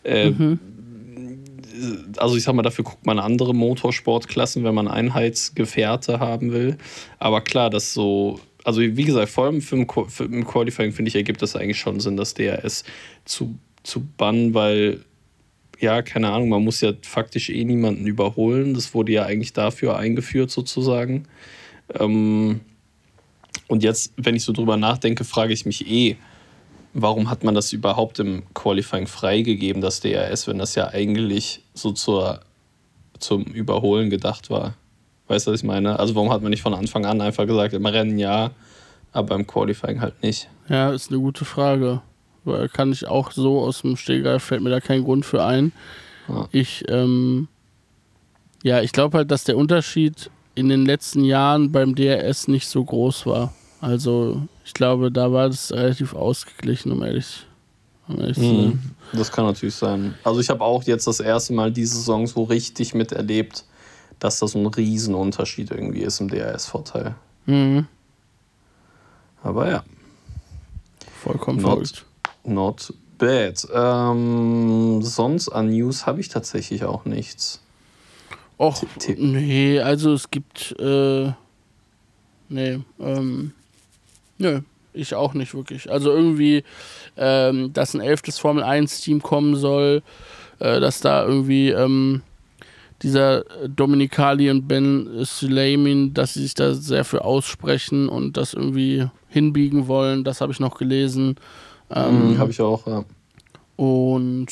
äh, 0.04 0.32
also 2.16 2.36
ich 2.36 2.42
sag 2.42 2.54
mal, 2.54 2.62
dafür 2.62 2.84
guckt 2.84 3.06
man 3.06 3.18
andere 3.18 3.54
Motorsportklassen, 3.54 4.64
wenn 4.64 4.74
man 4.74 4.88
Einheitsgefährte 4.88 6.20
haben 6.20 6.52
will. 6.52 6.76
Aber 7.18 7.40
klar, 7.40 7.70
das 7.70 7.92
so, 7.92 8.40
also 8.64 8.80
wie 8.80 9.04
gesagt, 9.04 9.30
vor 9.30 9.44
allem 9.44 9.60
für 9.60 9.76
im, 9.76 9.86
für 10.08 10.24
im 10.24 10.46
Qualifying, 10.46 10.92
finde 10.92 11.08
ich, 11.08 11.14
ergibt 11.14 11.42
das 11.42 11.56
eigentlich 11.56 11.78
schon 11.78 12.00
Sinn, 12.00 12.16
das 12.16 12.34
DRS 12.34 12.84
zu, 13.24 13.58
zu 13.82 14.06
bannen, 14.16 14.54
weil, 14.54 15.04
ja, 15.78 16.02
keine 16.02 16.30
Ahnung, 16.30 16.48
man 16.48 16.64
muss 16.64 16.80
ja 16.80 16.92
faktisch 17.02 17.50
eh 17.50 17.64
niemanden 17.64 18.06
überholen. 18.06 18.74
Das 18.74 18.94
wurde 18.94 19.12
ja 19.12 19.24
eigentlich 19.24 19.52
dafür 19.52 19.96
eingeführt, 19.96 20.50
sozusagen. 20.50 21.24
Ähm, 21.98 22.60
und 23.68 23.82
jetzt, 23.82 24.12
wenn 24.16 24.34
ich 24.34 24.42
so 24.42 24.52
drüber 24.52 24.76
nachdenke, 24.76 25.24
frage 25.24 25.52
ich 25.52 25.66
mich 25.66 25.88
eh, 25.88 26.16
warum 27.02 27.30
hat 27.30 27.44
man 27.44 27.54
das 27.54 27.72
überhaupt 27.72 28.18
im 28.18 28.42
Qualifying 28.54 29.06
freigegeben, 29.06 29.82
das 29.82 30.00
DRS, 30.00 30.46
wenn 30.46 30.58
das 30.58 30.74
ja 30.74 30.88
eigentlich 30.88 31.62
so 31.74 31.92
zur, 31.92 32.40
zum 33.18 33.44
Überholen 33.44 34.10
gedacht 34.10 34.50
war? 34.50 34.74
Weißt 35.28 35.46
du, 35.46 35.52
was 35.52 35.60
ich 35.60 35.66
meine? 35.66 35.98
Also 35.98 36.14
warum 36.14 36.32
hat 36.32 36.42
man 36.42 36.50
nicht 36.50 36.62
von 36.62 36.74
Anfang 36.74 37.04
an 37.04 37.20
einfach 37.20 37.46
gesagt, 37.46 37.74
im 37.74 37.86
Rennen 37.86 38.18
ja, 38.18 38.50
aber 39.12 39.34
im 39.34 39.46
Qualifying 39.46 40.00
halt 40.00 40.22
nicht? 40.22 40.48
Ja, 40.68 40.90
ist 40.90 41.10
eine 41.10 41.20
gute 41.20 41.44
Frage. 41.44 42.00
Weil 42.44 42.68
kann 42.68 42.92
ich 42.92 43.06
auch 43.06 43.32
so 43.32 43.60
aus 43.60 43.82
dem 43.82 43.96
Stegreif, 43.96 44.42
fällt 44.42 44.62
mir 44.62 44.70
da 44.70 44.80
kein 44.80 45.04
Grund 45.04 45.26
für 45.26 45.44
ein. 45.44 45.72
Ja. 46.28 46.48
Ich, 46.52 46.84
ähm, 46.88 47.48
ja, 48.62 48.80
ich 48.80 48.92
glaube 48.92 49.18
halt, 49.18 49.30
dass 49.30 49.44
der 49.44 49.56
Unterschied 49.56 50.30
in 50.54 50.68
den 50.68 50.86
letzten 50.86 51.24
Jahren 51.24 51.72
beim 51.72 51.94
DRS 51.94 52.48
nicht 52.48 52.66
so 52.66 52.84
groß 52.84 53.26
war. 53.26 53.52
Also, 53.80 54.42
ich 54.68 54.74
glaube, 54.74 55.10
da 55.10 55.32
war 55.32 55.48
das 55.48 55.72
relativ 55.72 56.12
ausgeglichen, 56.12 56.92
um 56.92 57.02
ehrlich, 57.02 57.46
um 58.06 58.20
ehrlich 58.20 58.36
zu 58.36 58.42
sein. 58.42 58.66
Mhm. 58.66 58.80
Das 59.14 59.32
kann 59.32 59.46
natürlich 59.46 59.74
sein. 59.74 60.14
Also 60.22 60.40
ich 60.40 60.50
habe 60.50 60.62
auch 60.62 60.82
jetzt 60.82 61.06
das 61.06 61.20
erste 61.20 61.54
Mal 61.54 61.72
diese 61.72 61.96
Saison 61.96 62.26
so 62.26 62.42
richtig 62.42 62.92
miterlebt, 62.92 63.64
dass 64.18 64.40
das 64.40 64.52
so 64.52 64.58
ein 64.58 64.66
Riesenunterschied 64.66 65.70
irgendwie 65.70 66.00
ist 66.00 66.20
im 66.20 66.28
DRS-Vorteil. 66.28 67.14
Mhm. 67.46 67.86
Aber 69.42 69.70
ja. 69.70 69.84
Vollkommen 71.22 71.62
Not- 71.62 71.70
verrückt. 71.72 72.04
Not 72.44 72.92
bad. 73.16 73.66
Ähm, 73.72 75.00
sonst 75.00 75.48
an 75.48 75.70
News 75.70 76.04
habe 76.04 76.20
ich 76.20 76.28
tatsächlich 76.28 76.84
auch 76.84 77.06
nichts. 77.06 77.62
Och, 78.60 78.82
nee, 79.16 79.80
also 79.80 80.12
es 80.12 80.30
gibt, 80.30 80.78
äh, 80.78 81.32
nee, 82.50 82.80
ähm, 83.00 83.52
nö, 84.38 84.60
ich 84.92 85.14
auch 85.14 85.34
nicht 85.34 85.54
wirklich. 85.54 85.90
Also 85.90 86.10
irgendwie, 86.10 86.64
ähm, 87.16 87.72
dass 87.72 87.94
ein 87.94 88.00
elftes 88.00 88.38
Formel 88.38 88.62
1 88.62 89.00
Team 89.00 89.22
kommen 89.22 89.56
soll, 89.56 90.02
äh, 90.58 90.80
dass 90.80 91.00
da 91.00 91.24
irgendwie, 91.24 91.70
ähm, 91.70 92.22
dieser 93.02 93.44
Dominikali 93.68 94.50
und 94.50 94.66
Ben 94.66 95.24
Suleiman, 95.24 96.14
dass 96.14 96.34
sie 96.34 96.42
sich 96.42 96.54
da 96.54 96.74
sehr 96.74 97.04
für 97.04 97.24
aussprechen 97.24 98.08
und 98.08 98.36
das 98.36 98.54
irgendwie 98.54 99.06
hinbiegen 99.28 99.86
wollen, 99.86 100.24
das 100.24 100.40
habe 100.40 100.52
ich 100.52 100.58
noch 100.58 100.76
gelesen. 100.76 101.36
Ähm, 101.90 102.32
Mhm, 102.32 102.38
habe 102.38 102.50
ich 102.50 102.60
auch, 102.60 102.86
ja. 102.86 103.04
Und 103.76 104.48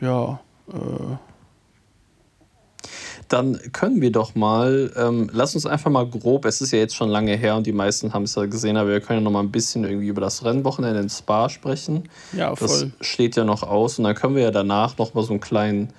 ja, 0.00 0.40
äh, 0.72 1.16
Dann 3.28 3.58
können 3.72 4.00
wir 4.00 4.10
doch 4.10 4.34
mal, 4.34 4.90
ähm, 4.96 5.28
lass 5.32 5.54
uns 5.54 5.66
einfach 5.66 5.90
mal 5.90 6.06
grob, 6.08 6.46
es 6.46 6.60
ist 6.62 6.70
ja 6.72 6.78
jetzt 6.78 6.96
schon 6.96 7.10
lange 7.10 7.36
her 7.36 7.56
und 7.56 7.66
die 7.66 7.72
meisten 7.72 8.14
haben 8.14 8.22
es 8.22 8.34
ja 8.34 8.46
gesehen, 8.46 8.76
aber 8.78 8.88
wir 8.90 9.00
können 9.00 9.20
ja 9.20 9.24
noch 9.24 9.30
mal 9.30 9.40
ein 9.40 9.50
bisschen 9.50 9.84
irgendwie 9.84 10.08
über 10.08 10.20
das 10.22 10.44
Rennwochenende 10.44 11.00
in 11.00 11.10
Spa 11.10 11.48
sprechen. 11.50 12.04
ja, 12.32 12.54
Das 12.54 12.78
voll. 12.78 12.92
steht 13.02 13.36
ja 13.36 13.44
noch 13.44 13.62
aus 13.62 13.98
und 13.98 14.04
dann 14.04 14.14
können 14.14 14.34
wir 14.34 14.42
ja 14.44 14.50
danach 14.50 14.96
noch 14.96 15.12
mal 15.14 15.22
so 15.24 15.30
einen 15.34 15.40
kleinen 15.40 15.90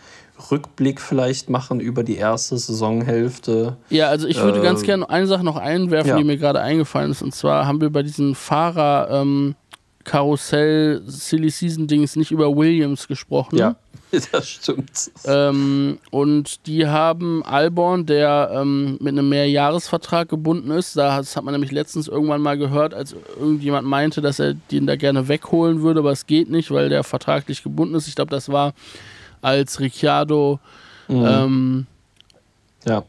Rückblick 0.52 1.02
vielleicht 1.02 1.50
machen 1.50 1.80
über 1.82 2.02
die 2.04 2.16
erste 2.16 2.58
Saisonhälfte. 2.58 3.76
Ja, 3.90 4.08
also 4.08 4.28
ich 4.28 4.42
würde 4.42 4.60
Äh, 4.60 4.64
ganz 4.64 4.84
gerne 4.84 5.10
eine 5.10 5.28
Sache 5.28 5.44
noch 5.44 5.58
einwerfen, 5.58 6.10
ja. 6.12 6.18
die 6.18 6.24
mir 6.24 6.38
gerade 6.38 6.62
eingefallen 6.62 7.12
ist. 7.12 7.22
Und 7.22 7.36
zwar 7.36 7.68
haben 7.68 7.82
wir 7.82 7.90
bei 7.92 8.04
diesen 8.04 8.36
Fahrer 8.36 9.10
ähm, 9.12 9.56
Karussell 10.04 11.02
Silly 11.06 11.50
Season 11.50 11.88
Dings 11.88 12.16
nicht 12.16 12.32
über 12.32 12.56
Williams 12.56 13.08
gesprochen. 13.08 13.58
Ja, 13.58 13.76
das 14.32 14.50
stimmt. 14.50 15.12
Ähm, 15.26 16.00
und 16.10 16.66
die 16.68 16.88
haben 16.88 17.44
Albon, 17.44 18.06
der 18.06 18.50
ähm, 18.54 18.98
mit 19.02 19.10
einem 19.14 19.30
Mehrjahresvertrag 19.30 20.28
gebunden 20.30 20.72
ist. 20.72 20.96
Da- 20.98 21.18
Das 21.18 21.36
hat 21.36 21.44
man 21.44 21.54
nämlich 21.54 21.72
letztens 21.72 22.08
irgendwann 22.08 22.42
mal 22.42 22.58
gehört, 22.58 22.94
als 22.94 23.16
irgendjemand 23.40 23.88
meinte, 23.88 24.22
dass 24.22 24.40
er 24.40 24.56
den 24.72 24.88
da 24.88 24.96
gerne 24.96 25.28
wegholen 25.28 25.82
würde, 25.82 26.00
aber 26.00 26.12
es 26.12 26.26
geht 26.26 26.50
nicht, 26.50 26.72
weil 26.72 26.90
der 26.90 27.04
vertraglich 27.04 27.62
gebunden 27.64 27.94
ist. 27.96 28.08
Ich 28.08 28.16
glaube, 28.16 28.32
das 28.32 28.50
war 28.50 28.74
als 29.42 29.80
Ricciardo 29.80 30.60
Mhm. 31.08 31.26
ähm, 31.28 31.88
ja, 32.86 33.04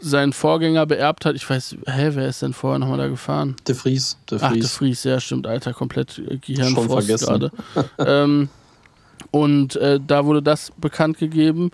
seinen 0.00 0.32
Vorgänger 0.32 0.86
beerbt 0.86 1.24
hat. 1.24 1.34
Ich 1.36 1.48
weiß, 1.48 1.76
hä, 1.86 2.10
wer 2.12 2.28
ist 2.28 2.42
denn 2.42 2.52
vorher 2.52 2.78
nochmal 2.78 2.98
da 2.98 3.08
gefahren? 3.08 3.56
De 3.66 3.74
Vries. 3.74 4.18
De 4.30 4.38
Ach, 4.40 4.52
de 4.52 4.60
Vries. 4.60 4.72
Vries, 4.72 5.04
ja, 5.04 5.20
stimmt, 5.20 5.46
Alter, 5.46 5.72
komplett 5.72 6.18
äh, 6.18 6.36
Gehirnfrost 6.38 6.90
vergessen. 7.06 7.26
gerade. 7.26 7.50
ähm, 7.98 8.48
und 9.30 9.76
äh, 9.76 9.98
da 10.06 10.24
wurde 10.26 10.42
das 10.42 10.70
bekannt 10.76 11.18
gegeben. 11.18 11.70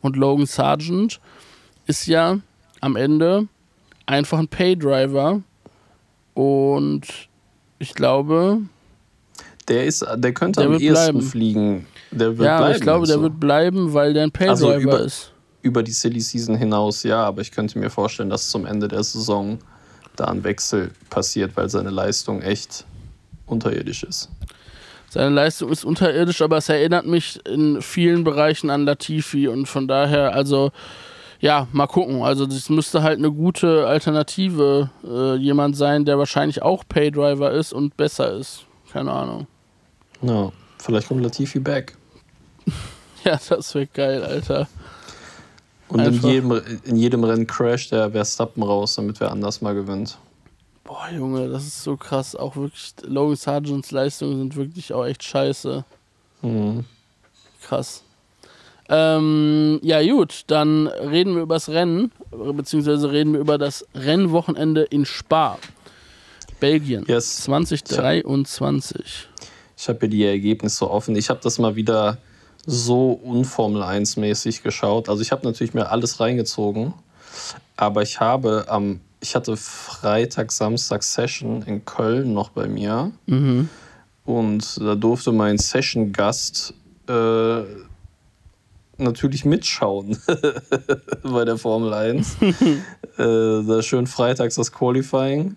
Und 0.00 0.16
Logan 0.16 0.46
Sargent 0.46 1.20
ist 1.86 2.06
ja 2.06 2.38
am 2.80 2.96
Ende 2.96 3.46
einfach 4.06 4.38
ein 4.38 4.48
Paydriver. 4.48 5.40
Und 6.34 7.06
ich 7.78 7.94
glaube, 7.94 8.58
Der, 9.68 9.84
ist, 9.86 10.04
der 10.16 10.32
könnte 10.34 10.60
Der 10.60 10.68
am 10.70 10.74
ehesten 10.74 10.92
bleiben. 10.92 11.22
fliegen. 11.22 11.86
Der 12.10 12.36
wird 12.38 12.46
ja, 12.46 12.58
bleiben, 12.58 12.74
ich 12.76 12.80
glaube, 12.82 13.06
der 13.06 13.16
meinst 13.16 13.30
wird 13.32 13.40
bleiben, 13.40 13.94
weil 13.94 14.12
der 14.12 14.24
ein 14.24 14.32
Also 14.48 14.66
Paydriver 14.68 14.80
über- 14.96 15.00
ist. 15.04 15.31
Über 15.62 15.82
die 15.82 15.92
Silly 15.92 16.20
Season 16.20 16.56
hinaus, 16.56 17.02
ja, 17.02 17.24
aber 17.24 17.40
ich 17.40 17.52
könnte 17.52 17.78
mir 17.78 17.90
vorstellen, 17.90 18.30
dass 18.30 18.50
zum 18.50 18.66
Ende 18.66 18.88
der 18.88 19.02
Saison 19.02 19.58
da 20.16 20.26
ein 20.26 20.44
Wechsel 20.44 20.90
passiert, 21.08 21.56
weil 21.56 21.68
seine 21.68 21.90
Leistung 21.90 22.42
echt 22.42 22.84
unterirdisch 23.46 24.02
ist. 24.02 24.28
Seine 25.08 25.34
Leistung 25.34 25.70
ist 25.70 25.84
unterirdisch, 25.84 26.40
aber 26.42 26.56
es 26.56 26.68
erinnert 26.68 27.06
mich 27.06 27.38
in 27.46 27.82
vielen 27.82 28.24
Bereichen 28.24 28.70
an 28.70 28.84
Latifi 28.84 29.46
und 29.46 29.66
von 29.66 29.86
daher, 29.86 30.34
also 30.34 30.72
ja, 31.38 31.66
mal 31.72 31.86
gucken. 31.86 32.22
Also 32.22 32.46
das 32.46 32.70
müsste 32.70 33.02
halt 33.02 33.18
eine 33.18 33.30
gute 33.30 33.86
Alternative 33.86 34.90
äh, 35.04 35.34
jemand 35.36 35.76
sein, 35.76 36.04
der 36.04 36.16
wahrscheinlich 36.16 36.62
auch 36.62 36.84
Paydriver 36.88 37.50
ist 37.50 37.72
und 37.72 37.96
besser 37.96 38.32
ist. 38.32 38.64
Keine 38.92 39.10
Ahnung. 39.12 39.46
Ja, 40.22 40.52
vielleicht 40.78 41.08
kommt 41.08 41.22
Latifi 41.22 41.58
back. 41.58 41.96
Ja, 43.24 43.38
das 43.48 43.72
wäre 43.76 43.86
geil, 43.86 44.24
Alter. 44.24 44.66
Und 45.92 46.00
in 46.00 46.22
jedem, 46.22 46.62
in 46.84 46.96
jedem 46.96 47.24
Rennen 47.24 47.46
crasht 47.46 47.92
der 47.92 48.10
Verstappen 48.10 48.62
raus, 48.62 48.94
damit 48.94 49.20
wer 49.20 49.30
anders 49.30 49.60
mal 49.60 49.74
gewinnt. 49.74 50.16
Boah, 50.84 51.08
Junge, 51.14 51.48
das 51.48 51.66
ist 51.66 51.82
so 51.82 51.96
krass. 51.96 52.34
Auch 52.34 52.56
wirklich, 52.56 52.94
Logan 53.02 53.36
Sargents 53.36 53.90
Leistungen 53.90 54.38
sind 54.38 54.56
wirklich 54.56 54.92
auch 54.92 55.04
echt 55.04 55.22
scheiße. 55.22 55.84
Mhm. 56.42 56.84
Krass. 57.62 58.02
Ähm, 58.88 59.78
ja, 59.82 60.02
gut, 60.02 60.44
dann 60.48 60.86
reden 60.86 61.34
wir 61.34 61.42
über 61.42 61.54
das 61.54 61.68
Rennen, 61.68 62.10
beziehungsweise 62.30 63.10
reden 63.10 63.32
wir 63.32 63.40
über 63.40 63.56
das 63.58 63.86
Rennwochenende 63.94 64.82
in 64.82 65.04
Spa, 65.06 65.58
Belgien, 66.58 67.04
Yes. 67.06 67.36
2023. 67.44 69.28
Ich 69.76 69.88
habe 69.88 69.98
hier 70.00 70.08
die 70.08 70.24
Ergebnisse 70.24 70.90
offen. 70.90 71.16
Ich 71.16 71.30
habe 71.30 71.40
das 71.42 71.58
mal 71.58 71.76
wieder 71.76 72.18
so 72.66 73.12
unformel 73.12 73.82
1 73.82 74.16
mäßig 74.16 74.62
geschaut. 74.62 75.08
Also 75.08 75.22
ich 75.22 75.32
habe 75.32 75.44
natürlich 75.46 75.74
mir 75.74 75.90
alles 75.90 76.20
reingezogen, 76.20 76.94
aber 77.76 78.02
ich 78.02 78.20
habe 78.20 78.66
am 78.68 79.00
ich 79.20 79.36
hatte 79.36 79.56
Freitag, 79.56 80.50
Samstag 80.50 81.04
Session 81.04 81.62
in 81.62 81.84
Köln 81.84 82.32
noch 82.34 82.48
bei 82.50 82.66
mir 82.66 83.12
Mhm. 83.26 83.68
und 84.24 84.80
da 84.80 84.96
durfte 84.96 85.30
mein 85.30 85.58
Session-Gast 85.58 86.74
äh, 87.08 87.62
natürlich 88.98 89.44
mitschauen 89.44 90.18
bei 91.22 91.44
der 91.44 91.56
Formel 91.56 91.92
1. 91.94 92.36
äh, 92.42 92.52
da 93.16 93.80
schön 93.82 94.06
freitags 94.08 94.56
das 94.56 94.72
Qualifying 94.72 95.56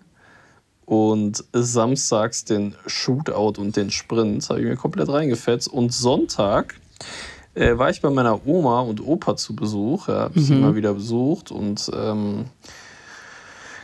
und 0.84 1.42
samstags 1.52 2.44
den 2.44 2.76
Shootout 2.86 3.60
und 3.60 3.76
den 3.76 3.90
Sprint 3.90 4.48
habe 4.48 4.60
ich 4.60 4.66
mir 4.66 4.76
komplett 4.76 5.08
reingefetzt. 5.08 5.66
Und 5.66 5.92
Sonntag 5.92 6.76
äh, 7.54 7.76
war 7.78 7.90
ich 7.90 8.00
bei 8.02 8.10
meiner 8.10 8.46
Oma 8.46 8.80
und 8.80 9.00
Opa 9.06 9.36
zu 9.36 9.54
Besuch. 9.56 10.08
Ja, 10.08 10.20
hab 10.20 10.36
ich 10.36 10.46
sie 10.46 10.54
Mhm. 10.54 10.60
mal 10.60 10.74
wieder 10.74 10.94
besucht 10.94 11.50
und 11.50 11.90
ähm, 11.94 12.46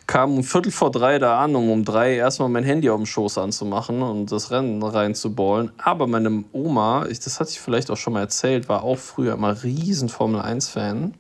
kam 0.07 0.35
um 0.37 0.43
Viertel 0.43 0.73
vor 0.73 0.91
drei 0.91 1.19
da 1.19 1.41
an, 1.41 1.55
um 1.57 1.71
um 1.71 1.85
drei 1.85 2.17
erstmal 2.17 2.49
mein 2.49 2.65
Handy 2.65 2.91
auf 2.91 2.99
dem 2.99 3.07
Schoß 3.07 3.39
anzumachen 3.39 4.03
und 4.03 4.31
das 4.33 4.51
Rennen 4.51 4.83
reinzuballen. 4.83 5.71
Aber 5.79 6.07
meine 6.07 6.45
Oma, 6.53 7.07
ich, 7.09 7.21
das 7.21 7.41
hatte 7.41 7.51
ich 7.51 7.61
vielleicht 7.61 7.91
auch 7.91 7.97
schon 7.97 8.13
mal 8.13 8.21
erzählt, 8.21 8.69
war 8.69 8.83
auch 8.83 8.99
früher 8.99 9.35
immer 9.35 9.63
riesen 9.63 10.09
Formel-1-Fan. 10.09 11.15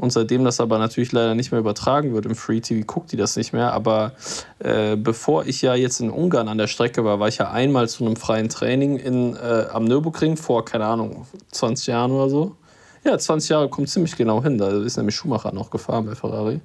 Und 0.00 0.14
seitdem 0.14 0.44
das 0.44 0.60
aber 0.60 0.78
natürlich 0.78 1.12
leider 1.12 1.34
nicht 1.34 1.50
mehr 1.52 1.60
übertragen 1.60 2.14
wird 2.14 2.24
im 2.24 2.34
Free 2.34 2.60
TV, 2.60 2.86
guckt 2.86 3.12
die 3.12 3.18
das 3.18 3.36
nicht 3.36 3.52
mehr. 3.52 3.74
Aber 3.74 4.12
äh, 4.58 4.96
bevor 4.96 5.44
ich 5.44 5.60
ja 5.60 5.74
jetzt 5.74 6.00
in 6.00 6.08
Ungarn 6.08 6.48
an 6.48 6.56
der 6.56 6.68
Strecke 6.68 7.04
war, 7.04 7.20
war 7.20 7.28
ich 7.28 7.36
ja 7.36 7.50
einmal 7.50 7.86
zu 7.86 8.06
einem 8.06 8.16
freien 8.16 8.48
Training 8.48 8.96
in, 8.96 9.36
äh, 9.36 9.66
am 9.70 9.84
Nürburgring 9.84 10.38
vor, 10.38 10.64
keine 10.64 10.86
Ahnung, 10.86 11.26
20 11.52 11.88
Jahren 11.88 12.12
oder 12.12 12.30
so. 12.30 12.56
Ja, 13.04 13.18
20 13.18 13.50
Jahre 13.50 13.68
kommt 13.68 13.90
ziemlich 13.90 14.16
genau 14.16 14.42
hin. 14.42 14.56
Da 14.56 14.68
ist 14.70 14.96
nämlich 14.96 15.14
Schumacher 15.16 15.52
noch 15.52 15.68
gefahren 15.70 16.06
bei 16.06 16.14
Ferrari. 16.14 16.60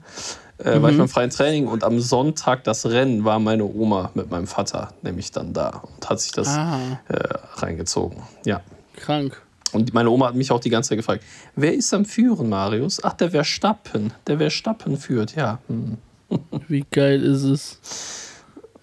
Äh, 0.57 0.81
War 0.81 0.89
ich 0.91 0.97
beim 0.97 1.09
freien 1.09 1.29
Training 1.29 1.67
und 1.67 1.83
am 1.83 1.99
Sonntag 1.99 2.63
das 2.63 2.85
Rennen 2.85 3.25
war 3.25 3.39
meine 3.39 3.65
Oma 3.65 4.11
mit 4.13 4.31
meinem 4.31 4.47
Vater 4.47 4.93
nämlich 5.01 5.31
dann 5.31 5.51
da 5.51 5.81
und 5.97 6.09
hat 6.09 6.21
sich 6.21 6.31
das 6.31 6.47
Ah, 6.47 6.79
äh, 7.09 7.17
reingezogen. 7.55 8.23
Ja. 8.45 8.61
krank. 8.95 9.41
Und 9.75 9.93
meine 9.93 10.09
Oma 10.09 10.27
hat 10.27 10.35
mich 10.35 10.49
auch 10.51 10.59
die 10.59 10.69
ganze 10.69 10.89
Zeit 10.89 10.99
gefragt, 10.99 11.23
wer 11.55 11.73
ist 11.73 11.93
am 11.93 12.05
Führen, 12.05 12.49
Marius? 12.49 13.03
Ach, 13.03 13.13
der 13.13 13.29
Verstappen. 13.31 14.13
Der 14.25 14.37
Verstappen 14.37 14.97
führt, 14.97 15.35
ja. 15.35 15.59
Hm. 15.67 15.97
Wie 16.67 16.85
geil 16.89 17.21
ist 17.21 17.43
es? 17.43 17.79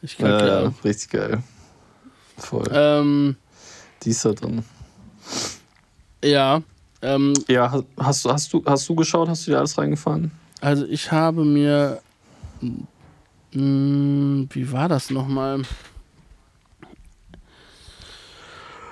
Ich 0.03 0.19
kann 0.19 0.31
ja, 0.31 0.73
richtig 0.85 1.11
geil. 1.11 1.43
Voll. 2.37 2.69
Ähm, 2.73 3.37
Die 4.03 4.11
ist 4.11 4.25
da 4.25 4.33
drin. 4.33 4.65
ja, 6.25 6.63
ähm, 7.03 7.33
Ja, 7.49 7.83
hast, 7.99 8.25
hast, 8.27 8.53
du- 8.53 8.63
hast, 8.65 8.89
du, 8.89 8.95
geschaut? 8.95 9.29
Hast 9.29 9.47
du 9.47 9.53
dir 9.53 9.59
alles 9.59 9.77
reingefahren? 9.79 10.31
also 10.61 10.85
ich 10.87 11.11
habe 11.11 11.45
mir. 11.45 12.01
Mh, 13.55 14.47
wie 14.51 14.73
war 14.73 14.89
das 14.89 15.11
nochmal? 15.11 15.63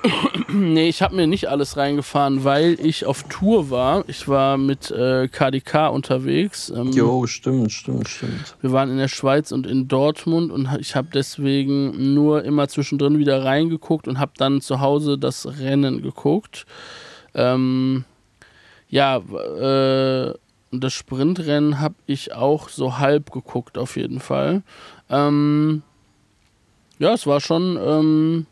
nee, 0.52 0.88
ich 0.88 1.02
habe 1.02 1.14
mir 1.14 1.26
nicht 1.26 1.48
alles 1.48 1.76
reingefahren, 1.76 2.44
weil 2.44 2.78
ich 2.80 3.06
auf 3.06 3.24
Tour 3.24 3.70
war. 3.70 4.04
Ich 4.08 4.28
war 4.28 4.56
mit 4.56 4.90
äh, 4.90 5.28
KDK 5.28 5.88
unterwegs. 5.88 6.70
Ähm, 6.70 6.90
Jo, 6.92 7.26
stimmt, 7.26 7.72
stimmt, 7.72 8.08
stimmt. 8.08 8.56
Wir 8.60 8.72
waren 8.72 8.90
in 8.90 8.98
der 8.98 9.08
Schweiz 9.08 9.52
und 9.52 9.66
in 9.66 9.88
Dortmund 9.88 10.50
und 10.50 10.68
ich 10.78 10.96
habe 10.96 11.08
deswegen 11.12 12.14
nur 12.14 12.44
immer 12.44 12.68
zwischendrin 12.68 13.18
wieder 13.18 13.44
reingeguckt 13.44 14.08
und 14.08 14.18
habe 14.18 14.32
dann 14.36 14.60
zu 14.60 14.80
Hause 14.80 15.18
das 15.18 15.46
Rennen 15.58 16.02
geguckt. 16.02 16.66
Ähm, 17.34 18.04
ja, 18.88 19.18
äh, 19.18 20.34
das 20.72 20.92
Sprintrennen 20.92 21.80
habe 21.80 21.96
ich 22.06 22.32
auch 22.32 22.68
so 22.68 22.98
halb 22.98 23.32
geguckt, 23.32 23.76
auf 23.76 23.96
jeden 23.96 24.20
Fall. 24.20 24.62
Ähm, 25.08 25.82
ja, 26.98 27.12
es 27.12 27.26
war 27.26 27.40
schon. 27.40 28.46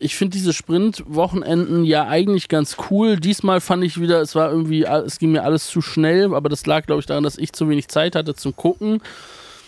Ich 0.00 0.14
finde 0.16 0.36
diese 0.36 0.52
Sprintwochenenden 0.52 1.84
ja 1.84 2.06
eigentlich 2.06 2.48
ganz 2.48 2.76
cool. 2.90 3.16
Diesmal 3.16 3.60
fand 3.60 3.82
ich 3.82 4.00
wieder, 4.00 4.20
es 4.20 4.34
war 4.36 4.50
irgendwie, 4.50 4.84
es 4.84 5.18
ging 5.18 5.32
mir 5.32 5.42
alles 5.42 5.66
zu 5.66 5.80
schnell, 5.82 6.32
aber 6.34 6.48
das 6.48 6.66
lag, 6.66 6.86
glaube 6.86 7.00
ich, 7.00 7.06
daran, 7.06 7.24
dass 7.24 7.36
ich 7.36 7.52
zu 7.52 7.68
wenig 7.68 7.88
Zeit 7.88 8.14
hatte 8.14 8.34
zum 8.34 8.54
Gucken. 8.54 9.00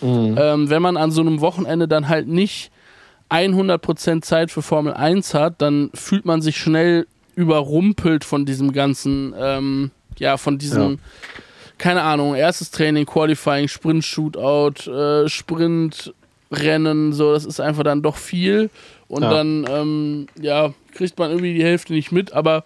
Ähm, 0.01 0.69
wenn 0.69 0.81
man 0.81 0.97
an 0.97 1.11
so 1.11 1.21
einem 1.21 1.41
Wochenende 1.41 1.87
dann 1.87 2.07
halt 2.07 2.27
nicht 2.27 2.71
100% 3.29 4.21
Zeit 4.23 4.51
für 4.51 4.61
Formel 4.61 4.93
1 4.93 5.33
hat, 5.33 5.61
dann 5.61 5.89
fühlt 5.93 6.25
man 6.25 6.41
sich 6.41 6.57
schnell 6.57 7.07
überrumpelt 7.35 8.23
von 8.23 8.45
diesem 8.45 8.71
ganzen, 8.73 9.33
ähm, 9.37 9.91
ja, 10.17 10.37
von 10.37 10.57
diesem, 10.57 10.91
Ja. 10.93 10.97
keine 11.77 12.01
Ahnung, 12.03 12.35
erstes 12.35 12.71
Training, 12.71 13.05
Qualifying, 13.05 13.67
Sprint, 13.67 14.03
Shootout, 14.03 14.89
äh, 14.89 15.29
Sprint, 15.29 16.13
Rennen, 16.51 17.13
so, 17.13 17.31
das 17.31 17.45
ist 17.45 17.61
einfach 17.61 17.83
dann 17.83 18.01
doch 18.01 18.17
viel. 18.17 18.69
Und 19.11 19.23
Ja. 19.23 19.29
dann, 19.29 19.65
ähm, 19.69 20.27
ja, 20.41 20.73
kriegt 20.93 21.19
man 21.19 21.31
irgendwie 21.31 21.53
die 21.53 21.63
Hälfte 21.63 21.91
nicht 21.91 22.13
mit, 22.13 22.31
aber 22.31 22.63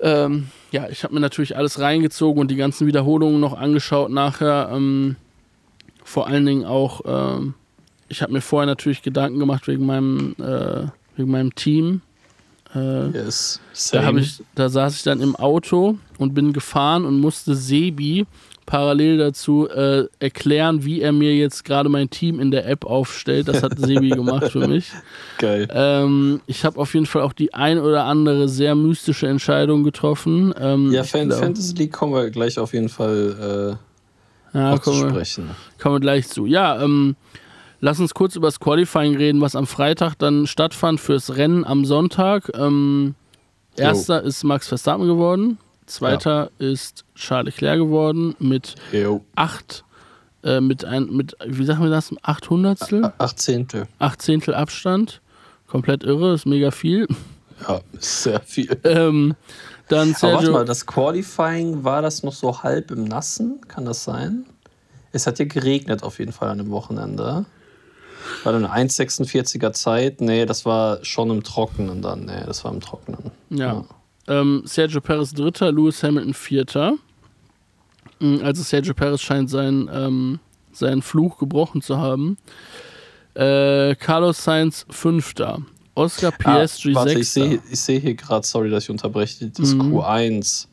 ähm, 0.00 0.48
ja, 0.70 0.86
ich 0.90 1.02
habe 1.02 1.14
mir 1.14 1.20
natürlich 1.20 1.56
alles 1.56 1.80
reingezogen 1.80 2.38
und 2.42 2.50
die 2.50 2.56
ganzen 2.56 2.86
Wiederholungen 2.86 3.40
noch 3.40 3.56
angeschaut 3.58 4.10
nachher. 4.10 4.68
Ähm, 4.70 5.16
vor 6.04 6.26
allen 6.26 6.44
Dingen 6.44 6.66
auch, 6.66 7.00
ähm, 7.06 7.54
ich 8.08 8.20
habe 8.20 8.34
mir 8.34 8.42
vorher 8.42 8.66
natürlich 8.66 9.00
Gedanken 9.00 9.38
gemacht 9.38 9.66
wegen 9.66 9.86
meinem, 9.86 10.34
äh, 10.38 10.88
wegen 11.16 11.30
meinem 11.30 11.54
Team. 11.54 12.02
Äh, 12.74 13.08
Yes. 13.08 13.58
da, 13.92 14.02
Same. 14.02 14.20
ich, 14.20 14.42
da 14.54 14.68
saß 14.68 14.96
ich 14.96 15.02
dann 15.04 15.22
im 15.22 15.36
Auto 15.36 15.96
und 16.18 16.34
bin 16.34 16.52
gefahren 16.52 17.06
und 17.06 17.18
musste 17.18 17.54
Sebi 17.54 18.26
parallel 18.66 19.16
dazu 19.18 19.68
äh, 19.68 20.06
erklären, 20.18 20.84
wie 20.84 21.00
er 21.00 21.12
mir 21.12 21.34
jetzt 21.34 21.64
gerade 21.64 21.88
mein 21.88 22.10
Team 22.10 22.40
in 22.40 22.50
der 22.50 22.68
App 22.68 22.84
aufstellt. 22.84 23.48
Das 23.48 23.62
hat 23.62 23.78
Sebi 23.78 24.10
gemacht 24.10 24.50
für 24.52 24.66
mich. 24.68 24.90
Geil. 25.38 25.68
Ähm, 25.72 26.40
ich 26.46 26.64
habe 26.64 26.78
auf 26.78 26.92
jeden 26.94 27.06
Fall 27.06 27.22
auch 27.22 27.32
die 27.32 27.54
ein 27.54 27.78
oder 27.78 28.04
andere 28.04 28.48
sehr 28.48 28.74
mystische 28.74 29.28
Entscheidung 29.28 29.84
getroffen. 29.84 30.52
Ähm, 30.60 30.92
Ja, 30.92 31.04
Fan 31.04 31.28
glaub- 31.28 31.40
Fantasy 31.40 31.74
League 31.76 31.92
kommen 31.92 32.12
wir 32.12 32.28
gleich 32.30 32.58
auf 32.58 32.74
jeden 32.74 32.88
Fall 32.88 33.78
äh, 34.54 34.58
ja, 34.58 34.76
kommen 34.78 35.02
wir- 35.02 35.10
sprechen. 35.10 35.50
Kommen 35.80 35.94
wir 35.96 36.00
gleich 36.00 36.28
zu. 36.28 36.46
Ja, 36.46 36.82
ähm, 36.82 37.16
lass 37.80 38.00
uns 38.00 38.14
kurz 38.14 38.36
über 38.36 38.48
das 38.48 38.58
Qualifying 38.60 39.16
reden, 39.16 39.40
was 39.40 39.54
am 39.54 39.66
Freitag 39.66 40.14
dann 40.18 40.46
stattfand 40.46 40.98
fürs 41.00 41.36
Rennen 41.36 41.64
am 41.64 41.84
Sonntag. 41.84 42.50
Ähm, 42.58 43.14
erster 43.76 44.22
ist 44.22 44.42
Max 44.44 44.66
Verstappen 44.68 45.06
geworden. 45.06 45.58
Zweiter 45.86 46.50
ist 46.58 47.04
Charles 47.14 47.54
Leclerc 47.54 47.78
geworden 47.78 48.34
mit 48.38 48.74
Jo. 48.92 49.24
acht, 49.36 49.84
äh, 50.42 50.60
mit 50.60 50.84
ein, 50.84 51.06
mit, 51.10 51.36
wie 51.46 51.64
sagen 51.64 51.82
wir 51.82 51.90
das, 51.90 52.12
acht 52.22 52.50
Hundertstel, 52.50 53.12
Achtzehntel. 53.18 53.86
acht 53.98 54.20
Zehntel 54.22 54.54
Abstand. 54.54 55.20
Komplett 55.66 56.04
irre, 56.04 56.34
ist 56.34 56.46
mega 56.46 56.70
viel. 56.70 57.06
Ja, 57.66 57.80
ist 57.98 58.22
sehr 58.24 58.40
viel. 58.40 58.78
Ähm, 58.84 59.34
dann 59.88 60.08
Aber 60.14 60.22
warte 60.22 60.36
Sergio. 60.38 60.52
mal, 60.52 60.64
das 60.64 60.84
Qualifying, 60.86 61.84
war 61.84 62.02
das 62.02 62.22
noch 62.24 62.32
so 62.32 62.62
halb 62.62 62.90
im 62.90 63.04
Nassen? 63.04 63.60
Kann 63.68 63.84
das 63.84 64.02
sein? 64.04 64.44
Es 65.12 65.26
hat 65.26 65.38
ja 65.38 65.44
geregnet 65.44 66.02
auf 66.02 66.18
jeden 66.18 66.32
Fall 66.32 66.48
an 66.50 66.58
dem 66.58 66.70
Wochenende. 66.70 67.46
War 68.42 68.52
dann 68.52 68.64
eine 68.66 68.88
1,46er 68.88 69.72
Zeit? 69.72 70.20
Nee, 70.20 70.44
das 70.46 70.66
war 70.66 70.98
schon 71.04 71.30
im 71.30 71.44
Trockenen 71.44 72.02
dann. 72.02 72.24
Nee, 72.26 72.42
das 72.44 72.64
war 72.64 72.72
im 72.72 72.80
Trockenen. 72.80 73.30
Ja. 73.50 73.84
Ähm, 74.28 74.62
Sergio 74.64 75.00
Perez 75.00 75.32
Dritter, 75.32 75.70
Lewis 75.72 76.02
Hamilton 76.02 76.34
Vierter. 76.34 76.94
Mm, 78.20 78.38
Also 78.42 78.62
Sergio 78.62 78.94
Perez 78.94 79.20
scheint 79.20 79.50
seinen, 79.50 79.88
ähm, 79.92 80.38
seinen 80.72 81.02
Fluch 81.02 81.38
gebrochen 81.38 81.82
zu 81.82 81.98
haben. 81.98 82.36
Äh, 83.34 83.94
Carlos 83.96 84.42
Sainz 84.42 84.86
Fünfter. 84.90 85.58
Oscar 85.94 86.30
Piastri 86.32 86.92
ah, 86.92 86.96
warte, 86.96 87.12
ich 87.18 87.30
Sechster. 87.30 87.48
sehe 87.50 87.60
ich 87.70 87.80
seh 87.80 88.00
hier 88.00 88.14
gerade, 88.14 88.46
sorry, 88.46 88.68
dass 88.70 88.84
ich 88.84 88.90
unterbreche, 88.90 89.46
das 89.48 89.72
Mhm. 89.74 89.94
Q1 89.96 90.66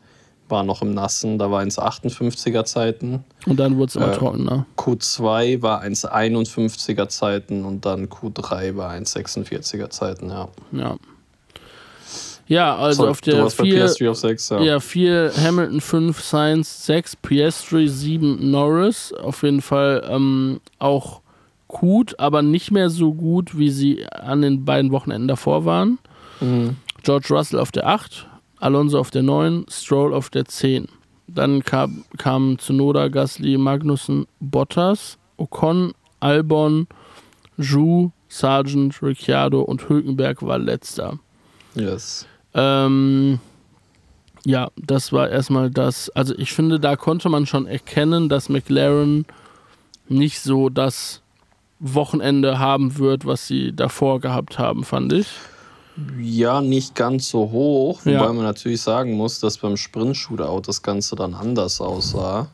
war 0.50 0.64
noch 0.64 0.82
im 0.82 0.94
Nassen, 0.94 1.38
da 1.40 1.50
war 1.50 1.62
1,58er 1.62 2.66
Zeiten. 2.66 3.24
Und 3.46 3.58
dann 3.58 3.78
wurde 3.78 3.90
es 3.90 3.96
immer 3.96 4.12
Äh, 4.12 4.18
trockener. 4.18 4.66
Q2 4.78 5.62
war 5.62 5.82
1,51er 5.82 7.08
Zeiten 7.08 7.64
und 7.64 7.86
dann 7.86 8.08
Q3 8.10 8.76
war 8.76 8.92
1,46er 8.92 9.90
Zeiten, 9.90 10.30
ja. 10.30 10.50
Ja. 10.74 10.98
Ja, 12.54 12.76
also 12.76 12.98
Sorry, 12.98 13.10
auf 13.10 13.22
der 13.22 13.42
warst 13.42 13.58
bei 13.58 13.64
4 13.64 13.74
Piastri 13.74 14.08
auf 14.08 14.18
6, 14.18 14.50
ja. 14.50 14.62
Ja, 14.62 14.80
4 14.80 15.32
Hamilton, 15.44 15.82
5 15.82 16.22
Sainz, 16.22 16.86
6 16.86 17.16
Piastri, 17.16 17.88
7 17.88 18.52
Norris. 18.52 19.12
Auf 19.12 19.42
jeden 19.42 19.62
Fall 19.62 20.08
ähm, 20.08 20.60
auch 20.78 21.22
gut, 21.68 22.20
aber 22.20 22.44
nicht 22.44 22.70
mehr 22.70 22.92
so 22.92 23.16
gut, 23.16 23.58
wie 23.58 23.72
sie 23.72 24.06
an 24.06 24.44
den 24.44 24.66
beiden 24.66 24.92
Wochenenden 24.92 25.28
davor 25.28 25.66
waren. 25.66 25.98
Mhm. 26.42 26.76
George 27.02 27.28
Russell 27.32 27.60
auf 27.60 27.72
der 27.72 27.88
8, 27.88 28.28
Alonso 28.60 29.00
auf 29.00 29.10
der 29.10 29.24
9, 29.24 29.66
Stroll 29.68 30.14
auf 30.14 30.30
der 30.30 30.46
10. 30.46 30.88
Dann 31.28 31.64
kam, 31.64 32.06
kamen 32.20 32.60
Tsunoda, 32.60 33.08
Gasly, 33.08 33.58
Magnussen, 33.58 34.28
Bottas, 34.40 35.18
Ocon, 35.38 35.94
Albon, 36.20 36.86
Zhu, 37.60 38.12
Sargent, 38.30 39.02
Ricciardo 39.02 39.62
und 39.62 39.90
Hülkenberg 39.90 40.44
war 40.44 40.60
letzter. 40.60 41.18
Yes. 41.74 42.28
Ähm, 42.54 43.40
ja, 44.46 44.70
das 44.76 45.12
war 45.14 45.30
erstmal 45.30 45.70
das. 45.72 46.10
Also 46.12 46.36
ich 46.38 46.52
finde, 46.54 46.80
da 46.80 46.96
konnte 46.96 47.30
man 47.30 47.46
schon 47.46 47.66
erkennen, 47.66 48.30
dass 48.30 48.50
McLaren 48.50 49.26
nicht 50.10 50.42
so 50.42 50.70
das 50.70 51.22
Wochenende 51.80 52.60
haben 52.60 52.98
wird, 52.98 53.26
was 53.26 53.48
sie 53.48 53.74
davor 53.76 54.20
gehabt 54.20 54.60
haben, 54.60 54.84
fand 54.84 55.14
ich. 55.14 55.28
Ja, 56.20 56.62
nicht 56.62 56.96
ganz 56.96 57.30
so 57.30 57.52
hoch, 57.52 58.00
wobei 58.04 58.12
Ja. 58.14 58.34
man 58.34 58.44
natürlich 58.44 58.82
sagen 58.82 59.14
muss, 59.14 59.40
dass 59.40 59.58
beim 59.60 59.78
Sprint-Shootout 59.78 60.62
das 60.66 60.82
Ganze 60.82 61.16
dann 61.16 61.34
anders 61.36 61.80
aussah. 61.82 62.48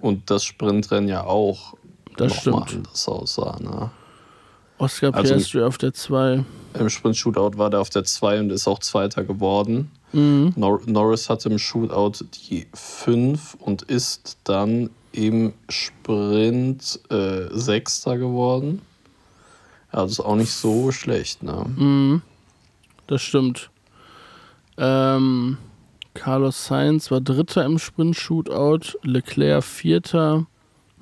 Und 0.00 0.30
das 0.30 0.44
Sprintrennen 0.44 1.08
ja 1.08 1.24
auch 1.24 1.74
Das 2.16 2.34
stimmt. 2.34 2.74
anders 2.74 3.06
aussah. 3.08 3.56
Ne? 3.60 3.90
Oscar 4.80 5.14
Also- 5.14 5.34
Piastri 5.34 5.62
auf 5.62 5.78
der 5.78 5.92
2. 5.94 6.44
Im 6.78 6.88
Sprint-Shootout 6.88 7.58
war 7.58 7.68
der 7.70 7.80
auf 7.80 7.90
der 7.90 8.04
2 8.04 8.40
und 8.40 8.50
ist 8.50 8.66
auch 8.68 8.78
Zweiter 8.78 9.24
geworden. 9.24 9.90
Nor 10.12 10.80
Norris 10.86 11.28
hatte 11.30 11.48
im 11.48 11.58
Shootout 11.58 12.24
die 12.50 12.66
5 12.74 13.54
und 13.60 13.82
ist 13.82 14.38
dann 14.42 14.90
im 15.12 15.52
Sprint 15.68 16.98
äh, 17.10 17.46
Sechster 17.52 18.18
geworden. 18.18 18.82
Das 19.92 20.10
ist 20.12 20.20
auch 20.20 20.34
nicht 20.36 20.50
so 20.52 20.90
schlecht, 20.90 21.42
ne? 21.44 22.20
Das 23.06 23.22
stimmt. 23.22 23.70
Ähm, 24.78 25.58
Carlos 26.14 26.66
Sainz 26.66 27.10
war 27.12 27.20
Dritter 27.20 27.64
im 27.64 27.78
Sprint-Shootout, 27.78 28.98
Leclerc 29.02 29.62
Vierter, 29.62 30.46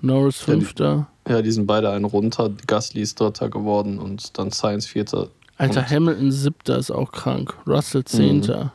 Norris 0.01 0.39
Fünfter. 0.41 1.09
Ja, 1.29 1.43
die 1.43 1.51
sind 1.53 1.66
beide 1.66 1.91
einen 1.91 2.05
runter. 2.05 2.51
Gasly 2.66 3.03
ist 3.03 3.20
Dritter 3.20 3.49
geworden 3.49 3.99
und 3.99 4.39
dann 4.39 4.51
Sainz 4.51 4.87
Vierter. 4.87 5.29
Alter, 5.57 5.85
Hamilton 5.89 6.31
Siebter 6.33 6.79
ist 6.79 6.91
auch 6.91 7.11
krank. 7.12 7.55
Russell 7.66 8.05
Zehnter. 8.05 8.72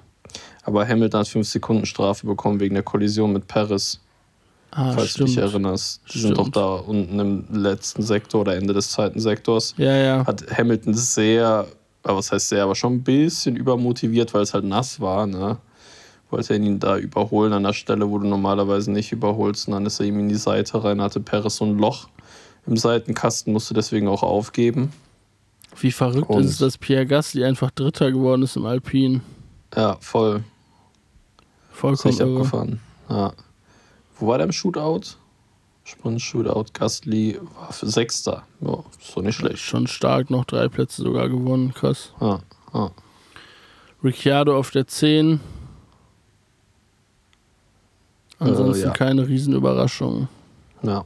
Aber 0.64 0.88
Hamilton 0.88 1.22
hat 1.22 1.28
5 1.28 1.48
Sekunden 1.48 1.86
Strafe 1.86 2.26
bekommen 2.28 2.60
wegen 2.60 2.74
der 2.76 2.84
Kollision 2.84 3.34
mit 3.34 3.48
Paris, 3.48 4.00
Ah, 4.72 4.92
falls 4.94 5.14
du 5.14 5.26
dich 5.26 5.34
stimmt. 5.34 5.50
erinnerst. 5.54 6.02
Die 6.14 6.20
sind 6.20 6.36
doch 6.38 6.44
Stimmt. 6.46 6.56
da 6.56 6.76
unten 6.76 7.20
im 7.20 7.46
letzten 7.52 8.02
Sektor 8.02 8.42
oder 8.42 8.56
Ende 8.56 8.74
des 8.74 8.90
zweiten 8.92 9.20
Sektors. 9.20 9.76
Ja, 9.78 9.96
ja. 9.96 10.26
Hat 10.26 10.46
Hamilton 10.58 10.94
sehr, 10.96 11.68
aber 12.02 12.18
was 12.18 12.32
heißt 12.32 12.50
sehr, 12.50 12.64
aber 12.64 12.74
schon 12.76 12.94
ein 12.96 13.04
bisschen 13.04 13.56
übermotiviert, 13.56 14.34
weil 14.34 14.42
es 14.42 14.54
halt 14.54 14.66
nass 14.66 15.00
war, 15.00 15.28
ne? 15.28 15.58
Wollte 16.32 16.54
er 16.56 16.60
ihn 16.60 16.80
da 16.80 16.98
überholen 16.98 17.54
an 17.54 17.62
der 17.64 17.74
Stelle, 17.74 18.10
wo 18.10 18.18
du 18.18 18.28
normalerweise 18.28 18.92
nicht 18.92 19.12
überholst. 19.12 19.68
Und 19.68 19.76
dann 19.76 19.86
ist 19.86 20.00
er 20.00 20.08
ihm 20.08 20.20
in 20.20 20.30
die 20.30 20.36
Seite 20.36 20.84
rein, 20.84 21.00
hatte 21.02 21.20
Perez 21.20 21.58
so 21.58 21.66
ein 21.66 21.78
Loch 21.78 22.08
im 22.66 22.78
Seitenkasten, 22.78 23.52
musste 23.54 23.74
deswegen 23.74 24.08
auch 24.08 24.24
aufgeben. 24.24 24.92
Wie 25.80 25.92
verrückt 25.92 26.30
Und- 26.30 26.44
ist 26.44 26.52
es, 26.52 26.58
dass 26.60 26.78
Pierre 26.78 27.06
Gasly 27.06 27.44
einfach 27.44 27.72
Dritter 27.72 28.12
geworden 28.12 28.44
ist 28.44 28.56
im 28.56 28.66
Alpin. 28.66 29.22
Ja, 29.76 29.98
voll. 30.00 30.44
Ist 31.72 31.80
Vollkommen 31.80 32.18
irre. 32.20 32.36
abgefahren. 32.38 32.80
Ja. 33.10 33.34
Wo 34.20 34.28
war 34.28 34.38
der 34.38 34.46
im 34.46 34.54
Shootout? 34.54 35.18
Sprint 35.84 36.22
Shootout. 36.22 36.66
Gasly 36.74 37.40
war 37.60 37.74
für 37.74 37.88
Sechster. 37.88 38.44
Ja, 38.62 38.84
ist 39.02 39.18
doch 39.18 39.22
nicht 39.24 39.36
schlecht. 39.36 39.58
Schon 39.60 39.88
stark, 39.88 40.30
noch 40.30 40.46
drei 40.46 40.70
Plätze 40.70 41.02
sogar 41.02 41.28
gewonnen. 41.28 41.74
Krass. 41.74 42.14
Ja, 42.22 42.40
ja. 42.74 42.92
Ricciardo 44.04 44.56
auf 44.58 44.72
der 44.72 44.88
10. 44.88 45.40
Ansonsten 48.40 48.84
Äh, 48.84 48.88
ja. 48.88 48.92
keine 48.94 49.28
Riesenüberraschung. 49.28 50.28
Ja. 50.84 51.06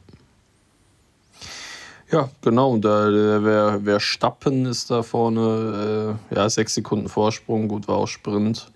Ja, 2.11 2.29
genau. 2.41 2.71
Und 2.71 2.85
da, 2.85 3.09
der, 3.09 3.43
wer, 3.43 3.79
wer 3.83 3.99
Stappen 3.99 4.65
ist 4.65 4.89
da 4.89 5.03
vorne, 5.03 6.17
äh, 6.31 6.35
ja, 6.35 6.49
sechs 6.49 6.73
Sekunden 6.75 7.09
Vorsprung, 7.09 7.67
gut, 7.67 7.87
war 7.87 7.97
auch 7.97 8.07
Sprint. 8.07 8.71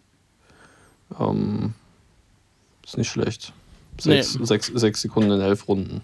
Ähm, 1.19 1.73
ist 2.86 2.97
nicht 2.97 3.09
schlecht. 3.09 3.53
Sechs, 3.99 4.38
Nee. 4.38 4.45
sechs, 4.45 4.67
sechs 4.67 5.01
Sekunden 5.01 5.32
in 5.32 5.41
elf 5.41 5.67
Runden. 5.67 6.01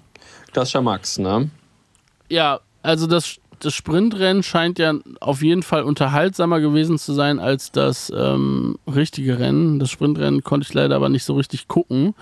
Klassischer 0.53 0.82
Max, 0.82 1.17
ne? 1.17 1.49
Ja, 2.30 2.59
also 2.84 3.07
das, 3.07 3.38
das 3.59 3.73
Sprintrennen 3.73 4.43
scheint 4.43 4.80
ja 4.80 4.93
auf 5.19 5.41
jeden 5.41 5.63
Fall 5.63 5.84
unterhaltsamer 5.84 6.59
gewesen 6.61 6.97
zu 6.97 7.13
sein 7.13 7.39
als 7.39 7.71
das 7.71 8.11
ähm, 8.15 8.78
richtige 8.88 9.39
Rennen. 9.39 9.80
Das 9.80 9.89
Sprintrennen 9.89 10.43
konnte 10.43 10.65
ich 10.67 10.73
leider 10.73 10.95
aber 10.95 11.09
nicht 11.09 11.23
so 11.25 11.36
richtig 11.36 11.67
gucken. 11.67 12.13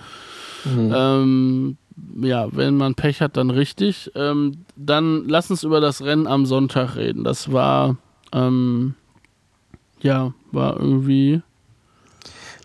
Ähm, 0.64 1.76
ja, 2.20 2.48
wenn 2.54 2.76
man 2.76 2.94
Pech 2.94 3.20
hat, 3.20 3.36
dann 3.36 3.50
richtig. 3.50 4.10
Ähm, 4.14 4.64
dann 4.76 5.28
lass 5.28 5.50
uns 5.50 5.62
über 5.62 5.80
das 5.80 6.02
Rennen 6.02 6.26
am 6.26 6.46
Sonntag 6.46 6.96
reden. 6.96 7.24
Das 7.24 7.52
war, 7.52 7.96
ähm, 8.32 8.94
ja, 10.00 10.34
war 10.52 10.76
irgendwie. 10.76 11.42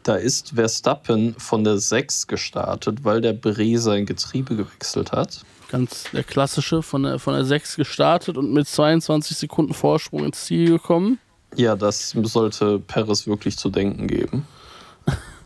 Da 0.03 0.15
ist 0.15 0.55
Verstappen 0.55 1.35
von 1.37 1.63
der 1.63 1.77
6 1.77 2.27
gestartet, 2.27 3.03
weil 3.03 3.21
der 3.21 3.33
Bre 3.33 3.77
sein 3.77 4.05
Getriebe 4.05 4.55
gewechselt 4.55 5.11
hat. 5.11 5.45
Ganz 5.69 6.05
der 6.11 6.23
klassische, 6.23 6.81
von 6.81 7.03
der, 7.03 7.19
von 7.19 7.33
der 7.33 7.45
6 7.45 7.75
gestartet 7.77 8.37
und 8.37 8.51
mit 8.51 8.67
22 8.67 9.37
Sekunden 9.37 9.73
Vorsprung 9.73 10.25
ins 10.25 10.43
Ziel 10.45 10.69
gekommen. 10.71 11.19
Ja, 11.55 11.75
das 11.75 12.09
sollte 12.09 12.79
Perez 12.79 13.27
wirklich 13.27 13.57
zu 13.57 13.69
denken 13.69 14.07
geben. 14.07 14.45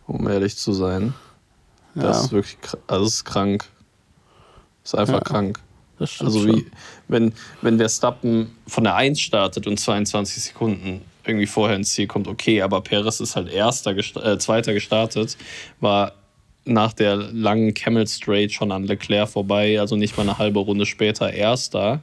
Um 0.07 0.27
ehrlich 0.27 0.55
zu 0.57 0.71
sein. 0.73 1.13
Das 1.95 2.17
Ja. 2.17 2.23
ist 2.23 2.31
wirklich 2.31 2.57
also 2.88 3.05
ist 3.05 3.25
krank. 3.25 3.65
Ist 4.86 4.95
einfach 4.95 5.15
Ja, 5.15 5.19
krank. 5.19 5.59
Also 5.99 6.39
schon. 6.39 6.47
wie, 6.47 6.65
wenn, 7.07 7.33
wenn 7.61 7.77
Verstappen 7.77 8.55
von 8.67 8.83
der 8.83 8.95
1 8.95 9.19
startet 9.19 9.65
und 9.65 9.79
22 9.79 10.43
Sekunden 10.43 11.01
irgendwie 11.25 11.47
vorher 11.47 11.75
ins 11.75 11.93
Ziel 11.93 12.07
kommt, 12.07 12.27
okay, 12.27 12.61
aber 12.61 12.81
Perez 12.81 13.19
ist 13.19 13.36
halt 13.36 13.51
erster, 13.51 13.91
äh, 13.91 14.38
zweiter 14.38 14.73
gestartet, 14.73 15.38
war 15.79 16.13
nach 16.65 16.93
der 16.93 17.15
langen 17.15 17.73
Camel 17.73 18.07
Straight 18.07 18.51
schon 18.51 18.71
an 18.71 18.83
Leclerc 18.86 19.29
vorbei, 19.29 19.79
also 19.79 19.95
nicht 19.95 20.17
mal 20.17 20.23
eine 20.23 20.38
halbe 20.38 20.59
Runde 20.59 20.86
später 20.86 21.31
erster. 21.31 22.01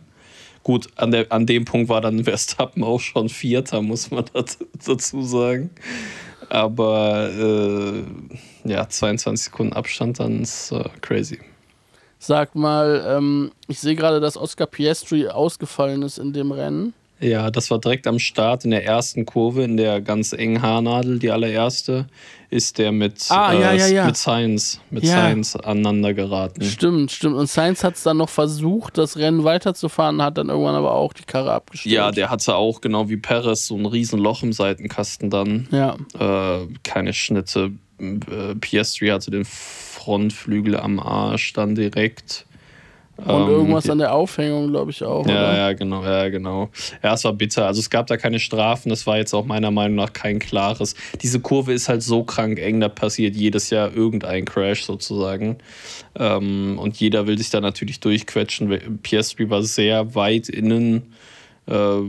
Gut, 0.62 0.88
an, 0.96 1.10
der, 1.10 1.30
an 1.30 1.46
dem 1.46 1.64
Punkt 1.64 1.88
war 1.88 2.00
dann 2.00 2.24
Verstappen 2.24 2.82
auch 2.82 3.00
schon 3.00 3.28
Vierter, 3.28 3.82
muss 3.82 4.10
man 4.10 4.24
dazu 4.86 5.22
sagen. 5.22 5.70
Aber 6.48 7.30
äh, 7.30 8.68
ja, 8.68 8.88
22 8.88 9.44
Sekunden 9.44 9.72
Abstand, 9.72 10.20
dann 10.20 10.42
ist 10.42 10.72
äh, 10.72 10.84
crazy. 11.00 11.38
Sag 12.24 12.54
mal, 12.54 13.04
ähm, 13.04 13.50
ich 13.66 13.80
sehe 13.80 13.96
gerade, 13.96 14.20
dass 14.20 14.36
Oscar 14.36 14.66
Piastri 14.66 15.26
ausgefallen 15.26 16.02
ist 16.02 16.18
in 16.18 16.32
dem 16.32 16.52
Rennen. 16.52 16.94
Ja, 17.18 17.50
das 17.50 17.68
war 17.72 17.80
direkt 17.80 18.06
am 18.06 18.20
Start 18.20 18.64
in 18.64 18.70
der 18.70 18.84
ersten 18.84 19.26
Kurve, 19.26 19.64
in 19.64 19.76
der 19.76 20.00
ganz 20.00 20.32
engen 20.32 20.62
Haarnadel, 20.62 21.18
die 21.18 21.32
allererste, 21.32 22.06
ist 22.50 22.78
der 22.78 22.92
mit, 22.92 23.26
Ah, 23.28 23.52
ja, 23.52 23.72
ja, 23.72 23.86
ja. 23.88 24.06
mit 24.06 24.16
Science, 24.16 24.80
mit. 24.90 25.04
Science 25.04 25.56
aneinander 25.56 26.14
geraten. 26.14 26.62
Stimmt, 26.62 27.10
stimmt. 27.10 27.34
Und 27.34 27.48
Sainz 27.48 27.82
hat 27.82 27.94
es 27.96 28.04
dann 28.04 28.18
noch 28.18 28.28
versucht, 28.28 28.98
das 28.98 29.16
Rennen 29.16 29.42
weiterzufahren, 29.42 30.22
hat 30.22 30.38
dann 30.38 30.48
irgendwann 30.48 30.76
aber 30.76 30.94
auch 30.94 31.12
die 31.12 31.24
Karre 31.24 31.52
abgestellt. 31.52 31.92
Ja, 31.92 32.10
der 32.12 32.30
hatte 32.30 32.54
auch, 32.54 32.80
genau 32.80 33.08
wie 33.08 33.16
Perez, 33.16 33.66
so 33.66 33.76
ein 33.76 33.86
riesen 33.86 34.20
Loch 34.20 34.44
im 34.44 34.52
Seitenkasten 34.52 35.28
dann. 35.30 35.66
Ja, 35.72 35.96
Äh, 36.18 36.66
keine 36.84 37.12
Schnitte. 37.14 37.72
Äh, 38.02 38.54
Piastri 38.56 39.08
hatte 39.08 39.30
den 39.30 39.44
Frontflügel 39.44 40.76
am 40.76 40.98
Arsch 40.98 41.52
dann 41.52 41.74
direkt. 41.74 42.46
und 43.16 43.28
Ähm, 43.28 43.48
irgendwas 43.48 43.88
an 43.88 43.98
der 43.98 44.12
Aufhängung, 44.14 44.68
glaube 44.68 44.90
ich, 44.90 45.04
auch. 45.04 45.26
Ja, 45.26 45.32
oder? 45.32 45.56
ja, 45.56 45.72
genau, 45.74 46.02
ja, 46.04 46.28
genau. 46.28 46.70
Ja, 47.02 47.14
es 47.14 47.22
war 47.24 47.32
bitter. 47.32 47.66
Also 47.66 47.80
es 47.80 47.88
gab 47.90 48.06
da 48.08 48.16
keine 48.16 48.40
Strafen, 48.40 48.88
das 48.88 49.06
war 49.06 49.18
jetzt 49.18 49.32
auch 49.34 49.44
meiner 49.44 49.70
Meinung 49.70 49.96
nach 49.96 50.12
kein 50.12 50.38
klares. 50.38 50.96
Diese 51.22 51.38
Kurve 51.40 51.72
ist 51.72 51.88
halt 51.88 52.02
so 52.02 52.24
krank 52.24 52.58
eng, 52.58 52.80
da 52.80 52.88
passiert 52.88 53.36
jedes 53.36 53.70
Jahr 53.70 53.94
irgendein 53.94 54.44
Crash 54.44 54.84
sozusagen. 54.84 55.58
Ähm, 56.18 56.78
und 56.78 56.96
jeder 56.98 57.26
will 57.26 57.38
sich 57.38 57.50
da 57.50 57.60
natürlich 57.60 58.00
durchquetschen. 58.00 58.98
Piastri 59.02 59.48
war 59.50 59.62
sehr 59.62 60.14
weit 60.14 60.48
innen. 60.48 61.12
Äh, 61.66 62.00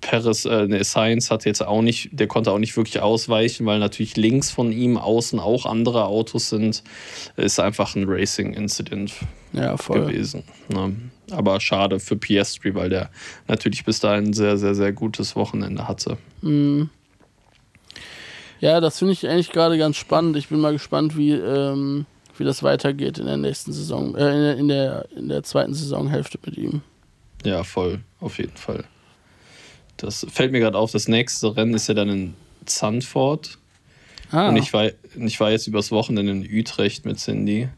Perez, 0.00 0.44
äh, 0.44 0.66
ne, 0.66 0.82
Sainz 0.84 1.30
hat 1.30 1.44
jetzt 1.44 1.64
auch 1.64 1.82
nicht, 1.82 2.10
der 2.12 2.26
konnte 2.26 2.52
auch 2.52 2.58
nicht 2.58 2.76
wirklich 2.76 3.00
ausweichen, 3.00 3.66
weil 3.66 3.78
natürlich 3.78 4.16
links 4.16 4.50
von 4.50 4.72
ihm 4.72 4.96
außen 4.96 5.38
auch 5.38 5.66
andere 5.66 6.06
Autos 6.06 6.48
sind. 6.48 6.82
Ist 7.36 7.60
einfach 7.60 7.94
ein 7.96 8.04
Racing-Incident 8.06 9.12
ja 9.52 9.74
gewesen. 9.74 10.44
Ne? 10.68 10.96
Aber 11.30 11.60
schade 11.60 12.00
für 12.00 12.16
Piastri, 12.16 12.74
weil 12.74 12.90
der 12.90 13.10
natürlich 13.46 13.84
bis 13.84 14.00
dahin 14.00 14.26
ein 14.26 14.32
sehr, 14.32 14.58
sehr, 14.58 14.74
sehr 14.74 14.92
gutes 14.92 15.36
Wochenende 15.36 15.86
hatte. 15.86 16.18
Ja, 18.60 18.80
das 18.80 18.98
finde 18.98 19.12
ich 19.12 19.26
eigentlich 19.28 19.50
gerade 19.50 19.78
ganz 19.78 19.96
spannend. 19.96 20.36
Ich 20.36 20.48
bin 20.48 20.60
mal 20.60 20.72
gespannt, 20.72 21.16
wie, 21.16 21.32
ähm, 21.32 22.06
wie 22.36 22.44
das 22.44 22.62
weitergeht 22.62 23.18
in 23.18 23.26
der 23.26 23.36
nächsten 23.36 23.72
Saison, 23.72 24.14
äh, 24.16 24.30
in, 24.32 24.40
der, 24.42 24.56
in, 24.56 24.68
der, 24.68 25.06
in 25.16 25.28
der 25.28 25.42
zweiten 25.42 25.74
Saisonhälfte 25.74 26.38
mit 26.44 26.58
ihm. 26.58 26.82
Ja, 27.44 27.64
voll, 27.64 28.00
auf 28.20 28.38
jeden 28.38 28.56
Fall. 28.56 28.84
Das 30.02 30.26
fällt 30.30 30.52
mir 30.52 30.60
gerade 30.60 30.78
auf, 30.78 30.92
das 30.92 31.08
nächste 31.08 31.56
Rennen 31.56 31.74
ist 31.74 31.88
ja 31.88 31.94
dann 31.94 32.08
in 32.08 32.34
Zandvoort. 32.66 33.58
Ah, 34.30 34.48
Und 34.48 34.56
ich 34.56 34.72
war, 34.72 34.90
ich 35.16 35.40
war 35.40 35.50
jetzt 35.50 35.66
übers 35.66 35.90
Wochenende 35.90 36.32
in 36.32 36.42
Utrecht 36.42 37.04
mit 37.04 37.18
Cindy. 37.18 37.68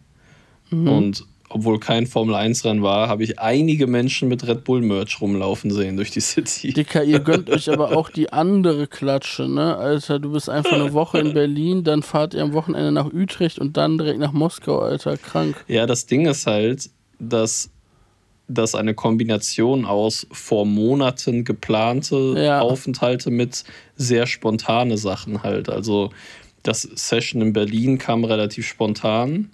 Und 0.70 1.26
obwohl 1.50 1.78
kein 1.78 2.06
Formel-1-Rennen 2.06 2.82
war, 2.82 3.08
habe 3.08 3.24
ich 3.24 3.38
einige 3.38 3.86
Menschen 3.86 4.28
mit 4.28 4.46
Red 4.46 4.64
Bull-Merch 4.64 5.20
rumlaufen 5.20 5.70
sehen 5.70 5.96
durch 5.96 6.10
die 6.10 6.20
City. 6.20 6.72
Dicker, 6.72 7.04
ihr 7.04 7.20
gönnt 7.20 7.50
euch 7.50 7.68
aber 7.70 7.94
auch 7.94 8.08
die 8.08 8.32
andere 8.32 8.86
Klatsche, 8.86 9.48
ne? 9.48 9.76
Alter, 9.76 10.18
du 10.18 10.32
bist 10.32 10.48
einfach 10.48 10.72
eine 10.72 10.94
Woche 10.94 11.18
in 11.18 11.34
Berlin, 11.34 11.84
dann 11.84 12.02
fahrt 12.02 12.32
ihr 12.32 12.42
am 12.42 12.54
Wochenende 12.54 12.90
nach 12.90 13.12
Utrecht 13.12 13.58
und 13.58 13.76
dann 13.76 13.98
direkt 13.98 14.18
nach 14.18 14.32
Moskau, 14.32 14.78
Alter, 14.78 15.18
krank. 15.18 15.62
Ja, 15.68 15.84
das 15.84 16.06
Ding 16.06 16.26
ist 16.26 16.46
halt, 16.46 16.88
dass 17.18 17.70
das 18.48 18.74
eine 18.74 18.94
Kombination 18.94 19.84
aus 19.84 20.26
vor 20.30 20.66
Monaten 20.66 21.44
geplante 21.44 22.34
Ja. 22.36 22.60
Aufenthalte 22.60 23.30
mit 23.30 23.64
sehr 23.96 24.26
spontane 24.26 24.98
Sachen 24.98 25.42
halt. 25.42 25.68
Also 25.68 26.10
das 26.62 26.82
Session 26.82 27.42
in 27.42 27.52
Berlin 27.52 27.98
kam 27.98 28.24
relativ 28.24 28.66
spontan. 28.66 29.50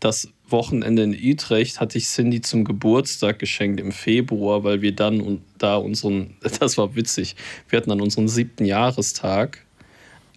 Das 0.00 0.28
Wochenende 0.48 1.02
in 1.02 1.12
Utrecht 1.12 1.80
hatte 1.80 1.98
ich 1.98 2.06
Cindy 2.06 2.40
zum 2.40 2.64
Geburtstag 2.64 3.38
geschenkt 3.38 3.80
im 3.80 3.92
Februar, 3.92 4.64
weil 4.64 4.80
wir 4.80 4.92
dann 4.94 5.20
und 5.20 5.42
da 5.58 5.76
unseren, 5.76 6.36
das 6.60 6.78
war 6.78 6.94
witzig, 6.94 7.36
wir 7.68 7.78
hatten 7.78 7.90
dann 7.90 8.00
unseren 8.00 8.28
siebten 8.28 8.64
Jahrestag. 8.64 9.64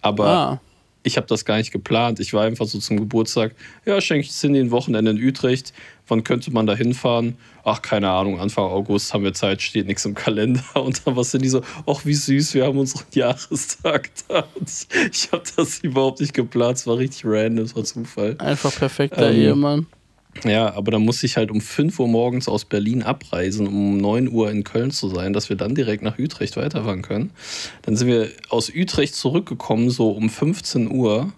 Aber 0.00 0.26
Ah, 0.26 0.60
ich 1.02 1.16
habe 1.16 1.26
das 1.26 1.44
gar 1.44 1.56
nicht 1.56 1.72
geplant. 1.72 2.20
Ich 2.20 2.32
war 2.32 2.44
einfach 2.44 2.66
so 2.66 2.78
zum 2.78 2.98
Geburtstag, 2.98 3.54
ja, 3.84 4.00
schenke 4.00 4.26
ich 4.26 4.32
Cindy 4.32 4.60
ein 4.60 4.70
Wochenende 4.70 5.10
in 5.10 5.18
Utrecht. 5.18 5.72
Wann 6.08 6.24
könnte 6.24 6.50
man 6.52 6.66
da 6.66 6.74
hinfahren? 6.74 7.36
Ach, 7.64 7.80
keine 7.80 8.10
Ahnung, 8.10 8.40
Anfang 8.40 8.64
August 8.64 9.14
haben 9.14 9.24
wir 9.24 9.34
Zeit, 9.34 9.62
steht 9.62 9.86
nichts 9.86 10.04
im 10.04 10.14
Kalender. 10.14 10.62
Und 10.74 11.06
dann 11.06 11.16
war 11.16 11.24
Cindy 11.24 11.48
so, 11.48 11.62
ach, 11.86 12.04
wie 12.04 12.14
süß, 12.14 12.54
wir 12.54 12.64
haben 12.64 12.78
unseren 12.78 13.04
Jahrestag 13.12 14.10
da. 14.28 14.44
Und 14.54 14.68
ich, 15.12 15.32
habe 15.32 15.44
das 15.56 15.78
überhaupt 15.78 16.20
nicht 16.20 16.34
geplant, 16.34 16.78
es 16.78 16.86
war 16.86 16.98
richtig 16.98 17.22
random, 17.24 17.64
es 17.64 17.76
war 17.76 17.84
Zufall. 17.84 18.36
Einfach 18.38 18.74
perfekter 18.74 19.30
Ähm, 19.30 19.40
Ehemann. 19.40 19.86
Ja, 20.44 20.74
aber 20.74 20.90
dann 20.90 21.02
musste 21.02 21.26
ich 21.26 21.36
halt 21.36 21.50
um 21.50 21.60
5 21.60 21.98
Uhr 22.00 22.08
morgens 22.08 22.48
aus 22.48 22.64
Berlin 22.64 23.02
abreisen, 23.02 23.66
um 23.66 23.92
um 23.92 23.96
9 23.98 24.28
Uhr 24.30 24.50
in 24.50 24.64
Köln 24.64 24.90
zu 24.90 25.08
sein, 25.08 25.32
dass 25.32 25.48
wir 25.48 25.56
dann 25.56 25.74
direkt 25.74 26.02
nach 26.02 26.18
Utrecht 26.18 26.56
weiterfahren 26.56 27.02
können. 27.02 27.30
Dann 27.82 27.96
sind 27.96 28.08
wir 28.08 28.30
aus 28.48 28.70
Utrecht 28.74 29.14
zurückgekommen, 29.14 29.90
so 29.90 30.10
um 30.10 30.30
15 30.30 30.90
Uhr, 30.90 31.32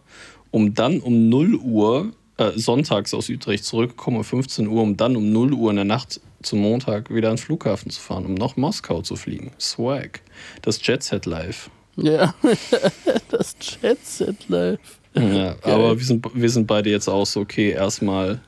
um 0.50 0.74
dann 0.74 1.00
um 1.00 1.28
0 1.28 1.56
Uhr, 1.56 2.12
äh, 2.36 2.52
sonntags 2.54 3.14
aus 3.14 3.28
Utrecht 3.28 3.64
zurückgekommen 3.64 4.18
um 4.18 4.24
15 4.24 4.68
Uhr, 4.68 4.82
um 4.82 4.96
dann 4.96 5.16
um 5.16 5.32
0 5.32 5.52
Uhr 5.52 5.70
in 5.70 5.76
der 5.76 5.84
Nacht 5.84 6.20
zum 6.42 6.60
Montag 6.60 7.12
wieder 7.12 7.28
ans 7.28 7.42
Flughafen 7.42 7.90
zu 7.90 8.00
fahren, 8.00 8.26
um 8.26 8.34
nach 8.34 8.56
Moskau 8.56 9.02
zu 9.02 9.16
fliegen. 9.16 9.52
Swag. 9.58 10.20
Das 10.62 10.84
Jet 10.84 11.02
Set 11.02 11.26
Live. 11.26 11.70
Ja, 11.96 12.34
das 13.30 13.56
Jet 13.60 14.04
Set 14.04 14.48
Live. 14.48 15.00
Ja, 15.14 15.54
aber 15.62 15.96
wir 15.96 16.04
sind, 16.04 16.26
wir 16.34 16.50
sind 16.50 16.66
beide 16.66 16.90
jetzt 16.90 17.08
auch 17.08 17.24
so, 17.24 17.40
okay, 17.40 17.70
erstmal 17.70 18.40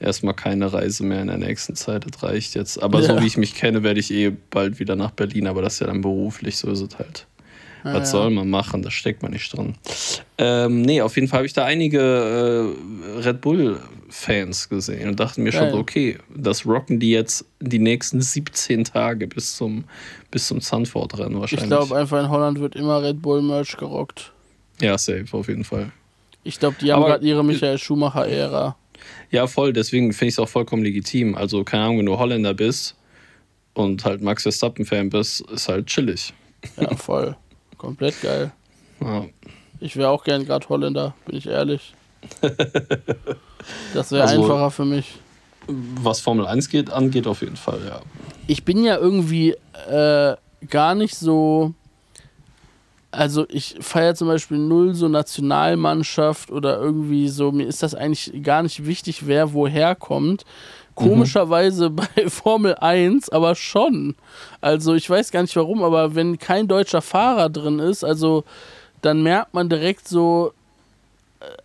erstmal 0.00 0.34
keine 0.34 0.72
Reise 0.72 1.04
mehr 1.04 1.20
in 1.22 1.28
der 1.28 1.38
nächsten 1.38 1.74
Zeit, 1.76 2.04
das 2.10 2.22
reicht 2.22 2.54
jetzt. 2.54 2.82
Aber 2.82 3.02
so 3.02 3.14
Ja. 3.14 3.22
wie 3.22 3.26
ich 3.26 3.36
mich 3.36 3.54
kenne, 3.54 3.82
werde 3.82 4.00
ich 4.00 4.10
eh 4.12 4.32
bald 4.50 4.78
wieder 4.78 4.96
nach 4.96 5.10
Berlin, 5.12 5.46
aber 5.46 5.62
das 5.62 5.74
ist 5.74 5.80
ja 5.80 5.86
dann 5.86 6.00
beruflich, 6.00 6.56
so 6.56 6.70
ist 6.70 6.80
es 6.80 6.98
halt. 6.98 7.26
Ah, 7.84 7.92
Was 7.94 8.12
ja. 8.12 8.18
soll 8.18 8.30
man 8.30 8.48
machen? 8.48 8.82
Da 8.82 8.90
steckt 8.90 9.22
man 9.22 9.32
nicht 9.32 9.54
drin. 9.54 9.74
Ähm, 10.38 10.80
nee, 10.82 11.02
auf 11.02 11.16
jeden 11.16 11.28
Fall 11.28 11.38
habe 11.38 11.46
ich 11.46 11.52
da 11.52 11.64
einige 11.66 12.00
äh, 12.00 13.20
Red 13.20 13.42
Bull-Fans 13.42 14.68
gesehen 14.70 15.08
und 15.10 15.20
dachte 15.20 15.40
mir 15.42 15.52
schon 15.52 15.60
Geil. 15.64 15.72
so, 15.72 15.78
okay, 15.78 16.18
das 16.34 16.64
rocken 16.66 16.98
die 16.98 17.10
jetzt 17.10 17.44
die 17.60 17.78
nächsten 17.78 18.20
17 18.22 18.84
Tage 18.84 19.26
bis 19.26 19.56
zum, 19.56 19.84
bis 20.30 20.46
zum 20.46 20.60
Zandvoort-Rennen 20.62 21.38
wahrscheinlich. 21.40 21.64
Ich 21.64 21.68
glaube 21.76 21.96
einfach 21.96 22.22
in 22.22 22.30
Holland 22.30 22.58
wird 22.58 22.74
immer 22.74 23.02
Red 23.02 23.20
Bull 23.20 23.42
Merch 23.42 23.76
gerockt. 23.76 24.32
ja, 24.80 24.96
safe, 24.96 25.26
auf 25.32 25.48
jeden 25.48 25.64
Fall. 25.64 25.90
Ich 26.42 26.58
glaube, 26.58 26.76
die 26.80 26.90
haben 26.92 27.02
gerade 27.04 27.24
ihre 27.26 27.44
Michael 27.44 27.78
Schumacher-Ära. 27.78 28.76
Ja, 29.30 29.46
voll. 29.46 29.72
Deswegen 29.72 30.12
finde 30.12 30.28
ich 30.28 30.34
es 30.34 30.38
auch 30.38 30.48
vollkommen 30.48 30.82
legitim. 30.84 31.34
Also, 31.34 31.64
keine 31.64 31.84
Ahnung, 31.84 31.98
wenn 31.98 32.06
du 32.06 32.18
Holländer 32.18 32.54
bist 32.54 32.94
und 33.74 34.04
halt 34.04 34.22
Max 34.22 34.42
Verstappen-Fan 34.44 35.10
bist, 35.10 35.40
ist 35.50 35.68
halt 35.68 35.86
chillig. 35.86 36.32
Ja, 36.80 36.94
voll. 36.96 37.36
Komplett 37.78 38.20
geil. 38.22 38.52
Ja. 39.00 39.24
Ich 39.80 39.96
wäre 39.96 40.08
auch 40.10 40.24
gern 40.24 40.46
gerade 40.46 40.68
Holländer, 40.68 41.14
bin 41.26 41.36
ich 41.36 41.46
ehrlich. 41.46 41.94
Das 43.94 44.12
wäre 44.12 44.24
Also- 44.24 44.42
einfacher 44.42 44.70
für 44.70 44.84
mich. 44.84 45.14
Was 45.66 46.20
Formel 46.20 46.46
1 46.46 46.68
geht, 46.68 46.90
angeht, 46.90 47.26
auf 47.26 47.40
jeden 47.40 47.56
Fall, 47.56 47.80
ja. 47.86 48.00
Ich 48.46 48.64
bin 48.66 48.84
ja 48.84 48.98
irgendwie 48.98 49.54
äh, 49.88 50.36
gar 50.68 50.94
nicht 50.94 51.16
so. 51.16 51.72
Also 53.14 53.46
ich 53.48 53.76
feiere 53.80 54.14
zum 54.14 54.28
Beispiel 54.28 54.58
null 54.58 54.94
so 54.94 55.08
Nationalmannschaft 55.08 56.50
oder 56.50 56.78
irgendwie 56.78 57.28
so, 57.28 57.52
mir 57.52 57.66
ist 57.66 57.82
das 57.82 57.94
eigentlich 57.94 58.42
gar 58.42 58.62
nicht 58.62 58.86
wichtig, 58.86 59.26
wer 59.26 59.52
woher 59.52 59.94
kommt. 59.94 60.44
Komischerweise 60.94 61.90
bei 61.90 62.28
Formel 62.28 62.74
1 62.76 63.30
aber 63.30 63.54
schon. 63.54 64.14
Also 64.60 64.94
ich 64.94 65.08
weiß 65.08 65.30
gar 65.30 65.42
nicht 65.42 65.56
warum, 65.56 65.82
aber 65.82 66.14
wenn 66.14 66.38
kein 66.38 66.68
deutscher 66.68 67.02
Fahrer 67.02 67.48
drin 67.50 67.78
ist, 67.78 68.04
also 68.04 68.44
dann 69.02 69.22
merkt 69.22 69.54
man 69.54 69.68
direkt 69.68 70.08
so, 70.08 70.52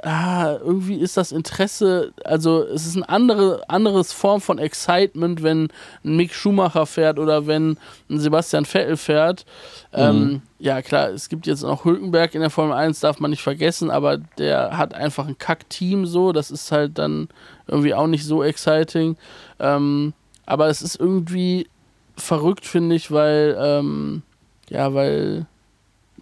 ah, 0.04 0.58
irgendwie 0.58 0.96
ist 0.96 1.18
das 1.18 1.32
Interesse, 1.32 2.14
also 2.24 2.64
es 2.64 2.86
ist 2.86 2.96
eine 2.96 3.10
andere 3.10 3.70
anderes 3.70 4.14
Form 4.14 4.42
von 4.42 4.58
Excitement, 4.58 5.44
wenn 5.44 5.70
ein 6.04 6.16
Mick 6.16 6.34
Schumacher 6.34 6.86
fährt 6.86 7.20
oder 7.20 7.48
wenn 7.48 7.78
ein 8.10 8.20
Sebastian 8.20 8.66
Vettel 8.66 8.98
fährt. 8.98 9.46
Ähm, 9.94 10.42
ja, 10.60 10.82
klar, 10.82 11.10
es 11.10 11.30
gibt 11.30 11.48
jetzt 11.48 11.64
noch 11.64 11.86
Hülkenberg 11.86 12.36
in 12.36 12.42
der 12.42 12.50
Formel 12.50 12.74
1, 12.74 13.00
darf 13.00 13.20
man 13.20 13.32
nicht 13.32 13.44
vergessen, 13.44 13.92
aber 13.92 14.18
der 14.18 14.78
hat 14.78 14.94
einfach 14.94 15.28
ein 15.28 15.38
Kack-Team 15.38 16.06
so, 16.06 16.32
das 16.32 16.52
ist 16.52 16.72
halt 16.72 16.98
dann 16.98 17.30
irgendwie 17.68 17.94
auch 17.94 18.08
nicht 18.08 18.26
so 18.26 18.44
exciting. 18.44 19.18
Ähm, 19.60 20.14
aber 20.46 20.68
es 20.68 20.82
ist 20.82 21.00
irgendwie 21.00 21.68
verrückt, 22.16 22.66
finde 22.66 22.96
ich, 22.96 23.12
weil, 23.12 23.58
ähm, 23.60 24.24
ja, 24.70 24.94
weil 24.94 25.46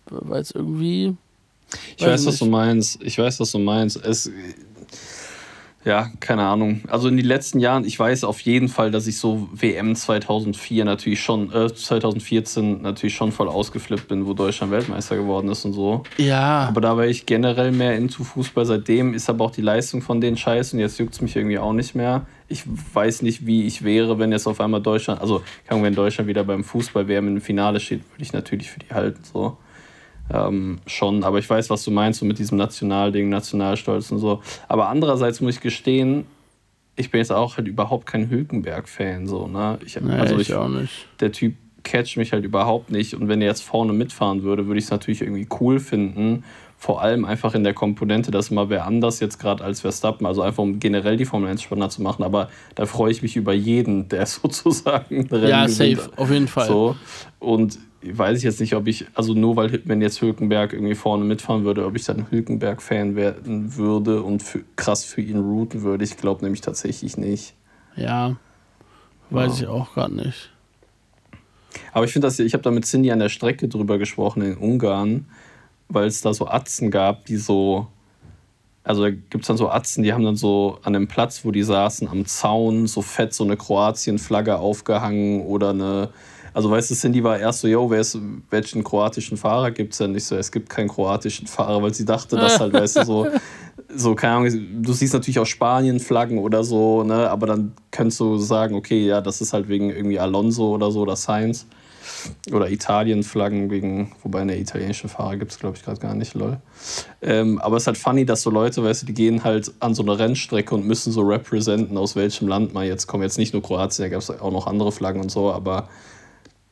weil 0.10 0.42
es 0.42 0.52
irgendwie 0.52 1.16
Ich 1.98 2.04
Weiß 2.04 2.12
weiß, 2.12 2.26
was 2.28 2.40
du 2.40 2.46
meinst. 2.46 3.00
Ich 3.04 3.18
weiß, 3.18 3.40
was 3.40 3.52
du 3.52 3.60
meinst. 3.60 3.98
Es, 3.98 4.32
ja, 5.88 6.12
keine 6.20 6.44
Ahnung. 6.44 6.82
Also 6.90 7.08
in 7.08 7.16
den 7.16 7.26
letzten 7.26 7.62
Jahren, 7.62 7.86
ich 7.86 7.98
weiß 7.98 8.26
auf 8.26 8.42
jeden 8.42 8.68
Fall, 8.68 8.92
dass 8.92 9.08
ich 9.08 9.18
so 9.18 9.48
WM 9.54 9.96
2004 9.96 10.84
natürlich 10.84 11.22
schon, 11.22 11.50
äh, 11.54 11.74
2014 11.74 12.82
natürlich 12.82 13.16
schon 13.16 13.32
voll 13.32 13.48
ausgeflippt 13.48 14.10
bin, 14.10 14.26
wo 14.26 14.34
Deutschland 14.34 14.74
Weltmeister 14.74 15.16
geworden 15.16 15.50
ist 15.50 15.64
und 15.64 15.72
so. 15.72 16.04
ja, 16.18 16.68
Aber 16.68 16.82
da 16.82 16.98
war 16.98 17.06
ich 17.06 17.26
generell 17.26 17.72
mehr 17.72 17.96
into 17.96 18.26
Fußball. 18.26 18.66
Seitdem 18.66 19.14
ist 19.14 19.30
aber 19.30 19.46
auch 19.46 19.52
die 19.52 19.62
Leistung 19.62 20.02
von 20.02 20.20
denen 20.20 20.36
scheiße 20.36 20.76
und 20.76 20.82
jetzt 20.82 21.00
juckt 21.00 21.14
es 21.14 21.22
mich 21.22 21.38
irgendwie 21.38 21.58
auch 21.58 21.74
nicht 21.74 21.96
mehr. 21.96 22.26
Ich 22.50 22.64
weiß 22.66 23.22
nicht, 23.22 23.46
wie 23.46 23.66
ich 23.66 23.86
wäre, 23.86 24.20
wenn 24.20 24.34
jetzt 24.34 24.48
auf 24.48 24.60
einmal 24.60 24.82
Deutschland, 24.82 25.22
also 25.22 25.42
wenn 25.70 25.96
Deutschland 25.96 26.28
wieder 26.28 26.44
beim 26.44 26.66
Fußball-WM 26.66 27.30
im 27.30 27.42
Finale 27.42 27.80
steht, 27.80 28.02
würde 28.12 28.24
ich 28.24 28.34
natürlich 28.34 28.70
für 28.70 28.80
die 28.80 28.94
halten. 28.94 29.22
So. 29.24 29.58
Ähm, 30.34 30.80
schon, 30.86 31.24
aber 31.24 31.40
ich 31.40 31.50
weiß, 31.50 31.70
was 31.70 31.84
du 31.84 31.92
meinst, 31.92 32.20
so 32.20 32.26
mit 32.26 32.40
diesem 32.40 32.58
Nationalding, 32.58 33.30
Nationalstolz 33.30 34.12
und 34.12 34.20
so. 34.20 34.42
Aber 34.68 34.90
andererseits 34.90 35.40
muss 35.42 35.56
ich 35.56 35.62
gestehen, 35.62 36.26
ich 36.98 37.12
bin 37.12 37.20
jetzt 37.20 37.32
auch 37.32 37.58
halt 37.58 37.68
überhaupt 37.68 38.06
kein 38.08 38.30
Hülkenberg-Fan. 38.30 39.28
So, 39.28 39.48
ne? 39.48 39.80
ich, 39.86 40.00
nee, 40.02 40.12
also 40.12 40.36
ich, 40.36 40.50
ich, 40.50 40.56
auch 40.56 40.68
nicht. 40.68 41.08
der 41.20 41.32
Typ 41.32 41.56
catcht 41.84 42.18
mich 42.18 42.34
halt 42.34 42.44
überhaupt 42.44 42.92
nicht. 42.92 43.14
Und 43.14 43.30
wenn 43.30 43.42
er 43.42 43.48
jetzt 43.48 43.64
vorne 43.64 43.94
mitfahren 43.94 44.44
würde, 44.44 44.68
würde 44.68 44.80
ich 44.80 44.86
es 44.86 44.92
natürlich 44.92 45.22
irgendwie 45.22 45.48
cool 45.62 45.80
finden. 45.80 46.44
Vor 46.80 47.02
allem 47.02 47.26
einfach 47.26 47.56
in 47.56 47.64
der 47.64 47.74
Komponente, 47.74 48.30
dass 48.30 48.52
mal 48.52 48.70
wer 48.70 48.86
anders 48.86 49.20
jetzt 49.20 49.40
gerade 49.40 49.64
als 49.64 49.82
Verstappen, 49.82 50.28
also 50.28 50.42
einfach 50.42 50.62
um 50.62 50.80
generell 50.80 51.18
die 51.18 51.26
Formel 51.26 51.50
1 51.50 51.62
spannender 51.62 51.90
zu 51.90 52.02
machen. 52.02 52.24
Aber 52.24 52.50
da 52.76 52.86
freue 52.86 53.12
ich 53.12 53.22
mich 53.22 53.36
über 53.36 53.54
jeden, 53.54 54.10
der 54.10 54.26
sozusagen 54.28 55.28
Rennen 55.28 55.48
Ja, 55.48 55.66
gewinnt. 55.66 55.98
safe, 55.98 56.12
auf 56.18 56.30
jeden 56.30 56.48
Fall. 56.48 56.68
So. 56.68 56.96
Und 57.40 57.80
weiß 58.16 58.38
ich 58.38 58.44
jetzt 58.44 58.60
nicht, 58.60 58.76
ob 58.76 58.88
ich, 58.88 59.06
also 59.16 59.34
nur 59.34 59.56
weil, 59.56 59.82
wenn 59.86 60.02
jetzt 60.02 60.22
Hülkenberg 60.22 60.74
irgendwie 60.74 60.96
vorne 60.96 61.24
mitfahren 61.26 61.64
würde, 61.64 61.86
ob 61.86 61.96
ich 61.96 62.06
dann 62.06 62.30
Hülkenberg-Fan 62.30 63.16
werden 63.16 63.76
würde 63.76 64.22
und 64.24 64.44
für, 64.44 64.62
krass 64.76 65.04
für 65.04 65.22
ihn 65.22 65.40
routen 65.40 65.82
würde. 65.82 66.04
Ich 66.04 66.18
glaube 66.18 66.44
nämlich 66.44 66.62
tatsächlich 66.62 67.18
nicht. 67.18 67.54
Ja, 67.96 68.36
weiß 69.30 69.60
Ja. 69.60 69.64
ich 69.64 69.68
auch 69.70 69.94
gerade 69.94 70.16
nicht. 70.16 70.52
Aber 71.94 72.06
ich 72.06 72.14
finde 72.14 72.28
das, 72.28 72.40
ich 72.40 72.54
habe 72.54 72.64
da 72.64 72.72
mit 72.72 72.86
Cindy 72.86 73.12
an 73.12 73.20
der 73.20 73.30
Strecke 73.30 73.68
drüber 73.68 73.98
gesprochen 73.98 74.42
in 74.42 74.58
Ungarn, 74.58 75.26
weil 75.90 76.08
es 76.08 76.22
da 76.22 76.34
so 76.34 76.48
Atzen 76.48 76.92
gab, 76.92 77.26
die 77.26 77.38
so, 77.38 77.88
also 78.84 79.04
da 79.04 79.10
gibt 79.10 79.42
es 79.42 79.48
dann 79.48 79.58
so 79.58 79.70
Atzen, 79.70 80.04
die 80.04 80.14
haben 80.14 80.24
dann 80.24 80.36
so 80.36 80.80
an 80.84 80.94
dem 80.94 81.08
Platz, 81.08 81.44
wo 81.46 81.52
die 81.52 81.64
saßen, 81.64 82.08
am 82.08 82.26
Zaun 82.26 82.88
so 82.88 83.02
fett 83.02 83.34
so 83.34 83.44
eine 83.44 83.58
Kroatien-Flagge 83.58 84.58
aufgehangen 84.58 85.42
oder 85.42 85.70
eine, 85.72 86.10
also 86.58 86.72
weißt 86.72 86.90
du, 86.90 86.96
Cindy 86.96 87.24
war 87.24 87.38
erst 87.38 87.60
so, 87.60 87.68
yo, 87.68 87.88
ist, 87.94 88.18
welchen 88.50 88.84
kroatischen 88.84 89.38
Fahrer 89.38 89.70
gibt 89.70 89.94
es 89.94 90.00
denn? 90.00 90.16
Ich 90.16 90.26
so, 90.26 90.36
es 90.36 90.52
gibt 90.52 90.70
keinen 90.70 90.88
kroatischen 90.88 91.46
Fahrer, 91.46 91.84
weil 91.84 91.94
sie 91.94 92.04
dachte, 92.04 92.36
dass 92.36 92.60
halt, 92.60 92.74
weißt 92.74 92.96
du, 92.96 93.06
so, 93.06 93.28
so, 93.96 94.16
keine 94.16 94.34
Ahnung, 94.48 94.82
du 94.82 94.92
siehst 94.92 95.14
natürlich 95.14 95.38
auch 95.38 95.46
Spanien-Flaggen 95.46 96.40
oder 96.40 96.64
so, 96.64 97.04
ne, 97.04 97.30
aber 97.30 97.46
dann 97.46 97.74
könntest 97.92 98.20
du 98.22 98.40
sagen, 98.40 98.74
okay, 98.74 99.06
ja, 99.06 99.22
das 99.22 99.40
ist 99.40 99.54
halt 99.54 99.70
wegen 99.70 99.92
irgendwie 99.92 100.18
Alonso 100.18 100.74
oder 100.74 100.90
so 100.90 101.02
oder 101.02 101.16
Sainz. 101.16 101.68
Oder 102.52 102.72
Italien-Flaggen 102.72 103.70
wegen, 103.70 104.14
wobei 104.24 104.40
eine 104.40 104.58
italienische 104.58 105.10
Fahrer 105.10 105.38
gibt 105.38 105.52
es, 105.52 105.60
glaube 105.60 105.78
ich, 105.78 105.84
gerade 105.84 106.00
gar 106.00 106.16
nicht, 106.16 106.34
lol. 106.34 106.58
Ähm, 107.22 107.60
aber 107.60 107.78
es 107.78 107.84
ist 107.84 107.88
halt 107.88 107.98
funny, 108.00 108.26
dass 108.26 108.42
so 108.42 108.50
Leute, 108.50 108.84
weißt 108.84 109.04
du, 109.04 109.06
die 109.06 109.14
gehen 109.14 109.44
halt 109.44 109.72
an 109.80 109.94
so 109.94 110.02
eine 110.02 110.18
Rennstrecke 110.18 110.74
und 110.74 110.88
müssen 110.88 111.12
so 111.12 111.22
representen, 111.22 111.98
aus 111.98 112.16
welchem 112.16 112.48
Land 112.48 112.74
man 112.74 112.88
jetzt 112.88 113.06
kommt. 113.06 113.24
Jetzt 113.24 113.38
nicht 113.38 113.54
nur 113.54 113.62
Kroatien, 113.62 114.06
da 114.06 114.10
gab 114.10 114.22
es 114.22 114.32
auch 114.32 114.52
noch 114.52 114.66
andere 114.66 114.92
Flaggen 114.92 115.22
und 115.22 115.30
so, 115.30 115.52
aber 115.52 115.90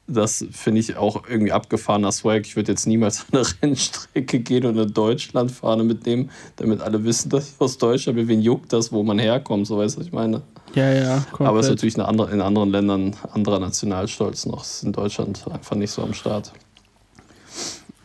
das 0.08 0.46
finde 0.52 0.82
ich 0.82 0.98
auch 0.98 1.24
irgendwie 1.28 1.52
abgefahrener 1.52 2.12
Swag. 2.12 2.46
Ich 2.46 2.56
würde 2.56 2.72
jetzt 2.72 2.86
niemals 2.86 3.22
an 3.22 3.26
eine 3.40 3.48
Rennstrecke 3.62 4.40
gehen 4.40 4.66
und 4.66 4.78
eine 4.78 4.88
Deutschlandfahne 4.88 5.84
mitnehmen, 5.84 6.30
damit 6.58 6.82
alle 6.82 7.04
wissen, 7.04 7.30
dass 7.30 7.50
ich 7.50 7.56
aus 7.60 7.78
Deutschland 7.78 8.18
bin. 8.18 8.28
Wen 8.28 8.42
juckt 8.42 8.72
das, 8.72 8.92
wo 8.92 9.04
man 9.04 9.20
herkommt, 9.20 9.68
so 9.68 9.78
weißt 9.78 9.96
du, 9.96 10.00
was 10.02 10.08
ich 10.08 10.14
meine. 10.14 10.42
Ja, 10.76 10.92
ja, 10.92 11.18
komplett. 11.32 11.48
Aber 11.48 11.60
es 11.60 11.68
ist 11.68 11.72
natürlich 11.72 11.96
eine 11.96 12.08
andere, 12.08 12.32
in 12.32 12.42
anderen 12.42 12.70
Ländern 12.70 13.16
anderer 13.32 13.60
Nationalstolz 13.60 14.46
noch. 14.46 14.62
Es 14.62 14.76
ist 14.78 14.84
in 14.84 14.92
Deutschland 14.94 15.46
einfach 15.50 15.76
nicht 15.76 15.92
so 15.92 16.04
am 16.04 16.14
Start. 16.14 16.52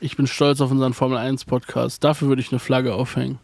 ich 0.00 0.16
bin 0.16 0.26
stolz 0.26 0.60
auf 0.60 0.70
unseren 0.70 0.94
Formel 0.94 1.18
1 1.18 1.44
Podcast. 1.44 2.04
Dafür 2.04 2.28
würde 2.28 2.40
ich 2.40 2.52
eine 2.52 2.60
Flagge 2.60 2.94
aufhängen. 2.94 3.38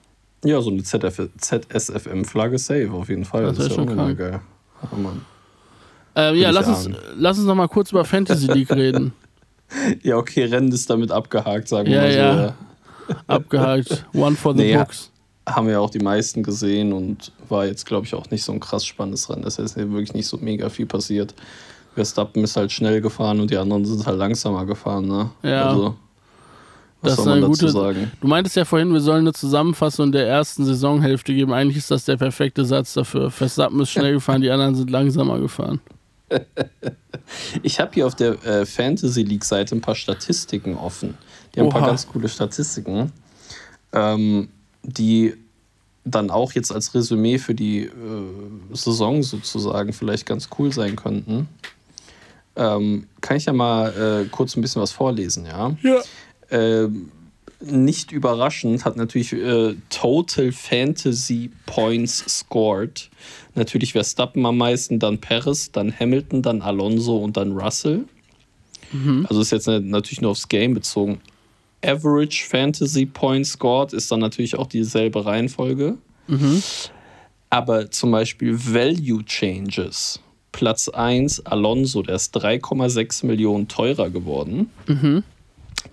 Ja, 0.44 0.60
so 0.60 0.70
eine 0.70 0.82
ZSFM-Flagge 0.84 2.58
safe 2.58 2.92
auf 2.92 3.08
jeden 3.08 3.24
Fall. 3.24 3.44
Das 3.44 3.56
Das, 3.56 3.66
ist 3.66 3.76
ja 3.76 3.76
schon 3.76 4.16
geil. 4.16 4.40
Ja, 4.82 4.98
Mann. 4.98 5.22
Ähm, 6.16 6.34
ja, 6.36 6.50
lass 6.50 6.66
uns, 6.66 6.90
lass 7.16 7.38
uns 7.38 7.46
noch 7.46 7.54
mal 7.54 7.68
kurz 7.68 7.92
über 7.92 8.04
Fantasy 8.04 8.46
League 8.46 8.70
reden. 8.72 9.12
ja, 10.02 10.16
okay, 10.16 10.44
Rennen 10.44 10.72
ist 10.72 10.88
damit 10.88 11.10
abgehakt, 11.12 11.68
sagen 11.68 11.88
wir 11.90 11.96
Ja, 11.96 12.02
mal 12.02 12.12
so. 12.12 12.18
ja. 12.18 12.44
Ja. 12.46 12.54
Abgehakt. 13.28 14.04
One 14.14 14.34
for 14.34 14.52
the 14.54 14.62
Nee, 14.62 14.76
books. 14.76 15.10
Haben 15.48 15.68
ja 15.68 15.78
auch 15.78 15.90
die 15.90 16.00
meisten 16.00 16.42
gesehen 16.42 16.92
und 16.92 17.30
war 17.48 17.66
jetzt, 17.66 17.86
glaube 17.86 18.04
ich, 18.06 18.14
auch 18.14 18.28
nicht 18.30 18.42
so 18.42 18.50
ein 18.52 18.58
krass 18.58 18.84
spannendes 18.84 19.30
Rennen. 19.30 19.44
Ist 19.44 19.58
ja 19.58 19.66
wirklich 19.76 20.12
nicht 20.14 20.26
so 20.26 20.38
mega 20.38 20.68
viel 20.70 20.86
passiert. 20.86 21.34
Verstappen 21.94 22.42
ist 22.42 22.56
halt 22.56 22.72
schnell 22.72 23.00
gefahren 23.00 23.38
und 23.40 23.50
die 23.50 23.56
anderen 23.56 23.84
sind 23.84 24.04
halt 24.06 24.18
langsamer 24.18 24.66
gefahren. 24.66 25.06
Ne? 25.06 25.30
Ja. 25.44 25.68
Also, 25.68 25.94
was 27.00 27.14
Das 27.14 27.24
soll 27.24 27.40
man 27.40 27.50
dazu 27.52 27.66
gute- 27.66 27.72
sagen? 27.72 28.10
Du 28.20 28.26
meintest 28.26 28.56
ja 28.56 28.64
vorhin, 28.64 28.92
wir 28.92 29.00
sollen 29.00 29.20
eine 29.20 29.32
Zusammenfassung 29.34 30.10
der 30.10 30.26
ersten 30.26 30.64
Saisonhälfte 30.64 31.32
geben. 31.32 31.52
Eigentlich 31.52 31.76
ist 31.76 31.90
das 31.92 32.04
der 32.06 32.16
perfekte 32.16 32.64
Satz 32.64 32.94
dafür. 32.94 33.30
Verstappen 33.30 33.78
ist 33.80 33.90
schnell 33.90 34.12
gefahren, 34.14 34.40
die 34.42 34.50
anderen 34.50 34.74
sind 34.74 34.90
langsamer 34.90 35.38
gefahren. 35.38 35.80
Ich 37.62 37.80
habe 37.80 37.92
hier 37.94 38.06
auf 38.06 38.14
der 38.14 38.44
äh, 38.44 38.66
Fantasy 38.66 39.22
League 39.22 39.44
Seite 39.44 39.74
ein 39.74 39.80
paar 39.80 39.94
Statistiken 39.94 40.76
offen. 40.76 41.16
Die 41.54 41.60
haben 41.60 41.66
ein 41.66 41.72
paar 41.72 41.82
Oha. 41.82 41.88
ganz 41.88 42.06
coole 42.06 42.28
Statistiken, 42.28 43.12
ähm, 43.92 44.48
die 44.82 45.34
dann 46.04 46.30
auch 46.30 46.52
jetzt 46.52 46.70
als 46.70 46.94
Resümee 46.94 47.38
für 47.38 47.54
die 47.54 47.80
äh, 47.80 47.90
Saison 48.72 49.22
sozusagen 49.22 49.92
vielleicht 49.92 50.26
ganz 50.26 50.48
cool 50.58 50.72
sein 50.72 50.94
könnten. 50.94 51.48
Ähm, 52.54 53.06
kann 53.20 53.36
ich 53.36 53.46
ja 53.46 53.52
mal 53.52 54.24
äh, 54.24 54.28
kurz 54.28 54.56
ein 54.56 54.60
bisschen 54.60 54.80
was 54.80 54.92
vorlesen, 54.92 55.46
ja? 55.46 55.76
Ja. 55.82 56.00
Ähm, 56.50 57.10
nicht 57.60 58.12
überraschend 58.12 58.84
hat 58.84 58.96
natürlich 58.96 59.32
äh, 59.32 59.74
Total 59.88 60.52
Fantasy 60.52 61.50
Points 61.66 62.24
scored. 62.28 63.10
Natürlich 63.54 63.92
Verstappen 63.92 64.44
am 64.44 64.58
meisten, 64.58 64.98
dann 64.98 65.18
Perez, 65.18 65.70
dann 65.72 65.92
Hamilton, 65.98 66.42
dann 66.42 66.62
Alonso 66.62 67.16
und 67.16 67.36
dann 67.36 67.52
Russell. 67.52 68.04
Also 69.28 69.40
ist 69.40 69.52
jetzt 69.52 69.66
natürlich 69.66 70.20
nur 70.20 70.32
aufs 70.32 70.48
Game 70.48 70.74
bezogen. 70.74 71.20
Average 71.84 72.46
Fantasy 72.46 73.06
Points 73.06 73.50
scored 73.52 73.92
ist 73.92 74.10
dann 74.12 74.20
natürlich 74.20 74.56
auch 74.58 74.66
dieselbe 74.66 75.24
Reihenfolge. 75.24 75.96
Aber 77.50 77.90
zum 77.90 78.10
Beispiel 78.10 78.54
Value 78.58 79.24
Changes. 79.24 80.20
Platz 80.52 80.88
1 80.88 81.44
Alonso, 81.46 82.02
der 82.02 82.16
ist 82.16 82.36
3,6 82.36 83.26
Millionen 83.26 83.68
teurer 83.68 84.10
geworden. 84.10 84.70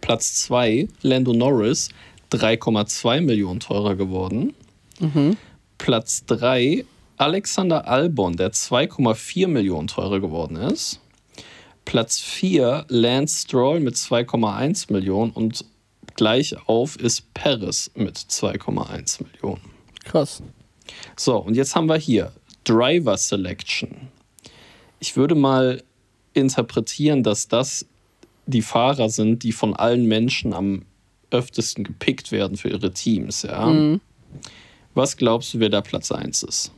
Platz 0.01 0.35
2 0.43 0.87
Lando 1.01 1.33
Norris, 1.33 1.89
3,2 2.31 3.21
Millionen 3.21 3.59
teurer 3.59 3.95
geworden. 3.95 4.53
Platz 5.77 6.25
3 6.25 6.85
Alexander 7.17 7.87
Albon, 7.87 8.35
der 8.37 8.51
2,4 8.51 9.47
Millionen 9.47 9.87
teurer 9.87 10.19
geworden 10.19 10.55
ist. 10.55 10.99
Platz 11.85 12.19
4 12.19 12.85
Lance 12.87 13.41
Stroll 13.43 13.79
mit 13.79 13.95
2,1 13.95 14.91
Millionen 14.91 15.31
und 15.31 15.65
gleich 16.15 16.55
auf 16.67 16.95
ist 16.95 17.33
Perez 17.33 17.91
mit 17.95 18.17
2,1 18.17 19.23
Millionen. 19.23 19.61
Krass. 20.03 20.41
So, 21.15 21.37
und 21.37 21.55
jetzt 21.55 21.75
haben 21.75 21.87
wir 21.87 21.97
hier 21.97 22.31
Driver 22.63 23.17
Selection. 23.17 24.09
Ich 24.99 25.15
würde 25.15 25.35
mal 25.35 25.83
interpretieren, 26.33 27.23
dass 27.23 27.47
das 27.47 27.85
die 28.45 28.61
Fahrer 28.61 29.09
sind, 29.09 29.43
die 29.43 29.51
von 29.51 29.73
allen 29.75 30.05
Menschen 30.07 30.53
am 30.53 30.85
öftesten 31.31 31.83
gepickt 31.83 32.31
werden 32.31 32.57
für 32.57 32.69
ihre 32.69 32.91
Teams, 32.91 33.43
ja. 33.43 33.97
Was 34.93 35.17
glaubst 35.17 35.53
du, 35.53 35.59
wer 35.59 35.69
da 35.69 35.81
Platz 35.81 36.11
1 36.11 36.43
ist? 36.43 36.71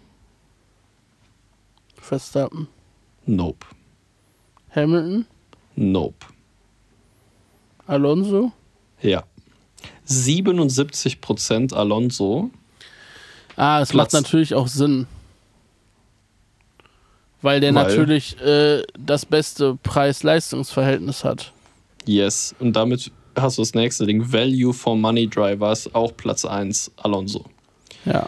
Verstappen. 1.95 2.67
Nope. 3.25 3.65
Hamilton. 4.73 5.25
Nope. 5.75 6.25
Alonso. 7.87 8.51
Ja. 9.01 9.23
77% 10.07 11.73
Alonso. 11.73 12.51
Ah, 13.55 13.81
es 13.81 13.89
Platz- 13.89 14.13
macht 14.13 14.23
natürlich 14.23 14.53
auch 14.53 14.67
Sinn. 14.67 15.07
Weil 17.41 17.59
der 17.59 17.73
Weil? 17.75 17.83
natürlich 17.85 18.39
äh, 18.41 18.83
das 18.97 19.25
beste 19.25 19.75
Preis-Leistungs-Verhältnis 19.83 21.23
hat. 21.23 21.53
Yes. 22.05 22.55
Und 22.59 22.73
damit 22.75 23.11
hast 23.37 23.57
du 23.57 23.61
das 23.61 23.73
nächste 23.73 24.05
Ding. 24.05 24.31
Value 24.31 24.73
for 24.73 24.95
Money 24.95 25.27
Drivers, 25.27 25.93
auch 25.93 26.15
Platz 26.15 26.45
1, 26.45 26.91
Alonso. 26.97 27.45
Ja. 28.05 28.27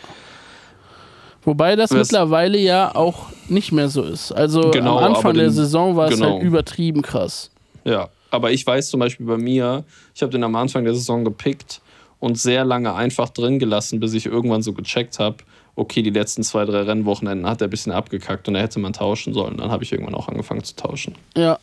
Wobei 1.44 1.76
das 1.76 1.92
Was- 1.92 1.98
mittlerweile 2.12 2.58
ja 2.58 2.94
auch 2.94 3.28
nicht 3.48 3.72
mehr 3.72 3.88
so 3.90 4.04
ist. 4.04 4.32
Also 4.32 4.72
Genau, 4.72 4.98
am 4.98 5.16
Anfang 5.16 5.34
der 5.34 5.46
den- 5.46 5.54
Saison 5.54 5.96
war 5.96 6.10
es 6.10 6.16
genau. 6.20 6.34
halt 6.34 6.44
übertrieben 6.44 7.02
krass. 7.02 7.52
Ja, 7.86 8.10
aber 8.32 8.52
ich 8.52 8.68
weiß 8.68 8.90
zum 8.90 9.00
Beispiel 9.00 9.26
bei 9.26 9.38
mir, 9.38 9.86
ich 10.14 10.22
habe 10.22 10.32
den 10.32 10.44
am 10.44 10.56
Anfang 10.56 10.84
der 10.84 10.94
Saison 10.94 11.24
gepickt 11.24 11.80
und 12.20 12.38
sehr 12.38 12.66
lange 12.66 12.94
einfach 12.94 13.30
drin 13.30 13.60
gelassen, 13.60 14.00
bis 14.02 14.14
ich 14.14 14.26
irgendwann 14.26 14.62
so 14.62 14.74
gecheckt 14.74 15.20
habe, 15.20 15.38
okay, 15.76 16.02
die 16.02 16.10
letzten 16.10 16.44
zwei, 16.44 16.66
drei 16.66 16.82
Rennwochenenden 16.82 17.48
hat 17.48 17.62
er 17.62 17.68
ein 17.68 17.70
bisschen 17.70 17.94
abgekackt 17.94 18.48
und 18.50 18.56
da 18.56 18.60
hätte 18.60 18.80
man 18.80 18.92
tauschen 18.92 19.34
sollen. 19.34 19.56
Dann 19.58 19.72
habe 19.72 19.84
ich 19.86 19.92
irgendwann 19.94 20.16
auch 20.16 20.28
angefangen 20.28 20.64
zu 20.64 20.76
tauschen. 20.76 21.16
Ja, 21.38 21.60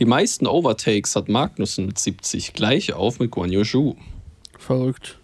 Die 0.00 0.04
meisten 0.06 0.46
Overtakes 0.46 1.14
hat 1.14 1.28
Magnussen 1.28 1.86
mit 1.86 1.98
70, 1.98 2.52
gleich 2.52 2.92
auf 2.92 3.20
mit 3.20 3.30
Guan 3.30 3.52
Yu 3.52 3.62
Zhu. 3.62 3.94
verrückt. 4.58 5.18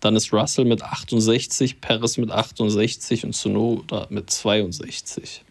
Dann 0.00 0.16
ist 0.16 0.32
Russell 0.32 0.64
mit 0.64 0.82
68, 0.82 1.80
Perez 1.80 2.16
mit 2.16 2.32
68 2.32 3.24
und 3.24 3.34
Tsunoda 3.34 4.08
mit 4.10 4.28
62. 4.28 5.44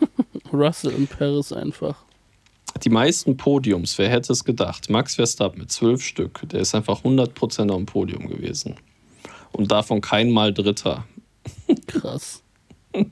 Russell 0.52 0.94
und 0.94 1.10
Paris 1.10 1.52
einfach. 1.52 1.96
Die 2.82 2.88
meisten 2.88 3.36
Podiums, 3.36 3.98
wer 3.98 4.08
hätte 4.08 4.32
es 4.32 4.44
gedacht? 4.44 4.88
Max 4.88 5.16
Verstappen 5.16 5.60
mit 5.60 5.70
12 5.70 6.02
Stück, 6.02 6.40
der 6.48 6.60
ist 6.60 6.74
einfach 6.74 7.02
100% 7.02 7.70
am 7.70 7.84
Podium 7.84 8.28
gewesen. 8.28 8.76
Und 9.52 9.70
davon 9.70 10.00
kein 10.00 10.30
Mal 10.30 10.54
Dritter. 10.54 11.04
Krass. 11.86 12.42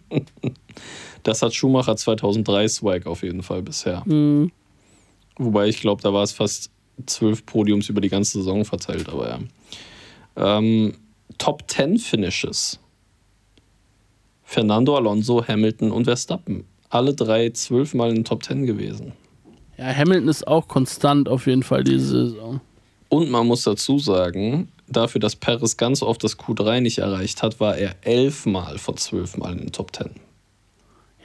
Das 1.22 1.42
hat 1.42 1.54
Schumacher 1.54 1.96
2003 1.96 2.68
Swag 2.68 3.06
auf 3.06 3.22
jeden 3.22 3.42
Fall 3.42 3.60
bisher. 3.60 4.02
Mhm. 4.06 4.50
Wobei 5.42 5.68
ich 5.68 5.80
glaube, 5.80 6.02
da 6.02 6.12
war 6.12 6.22
es 6.22 6.32
fast 6.32 6.70
12 7.06 7.46
Podiums 7.46 7.88
über 7.88 8.02
die 8.02 8.10
ganze 8.10 8.38
Saison 8.38 8.62
verteilt, 8.66 9.08
aber 9.08 9.28
ja. 9.28 9.38
Ähm, 10.36 10.94
Top 11.38 11.64
10 11.66 11.96
Finishes. 11.96 12.78
Fernando 14.44 14.96
Alonso, 14.96 15.46
Hamilton 15.46 15.92
und 15.92 16.04
Verstappen. 16.04 16.64
Alle 16.90 17.14
drei 17.14 17.48
zwölfmal 17.50 18.10
in 18.10 18.16
den 18.16 18.24
Top 18.24 18.44
10 18.44 18.66
gewesen. 18.66 19.12
Ja, 19.78 19.86
Hamilton 19.94 20.28
ist 20.28 20.46
auch 20.46 20.68
konstant 20.68 21.26
auf 21.26 21.46
jeden 21.46 21.62
Fall 21.62 21.84
diese 21.84 22.28
Saison. 22.30 22.60
Und 23.08 23.30
man 23.30 23.46
muss 23.46 23.62
dazu 23.62 23.98
sagen, 23.98 24.68
dafür, 24.88 25.20
dass 25.22 25.36
Perez 25.36 25.78
ganz 25.78 26.02
oft 26.02 26.22
das 26.22 26.38
Q3 26.38 26.80
nicht 26.80 26.98
erreicht 26.98 27.42
hat, 27.42 27.60
war 27.60 27.78
er 27.78 27.94
elfmal 28.02 28.76
von 28.76 28.98
zwölfmal 28.98 29.52
in 29.52 29.58
den 29.60 29.72
Top 29.72 29.96
10. 29.96 30.10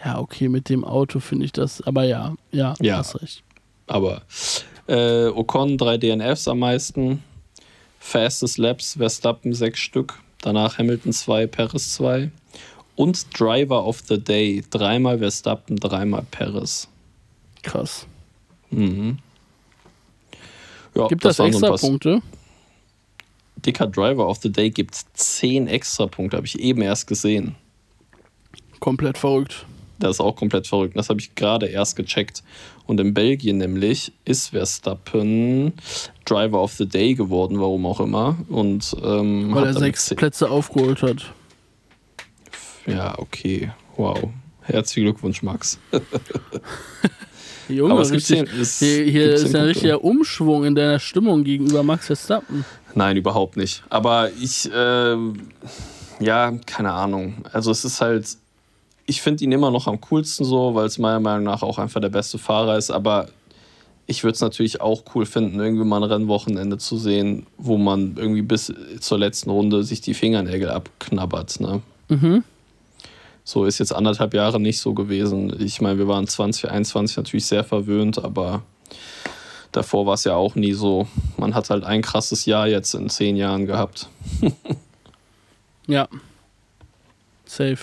Ja, 0.06 0.20
okay, 0.20 0.48
mit 0.48 0.70
dem 0.70 0.86
Auto 0.86 1.20
finde 1.20 1.46
ich 1.46 1.52
das, 1.52 1.82
aber 1.82 2.06
ja, 2.06 2.36
ja, 2.52 2.76
Ja. 2.80 2.98
hast 3.00 3.22
recht. 3.22 3.44
Aber 3.88 4.24
äh, 4.88 5.28
Ocon 5.28 5.78
drei 5.78 5.98
DNFs 5.98 6.48
am 6.48 6.60
meisten, 6.60 7.24
Fastest 8.00 8.58
Laps 8.58 8.96
Verstappen 8.98 9.54
sechs 9.54 9.80
Stück, 9.80 10.20
danach 10.42 10.78
Hamilton 10.78 11.14
zwei, 11.14 11.48
Perez 11.48 11.94
zwei 11.94 12.32
und 12.96 13.40
Driver 13.40 13.86
of 13.86 14.02
the 14.08 14.22
Day 14.22 14.64
dreimal 14.70 15.20
Verstappen, 15.20 15.76
dreimal 15.78 16.26
Perez. 16.32 16.88
Krass. 17.64 18.08
Mhm. 18.70 19.20
Ja, 20.96 21.08
Gibt 21.08 21.26
das, 21.26 21.40
ein 21.40 21.48
extra 21.48 21.76
Punkte? 21.76 22.22
Dicker 23.58 23.88
Driver 23.88 24.28
of 24.28 24.40
the 24.42 24.52
Day 24.52 24.70
gibt 24.70 24.96
zehn 25.14 25.68
extra 25.68 26.08
Punkte, 26.08 26.38
habe 26.38 26.48
ich 26.48 26.60
eben 26.60 26.82
erst 26.82 27.08
gesehen. 27.08 27.56
Komplett 28.80 29.18
verrückt. 29.18 29.66
Das 30.00 30.12
ist 30.18 30.20
auch 30.20 30.36
komplett 30.36 30.68
verrückt. 30.68 30.98
Das 30.98 31.10
habe 31.10 31.20
ich 31.20 31.36
gerade 31.36 31.68
erst 31.68 31.96
gecheckt. 31.96 32.44
Und 32.86 33.00
in 33.00 33.14
Belgien 33.14 33.58
nämlich 33.58 34.12
ist 34.26 34.50
Verstappen 34.50 35.74
Driver 36.26 36.62
of 36.62 36.74
the 36.74 36.86
Day 36.88 37.14
geworden, 37.16 37.60
warum 37.60 37.86
auch 37.86 38.00
immer. 38.00 38.38
Und 38.50 38.96
ähm, 39.04 39.54
Weil 39.56 39.66
er 39.66 39.74
sechs 39.74 40.14
Plätze 40.16 40.50
aufgeholt 40.50 41.02
hat. 41.02 41.32
Ja, 42.86 43.18
okay. 43.18 43.72
Wow. 43.98 44.30
Herzlichen 44.62 45.06
Glückwunsch, 45.06 45.42
Max. 45.44 45.80
Junge, 47.68 47.94
Aber 47.94 48.02
es 48.02 48.12
gibt 48.12 48.30
richtig, 48.30 48.48
zehn- 48.50 48.60
es 48.62 48.80
hier, 48.80 49.34
ist 49.34 49.46
ein 49.46 49.52
Punkte. 49.52 49.66
richtiger 49.68 50.04
Umschwung 50.04 50.66
in 50.66 50.76
deiner 50.76 51.00
Stimmung 51.00 51.44
gegenüber 51.44 51.82
Max 51.82 52.06
Verstappen. 52.08 52.64
Nein, 52.94 53.18
überhaupt 53.18 53.58
nicht. 53.58 53.84
Aber 53.90 54.30
ich, 54.40 54.70
ähm, 54.74 55.48
ja, 56.20 56.52
keine 56.68 56.92
Ahnung. 56.92 57.44
Also 57.52 57.72
es 57.72 57.84
ist 57.84 58.02
halt, 58.02 58.38
ich 59.06 59.22
finde 59.22 59.44
ihn 59.44 59.52
immer 59.52 59.72
noch 59.72 59.88
am 59.88 60.02
coolsten 60.02 60.46
so, 60.46 60.76
weil 60.76 60.86
es 60.86 60.98
meiner 60.98 61.20
Meinung 61.20 61.44
nach 61.44 61.62
auch 61.62 61.78
einfach 61.78 62.02
der 62.02 62.10
beste 62.10 62.38
Fahrer 62.38 62.78
ist. 62.78 62.92
Aber 62.92 63.28
ich 64.08 64.24
würde 64.24 64.36
es 64.36 64.42
natürlich 64.42 64.82
auch 64.82 65.04
cool 65.14 65.26
finden, 65.26 65.60
irgendwie 65.60 65.86
mal 65.86 66.04
ein 66.04 66.10
Rennwochenende 66.10 66.78
zu 66.78 66.98
sehen, 66.98 67.46
wo 67.58 67.78
man 67.78 68.16
irgendwie 68.18 68.42
bis 68.42 68.74
zur 69.00 69.20
letzten 69.20 69.50
Runde 69.50 69.84
sich 69.84 70.02
die 70.02 70.14
Fingernägel 70.14 70.70
abknabbert. 70.70 71.60
Ne? 71.60 71.82
Mhm. 72.10 72.44
So 73.44 73.66
ist 73.66 73.80
jetzt 73.80 73.94
anderthalb 73.94 74.34
Jahre 74.34 74.60
nicht 74.60 74.80
so 74.80 74.94
gewesen. 74.94 75.56
Ich 75.60 75.82
meine, 75.82 76.00
wir 76.00 76.08
waren 76.08 76.28
2021 76.28 77.18
natürlich 77.18 77.46
sehr 77.46 77.64
verwöhnt, 77.64 78.24
aber 78.24 78.64
davor 79.72 80.08
war 80.08 80.16
es 80.16 80.24
ja 80.24 80.36
auch 80.36 80.56
nie 80.56 80.74
so. 80.74 81.08
Man 81.38 81.54
hat 81.54 81.70
halt 81.70 81.84
ein 81.84 82.02
krasses 82.02 82.46
Jahr 82.46 82.68
jetzt 82.68 82.96
in 82.96 83.10
zehn 83.10 83.36
Jahren 83.36 83.66
gehabt. 83.66 84.10
Ja. 85.88 86.08
Safe. 87.46 87.78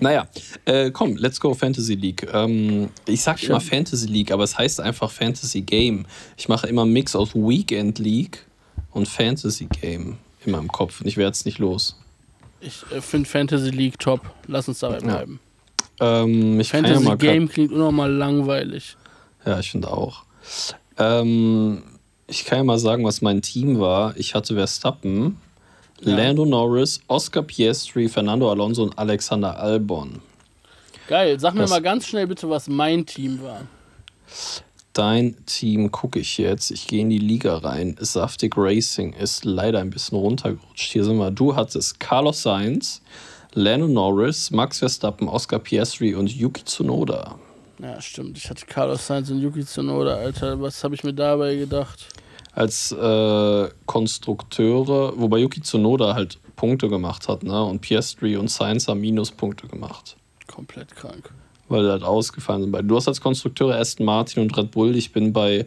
Naja, 0.00 0.26
äh, 0.64 0.90
komm, 0.90 1.16
let's 1.16 1.40
go 1.40 1.54
Fantasy 1.54 1.94
League. 1.94 2.26
Ähm, 2.32 2.88
ich 3.06 3.22
sag 3.22 3.40
Ich 3.40 3.48
immer 3.48 3.60
Fantasy 3.60 4.06
League, 4.06 4.32
aber 4.32 4.44
es 4.44 4.58
heißt 4.58 4.80
einfach 4.80 5.10
Fantasy 5.10 5.62
Game. 5.62 6.06
Ich 6.36 6.48
mache 6.48 6.66
immer 6.66 6.82
einen 6.82 6.92
Mix 6.92 7.14
aus 7.14 7.34
Weekend 7.34 7.98
League 7.98 8.44
und 8.90 9.08
Fantasy 9.08 9.66
Game 9.66 10.18
in 10.44 10.52
meinem 10.52 10.68
Kopf 10.68 11.00
und 11.00 11.06
ich 11.06 11.16
werde 11.16 11.32
es 11.32 11.44
nicht 11.44 11.58
los. 11.58 11.96
Ich 12.60 12.82
äh, 12.90 13.00
finde 13.00 13.28
Fantasy 13.28 13.70
League 13.70 13.98
top. 13.98 14.20
Lass 14.46 14.68
uns 14.68 14.80
dabei 14.80 14.98
bleiben. 14.98 15.40
Ähm, 16.00 16.58
ja 16.58 16.64
Fantasy 16.64 17.04
mal 17.04 17.16
Game 17.16 17.48
klingt 17.48 17.72
unnormal 17.72 18.12
langweilig. 18.12 18.96
Ja, 19.46 19.60
ich 19.60 19.70
finde 19.70 19.90
auch. 19.90 20.24
Ähm, 20.98 21.82
ich 22.26 22.44
kann 22.44 22.58
ja 22.58 22.64
mal 22.64 22.78
sagen, 22.78 23.04
was 23.04 23.22
mein 23.22 23.42
Team 23.42 23.78
war. 23.78 24.16
Ich 24.16 24.34
hatte 24.34 24.54
Verstappen, 24.54 25.38
Ja. 26.04 26.16
Lando 26.16 26.44
Norris, 26.44 27.00
Oscar 27.08 27.42
Piastri, 27.42 28.08
Fernando 28.08 28.50
Alonso 28.50 28.82
und 28.84 28.98
Alexander 28.98 29.58
Albon. 29.58 30.20
Geil. 31.08 31.38
Sag 31.40 31.54
mir 31.54 31.60
Das- 31.62 31.70
mal 31.70 31.82
ganz 31.82 32.06
schnell 32.06 32.26
bitte, 32.26 32.48
was 32.48 32.68
mein 32.68 33.04
Team 33.06 33.42
war. 33.42 33.62
Dein 34.92 35.34
Team 35.46 35.90
gucke 35.90 36.20
ich 36.20 36.38
jetzt. 36.38 36.70
Ich 36.70 36.86
gehe 36.86 37.00
in 37.00 37.10
die 37.10 37.18
Liga 37.18 37.56
rein. 37.58 37.96
Saftig 37.98 38.54
Racing 38.56 39.12
ist 39.12 39.44
leider 39.44 39.80
ein 39.80 39.90
bisschen 39.90 40.16
runtergerutscht. 40.18 40.92
Hier 40.92 41.04
sind 41.04 41.16
wir. 41.18 41.32
Du 41.32 41.56
hattest 41.56 41.98
Carlos 41.98 42.42
Sainz, 42.42 43.02
Lando 43.54 43.88
Norris, 43.88 44.52
Max 44.52 44.78
Verstappen, 44.78 45.28
Oscar 45.28 45.58
Piastri 45.58 46.14
und 46.14 46.30
Yuki 46.30 46.64
Tsunoda. 46.64 47.34
Ja, 47.82 48.00
stimmt. 48.00 48.38
Ich 48.38 48.48
hatte 48.48 48.66
Carlos 48.66 49.04
Sainz 49.04 49.30
und 49.30 49.40
Yuki 49.40 49.64
Tsunoda, 49.64 50.14
Alter. 50.14 50.60
Was 50.60 50.84
habe 50.84 50.94
ich 50.94 51.02
mir 51.02 51.12
dabei 51.12 51.56
gedacht? 51.56 52.06
Als 52.54 52.92
äh, 52.92 53.68
Konstrukteure, 53.86 55.14
wobei 55.16 55.38
Yuki 55.38 55.60
Tsunoda 55.60 56.14
halt 56.14 56.38
Punkte 56.56 56.88
gemacht 56.88 57.28
hat, 57.28 57.42
ne? 57.42 57.64
Und 57.64 57.80
Piastri 57.80 58.36
und 58.36 58.48
Sainz 58.48 58.86
haben 58.88 59.00
Minuspunkte 59.00 59.66
gemacht, 59.66 60.16
Komplett 60.46 60.94
krank. 60.94 61.30
weil 61.68 61.82
die 61.84 61.90
halt 61.90 62.04
ausgefallen 62.04 62.62
sind. 62.62 62.90
Du 62.90 62.96
hast 62.96 63.08
als 63.08 63.20
Konstrukteure 63.20 63.76
Aston 63.76 64.06
Martin 64.06 64.42
und 64.42 64.56
Red 64.56 64.70
Bull, 64.70 64.94
ich 64.96 65.12
bin 65.12 65.32
bei 65.32 65.66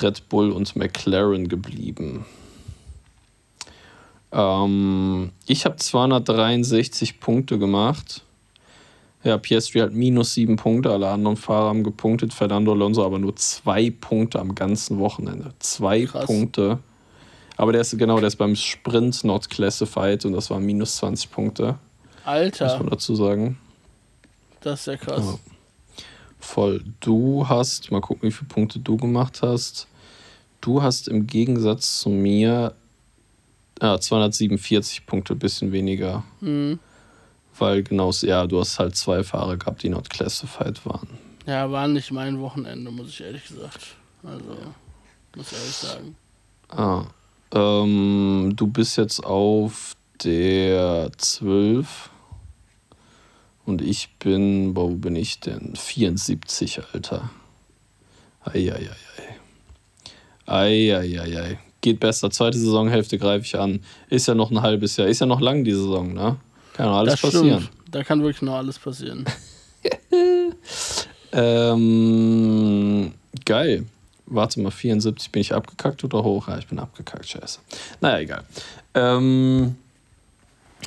Red 0.00 0.28
Bull 0.28 0.50
und 0.50 0.74
McLaren 0.76 1.48
geblieben. 1.48 2.24
Ähm, 4.32 5.30
ich 5.46 5.64
habe 5.64 5.76
263 5.76 7.20
Punkte 7.20 7.58
gemacht. 7.58 8.22
Ja, 9.24 9.38
Piastri 9.38 9.80
hat 9.80 9.92
minus 9.92 10.34
sieben 10.34 10.56
Punkte, 10.56 10.90
alle 10.90 11.08
anderen 11.08 11.38
Fahrer 11.38 11.68
haben 11.68 11.82
gepunktet, 11.82 12.34
Fernando 12.34 12.72
Alonso 12.72 13.04
aber 13.04 13.18
nur 13.18 13.34
zwei 13.36 13.90
Punkte 13.90 14.38
am 14.38 14.54
ganzen 14.54 14.98
Wochenende. 14.98 15.54
Zwei 15.60 16.04
Krass. 16.04 16.26
Punkte. 16.26 16.78
Aber 17.56 17.72
der 17.72 17.80
ist 17.80 17.96
genau, 17.96 18.18
der 18.18 18.26
ist 18.26 18.36
beim 18.36 18.54
Sprint 18.54 19.24
not 19.24 19.48
classified 19.48 20.24
und 20.26 20.34
das 20.34 20.50
waren 20.50 20.64
minus 20.64 20.96
20 20.96 21.30
Punkte, 21.30 21.66
muss 21.66 21.78
Alter, 22.24 22.78
man 22.78 22.90
dazu 22.90 23.14
sagen. 23.14 23.58
das 24.60 24.80
ist 24.80 24.86
ja 24.86 24.96
krass. 24.96 25.24
Ja. 25.24 25.38
Voll. 26.38 26.84
Du 27.00 27.48
hast, 27.48 27.90
mal 27.90 28.02
gucken, 28.02 28.28
wie 28.28 28.32
viele 28.32 28.48
Punkte 28.48 28.78
du 28.78 28.98
gemacht 28.98 29.40
hast. 29.40 29.88
Du 30.60 30.82
hast 30.82 31.08
im 31.08 31.26
Gegensatz 31.26 32.00
zu 32.00 32.10
mir 32.10 32.74
ja, 33.80 33.98
247 33.98 35.06
Punkte, 35.06 35.34
bisschen 35.34 35.72
weniger. 35.72 36.24
Mhm. 36.40 36.78
Weil 37.58 37.82
genau, 37.82 38.10
ja, 38.22 38.46
du 38.46 38.60
hast 38.60 38.78
halt 38.78 38.96
zwei 38.96 39.22
Fahrer 39.22 39.56
gehabt, 39.56 39.82
die 39.82 39.88
not 39.88 40.10
classified 40.10 40.84
waren. 40.84 41.08
Ja, 41.46 41.70
war 41.70 41.86
nicht 41.88 42.10
mein 42.10 42.40
Wochenende, 42.40 42.90
muss 42.90 43.08
ich 43.08 43.20
ehrlich 43.20 43.46
gesagt. 43.46 43.96
Also, 44.22 44.56
muss 45.36 45.52
ich 45.52 45.58
ehrlich 45.58 45.74
sagen. 45.74 46.16
Ah, 46.68 47.04
ähm, 47.52 48.52
du 48.56 48.66
bist 48.66 48.96
jetzt 48.96 49.24
auf 49.24 49.94
der 50.22 51.10
12 51.16 52.10
und 53.66 53.82
ich 53.82 54.10
bin, 54.18 54.74
wo 54.74 54.88
bin 54.88 55.16
ich 55.16 55.40
denn? 55.40 55.74
74, 55.76 56.80
Alter. 56.92 57.30
Eieiei. 58.44 58.90
Eieiei. 60.46 61.58
Geht 61.80 62.00
besser. 62.00 62.30
Zweite 62.30 62.58
Saisonhälfte 62.58 63.18
greife 63.18 63.44
ich 63.44 63.58
an. 63.58 63.80
Ist 64.08 64.26
ja 64.26 64.34
noch 64.34 64.50
ein 64.50 64.60
halbes 64.60 64.96
Jahr. 64.96 65.08
Ist 65.08 65.20
ja 65.20 65.26
noch 65.26 65.40
lang 65.40 65.64
die 65.64 65.72
Saison, 65.72 66.12
ne? 66.12 66.36
Kann 66.74 66.88
alles 66.88 67.14
das 67.14 67.20
passieren. 67.22 67.62
stimmt. 67.62 67.70
Da 67.90 68.04
kann 68.04 68.20
wirklich 68.22 68.42
noch 68.42 68.54
alles 68.56 68.78
passieren. 68.78 69.24
Ähm, 71.36 73.12
geil. 73.44 73.84
Warte 74.26 74.60
mal, 74.60 74.70
74 74.70 75.30
bin 75.32 75.40
ich 75.42 75.52
abgekackt 75.52 76.02
oder 76.04 76.22
hoch? 76.22 76.48
Ja, 76.48 76.58
ich 76.58 76.66
bin 76.66 76.78
abgekackt, 76.78 77.28
scheiße. 77.28 77.58
Naja, 78.00 78.20
egal. 78.20 78.44
Ähm, 78.94 79.74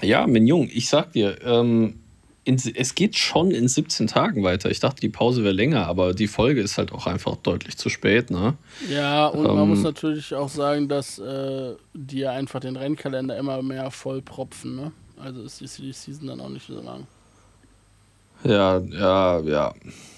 ja, 0.01 0.25
Mignon, 0.25 0.69
ich 0.73 0.89
sag 0.89 1.11
dir, 1.11 1.37
ähm, 1.45 1.99
in, 2.45 2.55
es 2.75 2.95
geht 2.95 3.17
schon 3.17 3.51
in 3.51 3.67
17 3.67 4.07
Tagen 4.07 4.43
weiter. 4.43 4.71
Ich 4.71 4.79
dachte, 4.79 5.01
die 5.01 5.09
Pause 5.09 5.43
wäre 5.43 5.53
länger, 5.53 5.85
aber 5.85 6.13
die 6.13 6.27
Folge 6.27 6.61
ist 6.61 6.77
halt 6.77 6.93
auch 6.93 7.05
einfach 7.05 7.35
deutlich 7.35 7.77
zu 7.77 7.89
spät, 7.89 8.31
ne? 8.31 8.53
Ja, 8.89 9.27
und 9.27 9.43
man 9.43 9.57
Ähm. 9.63 9.69
muss 9.69 9.83
natürlich 9.83 10.33
auch 10.33 10.49
sagen, 10.49 10.87
dass 10.87 11.19
äh, 11.19 11.75
die 11.93 12.19
ja 12.19 12.31
einfach 12.31 12.61
den 12.61 12.77
Rennkalender 12.77 13.37
immer 13.37 13.61
mehr 13.61 13.91
vollpropfen, 13.91 14.75
ne? 14.77 14.91
Also 15.17 15.41
ist 15.43 15.77
die 15.79 15.91
Season 15.91 16.27
dann 16.27 16.39
auch 16.41 16.49
nicht 16.49 16.67
so 16.67 16.81
lang. 16.81 17.07
Ja, 18.43 18.77
ja, 18.79 19.39
ja, 19.39 19.73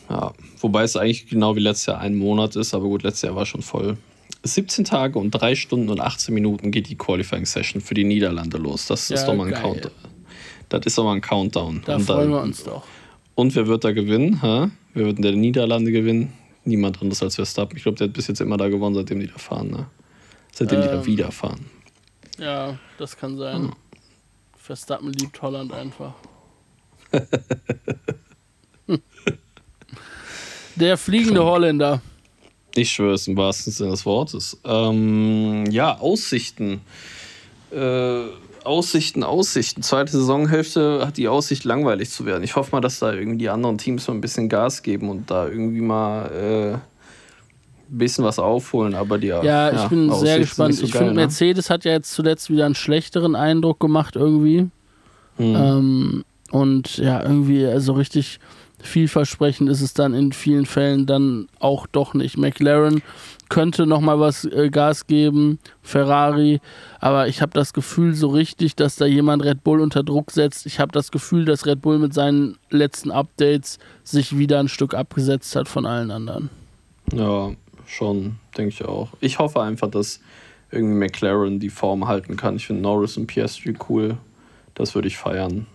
ja. 0.09 0.33
Wobei 0.59 0.83
es 0.83 0.95
eigentlich 0.97 1.27
genau 1.27 1.55
wie 1.55 1.61
letztes 1.61 1.85
Jahr 1.87 1.99
ein 1.99 2.15
Monat 2.17 2.55
ist, 2.55 2.73
aber 2.73 2.85
gut, 2.85 3.03
letztes 3.03 3.21
Jahr 3.23 3.35
war 3.35 3.45
schon 3.45 3.61
voll. 3.61 3.97
17 4.43 4.85
Tage 4.85 5.17
und 5.19 5.31
3 5.31 5.55
Stunden 5.55 5.89
und 5.89 5.99
18 6.01 6.33
Minuten 6.33 6.71
geht 6.71 6.89
die 6.89 6.95
Qualifying 6.97 7.45
Session 7.45 7.81
für 7.81 7.93
die 7.93 8.03
Niederlande 8.03 8.57
los. 8.57 8.87
Das 8.87 9.09
ist 9.09 9.21
Ja, 9.21 9.25
doch 9.25 9.35
mal 9.35 9.45
ein 9.47 9.51
geil. 9.53 9.61
Countdown. 9.61 9.91
Das 10.69 10.85
ist 10.85 10.97
doch 10.97 11.03
mal 11.03 11.13
ein 11.13 11.21
Countdown. 11.21 11.81
Da 11.85 11.95
und, 11.95 12.01
freuen 12.03 12.19
dann- 12.19 12.31
wir 12.31 12.41
uns 12.41 12.63
doch. 12.63 12.83
und 13.35 13.55
wer 13.55 13.67
wird 13.67 13.83
da 13.83 13.91
gewinnen? 13.91 14.41
Hä? 14.41 14.69
Wer 14.93 15.05
wird 15.05 15.17
in 15.17 15.21
der 15.23 15.31
Niederlande 15.33 15.91
gewinnen? 15.91 16.33
Niemand 16.65 17.01
anderes 17.01 17.23
als 17.23 17.35
Verstappen. 17.35 17.77
Ich 17.77 17.83
glaube, 17.83 17.97
der 17.97 18.07
hat 18.07 18.13
bis 18.13 18.27
jetzt 18.27 18.41
immer 18.41 18.57
da 18.57 18.67
gewonnen, 18.69 18.95
seitdem 18.95 19.19
die 19.19 19.27
da 19.27 19.37
fahren. 19.37 19.71
Ne? 19.71 19.87
Seitdem 20.53 20.81
die 20.81 20.87
da 20.87 20.95
Ähm. 20.99 21.05
wieder 21.05 21.31
fahren. 21.31 21.65
Ja, 22.37 22.77
das 22.97 23.17
kann 23.17 23.37
sein. 23.37 23.63
Hm. 23.63 23.73
Verstappen 24.69 25.11
liebt 25.13 25.41
Holland 25.41 25.73
einfach. 25.73 26.13
Der 30.75 30.95
fliegende 30.95 31.39
Krank. 31.39 31.49
Holländer. 31.49 32.03
Ich 32.75 32.91
schwöre 32.91 33.15
es 33.15 33.27
im 33.27 33.35
wahrsten 33.35 33.73
Sinne 33.73 33.89
des 33.89 34.05
Wortes. 34.05 34.61
Ähm, 34.63 35.65
ja, 35.71 35.97
Aussichten. 35.97 36.81
Äh, 37.71 38.25
Aussichten, 38.63 39.23
Aussichten. 39.23 39.81
Zweite 39.81 40.11
Saisonhälfte 40.11 41.03
hat 41.03 41.17
die 41.17 41.27
Aussicht, 41.27 41.63
langweilig 41.63 42.11
zu 42.11 42.27
werden. 42.27 42.43
Ich 42.43 42.55
hoffe 42.55 42.69
mal, 42.71 42.81
dass 42.81 42.99
da 42.99 43.11
irgendwie 43.11 43.39
die 43.39 43.49
anderen 43.49 43.79
Teams 43.79 44.07
mal 44.07 44.13
ein 44.13 44.21
bisschen 44.21 44.49
Gas 44.49 44.83
geben 44.83 45.09
und 45.09 45.31
da 45.31 45.47
irgendwie 45.47 45.81
mal 45.81 46.77
äh, 46.77 46.77
bisschen 47.97 48.23
was 48.23 48.39
aufholen. 48.39 48.95
Aber 48.95 49.17
die 49.17 49.27
Ja, 49.27 49.83
ich 49.83 49.89
bin 49.89 50.11
sehr 50.13 50.39
gespannt. 50.39 50.75
so 50.75 50.85
ich 50.85 50.91
finde, 50.91 51.13
ne? 51.13 51.21
Mercedes 51.21 51.69
hat 51.69 51.85
ja 51.85 51.91
jetzt 51.91 52.13
zuletzt 52.13 52.49
wieder 52.49 52.65
einen 52.65 52.75
schlechteren 52.75 53.35
Eindruck 53.35 53.79
gemacht 53.79 54.15
irgendwie. 54.15 54.69
Hm. 55.37 55.55
Ähm, 55.55 56.25
und 56.51 56.97
ja, 56.97 57.23
irgendwie 57.23 57.67
so 57.79 57.93
richtig 57.93 58.39
vielversprechend 58.81 59.69
ist 59.69 59.81
es 59.81 59.93
dann 59.93 60.13
in 60.13 60.31
vielen 60.31 60.65
Fällen 60.65 61.05
dann 61.05 61.47
auch 61.59 61.87
doch 61.87 62.13
nicht. 62.13 62.37
McLaren 62.37 63.01
könnte 63.49 63.87
noch 63.87 63.99
mal 63.99 64.19
was 64.19 64.45
äh, 64.45 64.69
Gas 64.69 65.07
geben, 65.07 65.59
Ferrari, 65.81 66.61
aber 66.99 67.27
ich 67.27 67.41
habe 67.41 67.51
das 67.53 67.73
Gefühl 67.73 68.13
so 68.13 68.27
richtig, 68.27 68.75
dass 68.75 68.95
da 68.95 69.05
jemand 69.05 69.43
Red 69.43 69.63
Bull 69.63 69.81
unter 69.81 70.03
Druck 70.03 70.31
setzt. 70.31 70.65
Ich 70.65 70.79
habe 70.79 70.91
das 70.91 71.11
Gefühl, 71.11 71.45
dass 71.45 71.65
Red 71.65 71.81
Bull 71.81 71.97
mit 71.97 72.13
seinen 72.13 72.57
letzten 72.69 73.11
Updates 73.11 73.79
sich 74.03 74.37
wieder 74.37 74.59
ein 74.59 74.69
Stück 74.69 74.93
abgesetzt 74.93 75.55
hat 75.55 75.67
von 75.67 75.85
allen 75.85 76.11
anderen. 76.11 76.49
Ja, 77.11 77.51
schon, 77.89 78.37
denke 78.57 78.69
ich 78.73 78.85
auch. 78.85 79.09
Ich 79.19 79.39
hoffe 79.39 79.61
einfach, 79.61 79.89
dass 79.89 80.19
irgendwie 80.71 80.95
McLaren 80.95 81.59
die 81.59 81.69
Form 81.69 82.07
halten 82.07 82.37
kann. 82.37 82.55
Ich 82.55 82.67
finde 82.67 82.81
Norris 82.83 83.17
und 83.17 83.27
Piastri 83.27 83.75
cool. 83.89 84.17
Das 84.75 84.95
würde 84.95 85.07
ich 85.07 85.17
feiern. 85.17 85.65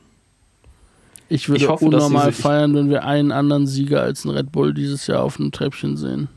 Ich 1.29 1.49
würde 1.49 1.63
Ich 1.63 1.69
hoffe, 1.69 1.87
unnormal 1.87 2.27
sie 2.31 2.37
sich- 2.37 2.43
feiern, 2.43 2.75
wenn 2.75 2.91
wir 2.91 3.05
einen 3.05 3.33
anderen 3.33 3.67
Sieger 3.67 4.03
als 4.03 4.25
einen 4.25 4.37
Red 4.37 4.53
Bull 4.53 4.73
dieses 4.75 5.07
Jahr 5.07 5.23
auf 5.23 5.41
einem 5.41 5.53
Treppchen 5.53 5.97
sehen. 5.97 6.29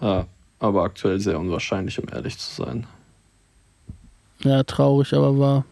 Ja, 0.00 0.26
aber 0.58 0.82
aktuell 0.82 1.20
sehr 1.20 1.38
unwahrscheinlich, 1.38 1.98
um 2.02 2.06
ehrlich 2.12 2.36
zu 2.38 2.62
sein. 2.62 2.86
Ja, 4.42 4.62
traurig, 4.62 5.12
aber 5.12 5.38
wahr. 5.38 5.64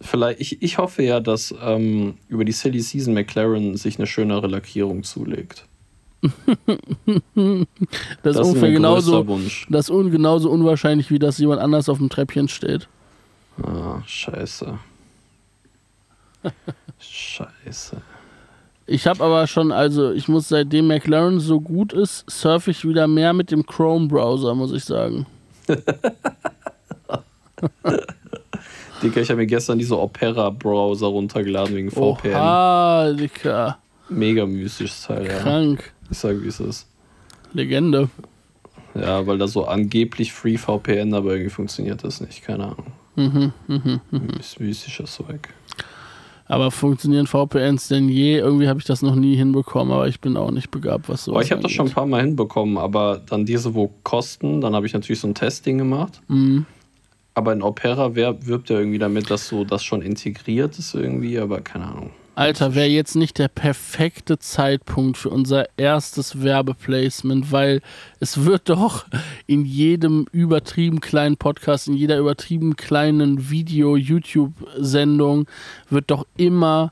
Vielleicht, 0.00 0.40
ich, 0.40 0.62
ich 0.62 0.78
hoffe 0.78 1.02
ja, 1.02 1.20
dass 1.20 1.54
ähm, 1.62 2.14
über 2.28 2.44
die 2.44 2.52
Silly 2.52 2.80
Season 2.80 3.14
McLaren 3.14 3.76
sich 3.76 3.98
eine 3.98 4.06
schönere 4.06 4.46
Lackierung 4.46 5.02
zulegt. 5.04 5.64
Das, 8.22 8.36
Das 8.36 8.36
ist 8.36 8.46
ungefähr 8.46 8.70
genauso, 8.70 9.26
Wunsch. 9.26 9.66
das 9.68 9.88
ist 9.88 10.10
genauso 10.10 10.50
unwahrscheinlich, 10.50 11.10
wie 11.10 11.18
dass 11.18 11.38
jemand 11.38 11.60
anders 11.60 11.88
auf 11.88 11.98
dem 11.98 12.08
Treppchen 12.10 12.48
steht. 12.48 12.88
Ah, 13.62 14.00
scheiße. 14.06 14.78
scheiße. 17.00 17.96
Ich 18.86 19.06
habe 19.06 19.22
aber 19.24 19.46
schon, 19.46 19.72
also 19.72 20.12
ich 20.12 20.28
muss 20.28 20.48
seitdem 20.48 20.86
McLaren 20.88 21.40
so 21.40 21.60
gut 21.60 21.92
ist, 21.92 22.28
surfe 22.30 22.70
ich 22.72 22.84
wieder 22.86 23.06
mehr 23.08 23.32
mit 23.32 23.50
dem 23.50 23.64
Chrome-Browser, 23.66 24.54
muss 24.54 24.72
ich 24.72 24.84
sagen. 24.84 25.26
Dicker, 29.02 29.20
ich 29.20 29.28
habe 29.30 29.40
mir 29.40 29.46
gestern 29.46 29.78
diese 29.78 29.98
Opera-Browser 29.98 31.06
runtergeladen 31.06 31.74
wegen 31.74 31.90
VPN. 31.90 32.32
Oha, 32.34 33.12
Dicker. 33.12 33.78
Mega 34.14 34.46
mystisch 34.46 35.02
Teil, 35.02 35.26
ja. 35.26 35.38
Krank. 35.38 35.92
Ich 36.10 36.18
sag, 36.18 36.40
wie 36.42 36.48
es 36.48 36.60
ist. 36.60 36.86
Legende. 37.52 38.08
Ja, 38.94 39.26
weil 39.26 39.38
da 39.38 39.46
so 39.48 39.64
angeblich 39.66 40.32
Free 40.32 40.58
VPN, 40.58 41.14
aber 41.14 41.32
irgendwie 41.32 41.50
funktioniert 41.50 42.04
das 42.04 42.20
nicht. 42.20 42.42
Keine 42.42 42.64
Ahnung. 42.64 42.86
Mhm, 43.16 43.52
mhm, 43.66 44.00
mhm. 44.10 44.20
Myst- 44.38 44.60
Mystisches 44.60 45.14
Zeug. 45.14 45.48
Aber 46.46 46.70
funktionieren 46.70 47.26
VPNs 47.26 47.88
denn 47.88 48.08
je? 48.10 48.36
Irgendwie 48.38 48.68
habe 48.68 48.78
ich 48.78 48.84
das 48.84 49.00
noch 49.00 49.14
nie 49.14 49.36
hinbekommen, 49.36 49.92
aber 49.92 50.08
ich 50.08 50.20
bin 50.20 50.36
auch 50.36 50.50
nicht 50.50 50.70
begabt, 50.70 51.08
was 51.08 51.24
so 51.24 51.40
ich 51.40 51.50
habe 51.50 51.62
das 51.62 51.72
schon 51.72 51.86
ein 51.86 51.92
paar 51.92 52.04
Mal 52.04 52.20
hinbekommen, 52.20 52.76
aber 52.76 53.22
dann 53.26 53.46
diese, 53.46 53.74
wo 53.74 53.90
kosten, 54.02 54.60
dann 54.60 54.74
habe 54.74 54.84
ich 54.86 54.92
natürlich 54.92 55.20
so 55.20 55.28
ein 55.28 55.34
Testing 55.34 55.78
gemacht. 55.78 56.20
Mhm. 56.28 56.66
Aber 57.34 57.54
in 57.54 57.62
Opera 57.62 58.14
wirbt 58.14 58.68
ja 58.68 58.78
irgendwie 58.78 58.98
damit, 58.98 59.30
dass 59.30 59.48
so 59.48 59.64
das 59.64 59.82
schon 59.82 60.02
integriert 60.02 60.78
ist 60.78 60.94
irgendwie, 60.94 61.38
aber 61.38 61.62
keine 61.62 61.86
Ahnung. 61.86 62.10
Alter, 62.34 62.74
wäre 62.74 62.88
jetzt 62.88 63.14
nicht 63.14 63.38
der 63.38 63.48
perfekte 63.48 64.38
Zeitpunkt 64.38 65.18
für 65.18 65.28
unser 65.28 65.66
erstes 65.76 66.42
Werbeplacement, 66.42 67.52
weil 67.52 67.82
es 68.20 68.46
wird 68.46 68.70
doch 68.70 69.04
in 69.46 69.66
jedem 69.66 70.26
übertrieben 70.32 71.00
kleinen 71.00 71.36
Podcast, 71.36 71.88
in 71.88 71.94
jeder 71.94 72.18
übertrieben 72.18 72.76
kleinen 72.76 73.50
Video-YouTube-Sendung 73.50 75.46
wird 75.90 76.10
doch 76.10 76.26
immer, 76.38 76.90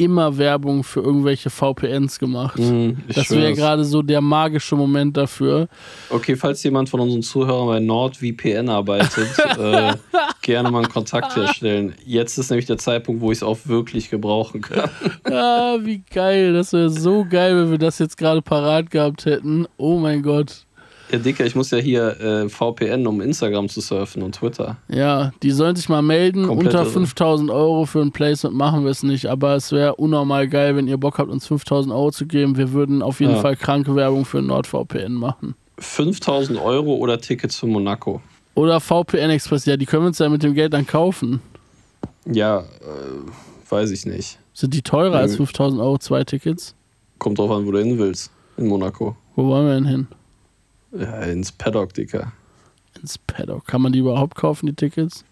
immer 0.00 0.38
Werbung 0.38 0.82
für 0.82 1.00
irgendwelche 1.00 1.50
VPNs 1.50 2.18
gemacht. 2.18 2.58
Ich 2.58 3.14
das 3.14 3.30
wäre 3.30 3.52
gerade 3.52 3.84
so 3.84 4.00
der 4.00 4.22
magische 4.22 4.74
Moment 4.74 5.14
dafür. 5.14 5.68
Okay, 6.08 6.36
falls 6.36 6.62
jemand 6.62 6.88
von 6.88 7.00
unseren 7.00 7.22
Zuhörern 7.22 7.66
bei 7.66 7.80
NordVPN 7.80 8.70
arbeitet, 8.70 9.28
äh, 9.58 9.92
gerne 10.40 10.70
mal 10.70 10.78
einen 10.78 10.88
Kontakt 10.88 11.36
herstellen. 11.36 11.94
Jetzt 12.06 12.38
ist 12.38 12.50
nämlich 12.50 12.64
der 12.64 12.78
Zeitpunkt, 12.78 13.20
wo 13.20 13.30
ich 13.30 13.38
es 13.38 13.42
auch 13.42 13.58
wirklich 13.66 14.10
gebrauchen 14.10 14.62
kann. 14.62 14.90
Ah, 15.24 15.76
wie 15.82 16.02
geil. 16.12 16.52
Das 16.52 16.72
wäre 16.72 16.90
so 16.90 17.24
geil, 17.28 17.56
wenn 17.56 17.70
wir 17.70 17.78
das 17.78 17.98
jetzt 17.98 18.16
gerade 18.16 18.42
parat 18.42 18.90
gehabt 18.90 19.26
hätten. 19.26 19.66
Oh 19.76 19.98
mein 19.98 20.22
Gott. 20.22 20.66
Ja, 21.10 21.18
Dicker, 21.18 21.44
ich 21.44 21.54
muss 21.56 21.70
ja 21.70 21.78
hier 21.78 22.20
äh, 22.20 22.48
VPN, 22.48 23.06
um 23.06 23.20
Instagram 23.20 23.68
zu 23.68 23.80
surfen 23.80 24.22
und 24.22 24.36
Twitter. 24.36 24.76
Ja, 24.88 25.32
die 25.42 25.50
sollen 25.50 25.74
sich 25.74 25.88
mal 25.88 26.02
melden. 26.02 26.46
Komplett 26.46 26.68
Unter 26.74 26.82
irre. 26.84 26.90
5000 26.92 27.50
Euro 27.50 27.84
für 27.86 28.00
ein 28.00 28.12
Placement 28.12 28.54
machen 28.56 28.84
wir 28.84 28.90
es 28.90 29.02
nicht. 29.02 29.26
Aber 29.26 29.54
es 29.56 29.72
wäre 29.72 29.96
unnormal 29.96 30.48
geil, 30.48 30.76
wenn 30.76 30.86
ihr 30.86 30.98
Bock 30.98 31.18
habt, 31.18 31.30
uns 31.30 31.46
5000 31.48 31.92
Euro 31.92 32.10
zu 32.12 32.26
geben. 32.26 32.56
Wir 32.56 32.72
würden 32.72 33.02
auf 33.02 33.20
jeden 33.20 33.32
Ja. 33.32 33.40
Fall 33.40 33.56
kranke 33.56 33.94
Werbung 33.96 34.24
für 34.24 34.40
NordVPN 34.40 35.14
machen. 35.14 35.54
5000 35.78 36.60
Euro 36.60 36.94
oder 36.94 37.20
Tickets 37.20 37.56
für 37.56 37.66
Monaco? 37.66 38.20
Oder 38.54 38.78
VPN 38.80 39.30
Express. 39.30 39.64
Ja, 39.66 39.76
die 39.76 39.86
können 39.86 40.02
wir 40.04 40.08
uns 40.08 40.18
ja 40.18 40.28
mit 40.28 40.42
dem 40.42 40.54
Geld 40.54 40.72
dann 40.74 40.86
kaufen. 40.86 41.40
Ja, 42.26 42.60
äh, 42.60 42.64
weiß 43.70 43.90
ich 43.90 44.06
nicht. 44.06 44.38
Sind 44.52 44.74
die 44.74 44.82
teurer 44.82 45.16
als 45.18 45.32
Mhm. 45.32 45.36
5000 45.46 45.80
Euro 45.80 45.98
zwei 45.98 46.22
Tickets? 46.24 46.74
Kommt 47.18 47.38
drauf 47.38 47.50
an, 47.50 47.66
wo 47.66 47.70
du 47.72 47.78
hin 47.78 47.98
willst. 47.98 48.30
In 48.56 48.66
Monaco. 48.66 49.16
Wo 49.36 49.46
wollen 49.46 49.66
wir 49.66 49.74
denn 49.74 49.86
hin? 49.86 50.06
Ja, 50.92 51.20
ins 51.22 51.52
Paddock, 51.52 51.94
Dicker. 51.94 52.32
Ins 53.00 53.18
Paddock. 53.18 53.66
Kann 53.66 53.82
man 53.82 53.92
die 53.92 54.00
überhaupt 54.00 54.34
kaufen, 54.34 54.66
die 54.66 54.74
Tickets? 54.74 55.24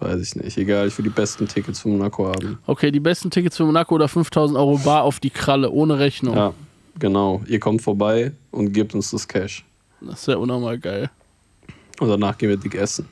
Weiß 0.00 0.20
ich 0.20 0.36
nicht. 0.36 0.56
Egal, 0.56 0.88
ich 0.88 0.96
will 0.98 1.04
die 1.04 1.10
besten 1.10 1.48
Tickets 1.48 1.80
für 1.80 1.88
Monaco 1.88 2.26
haben. 2.26 2.58
Okay, 2.66 2.90
die 2.90 3.00
besten 3.00 3.30
Tickets 3.30 3.56
für 3.56 3.64
Monaco 3.64 3.94
oder 3.94 4.08
5000 4.08 4.58
Euro 4.58 4.78
bar 4.78 5.02
auf 5.02 5.18
die 5.20 5.30
Kralle, 5.30 5.70
ohne 5.70 5.98
Rechnung. 5.98 6.36
Ja, 6.36 6.54
genau. 6.98 7.42
Ihr 7.46 7.58
kommt 7.58 7.82
vorbei 7.82 8.32
und 8.50 8.72
gebt 8.72 8.94
uns 8.94 9.10
das 9.10 9.26
Cash. 9.26 9.64
Das 10.00 10.26
wäre 10.28 10.38
unnormal 10.38 10.78
geil. 10.78 11.10
Und 11.98 12.08
danach 12.08 12.38
gehen 12.38 12.48
wir 12.48 12.56
dick 12.56 12.74
essen. 12.76 13.08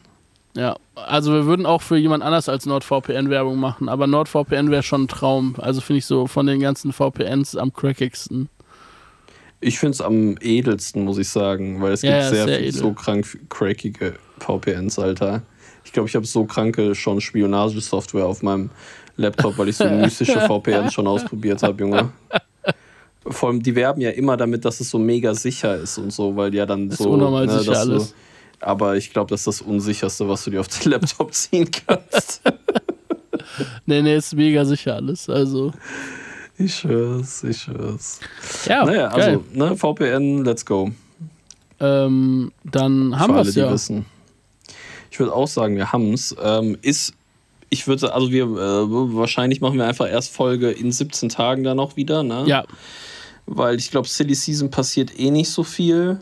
Ja, 0.54 0.76
also 0.94 1.32
wir 1.32 1.44
würden 1.44 1.66
auch 1.66 1.82
für 1.82 1.96
jemand 1.96 2.22
anders 2.22 2.48
als 2.48 2.64
NordVPN 2.64 3.28
Werbung 3.28 3.58
machen, 3.58 3.88
aber 3.88 4.06
NordVPN 4.06 4.70
wäre 4.70 4.82
schon 4.82 5.02
ein 5.02 5.08
Traum. 5.08 5.54
Also 5.58 5.80
finde 5.80 5.98
ich 5.98 6.06
so 6.06 6.26
von 6.26 6.46
den 6.46 6.60
ganzen 6.60 6.92
VPNs 6.92 7.56
am 7.56 7.72
crackigsten. 7.72 8.48
Ich 9.60 9.78
finde 9.78 9.92
es 9.94 10.00
am 10.00 10.36
edelsten, 10.40 11.04
muss 11.04 11.18
ich 11.18 11.28
sagen, 11.28 11.80
weil 11.80 11.92
es 11.92 12.02
Ja, 12.02 12.18
gibt 12.20 12.34
sehr, 12.34 12.44
sehr 12.46 12.72
so 12.72 12.92
krank 12.92 13.26
crackige 13.48 14.14
VPNs, 14.38 14.98
Alter. 14.98 15.42
Ich 15.84 15.92
glaube, 15.92 16.08
ich 16.08 16.14
habe 16.14 16.26
so 16.26 16.44
kranke 16.44 16.94
schon 16.94 17.20
Spionagesoftware 17.20 18.26
auf 18.26 18.42
meinem 18.42 18.70
Laptop, 19.16 19.56
weil 19.56 19.68
ich 19.68 19.76
so 19.76 19.88
mystische 19.88 20.40
VPNs 20.46 20.92
schon 20.92 21.06
ausprobiert 21.06 21.62
habe, 21.62 21.80
Junge. 21.80 22.12
Vor 23.28 23.48
allem, 23.48 23.62
die 23.62 23.74
werben 23.74 24.00
ja 24.00 24.10
immer 24.10 24.36
damit, 24.36 24.64
dass 24.64 24.80
es 24.80 24.90
so 24.90 24.98
mega 24.98 25.34
sicher 25.34 25.76
ist 25.76 25.98
und 25.98 26.12
so, 26.12 26.36
weil 26.36 26.54
ja 26.54 26.66
dann 26.66 26.90
Ist 26.90 26.98
so. 26.98 27.10
unnormal 27.10 27.48
sicher 27.48 27.72
dass 27.72 27.78
alles. 27.80 28.08
Du, 28.10 28.14
aber 28.66 28.96
ich 28.96 29.12
glaube, 29.12 29.30
das 29.30 29.40
ist 29.40 29.46
das 29.46 29.62
Unsicherste, 29.62 30.28
was 30.28 30.44
du 30.44 30.50
dir 30.50 30.60
auf 30.60 30.68
den 30.68 30.92
Laptop 30.92 31.32
ziehen 31.34 31.68
kannst. 31.86 32.42
Nee, 33.86 34.02
nee, 34.02 34.16
ist 34.16 34.34
mega 34.34 34.64
sicher 34.64 34.94
alles. 34.96 35.28
Also, 35.28 35.72
ich 36.58 36.74
schwör's, 36.74 37.44
ich 37.44 37.58
schwör's. 37.58 38.20
ja, 38.66 38.84
naja, 38.84 39.08
geil. 39.08 39.20
also, 39.22 39.44
ne, 39.52 39.76
VPN, 39.76 40.44
let's 40.44 40.64
go. 40.64 40.90
ähm, 41.80 42.52
dann 42.64 43.18
haben 43.18 43.34
wir 43.34 43.42
es 43.42 43.54
ja. 43.54 43.70
wissen. 43.72 44.06
Ich 45.10 45.18
würde 45.18 45.34
auch 45.34 45.48
sagen, 45.48 45.76
wir 45.76 45.92
haben 45.92 46.12
es. 46.12 46.34
Ähm, 46.42 46.76
ist, 46.82 47.14
ich 47.70 47.86
würde, 47.86 48.12
also 48.12 48.30
wir, 48.30 48.44
äh, 48.44 49.16
wahrscheinlich 49.16 49.60
machen 49.60 49.78
wir 49.78 49.86
einfach 49.86 50.08
erst 50.08 50.30
Folge 50.30 50.70
in 50.70 50.92
17 50.92 51.28
Tagen 51.28 51.64
dann 51.64 51.76
noch 51.76 51.96
wieder, 51.96 52.22
ne? 52.22 52.44
Ja, 52.46 52.64
Weil 53.46 53.76
ich 53.76 53.90
glaube, 53.90 54.08
Silly 54.08 54.34
Season 54.34 54.70
passiert 54.70 55.18
eh 55.18 55.30
nicht 55.30 55.50
so 55.50 55.62
viel. 55.62 56.20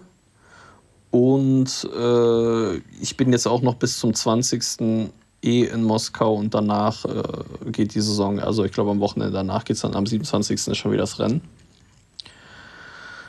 Und 1.11 1.89
äh, 1.97 2.76
ich 3.01 3.16
bin 3.16 3.30
jetzt 3.30 3.47
auch 3.47 3.62
noch 3.62 3.74
bis 3.74 3.99
zum 3.99 4.14
20. 4.14 5.11
eh 5.45 5.65
in 5.65 5.83
Moskau 5.83 6.35
und 6.35 6.55
danach 6.55 7.05
äh, 7.05 7.23
geht 7.71 7.95
die 7.95 8.01
Saison, 8.01 8.41
also 8.41 8.65
ich 8.65 8.73
glaube 8.73 8.91
am 8.91 9.01
Wochenende 9.01 9.33
danach 9.33 9.65
geht 9.65 9.77
es 9.77 9.83
dann 9.83 9.95
am 9.95 10.07
27. 10.07 10.69
ist 10.69 10.77
schon 10.77 10.93
wieder 10.93 11.03
das 11.03 11.19
Rennen. 11.19 11.43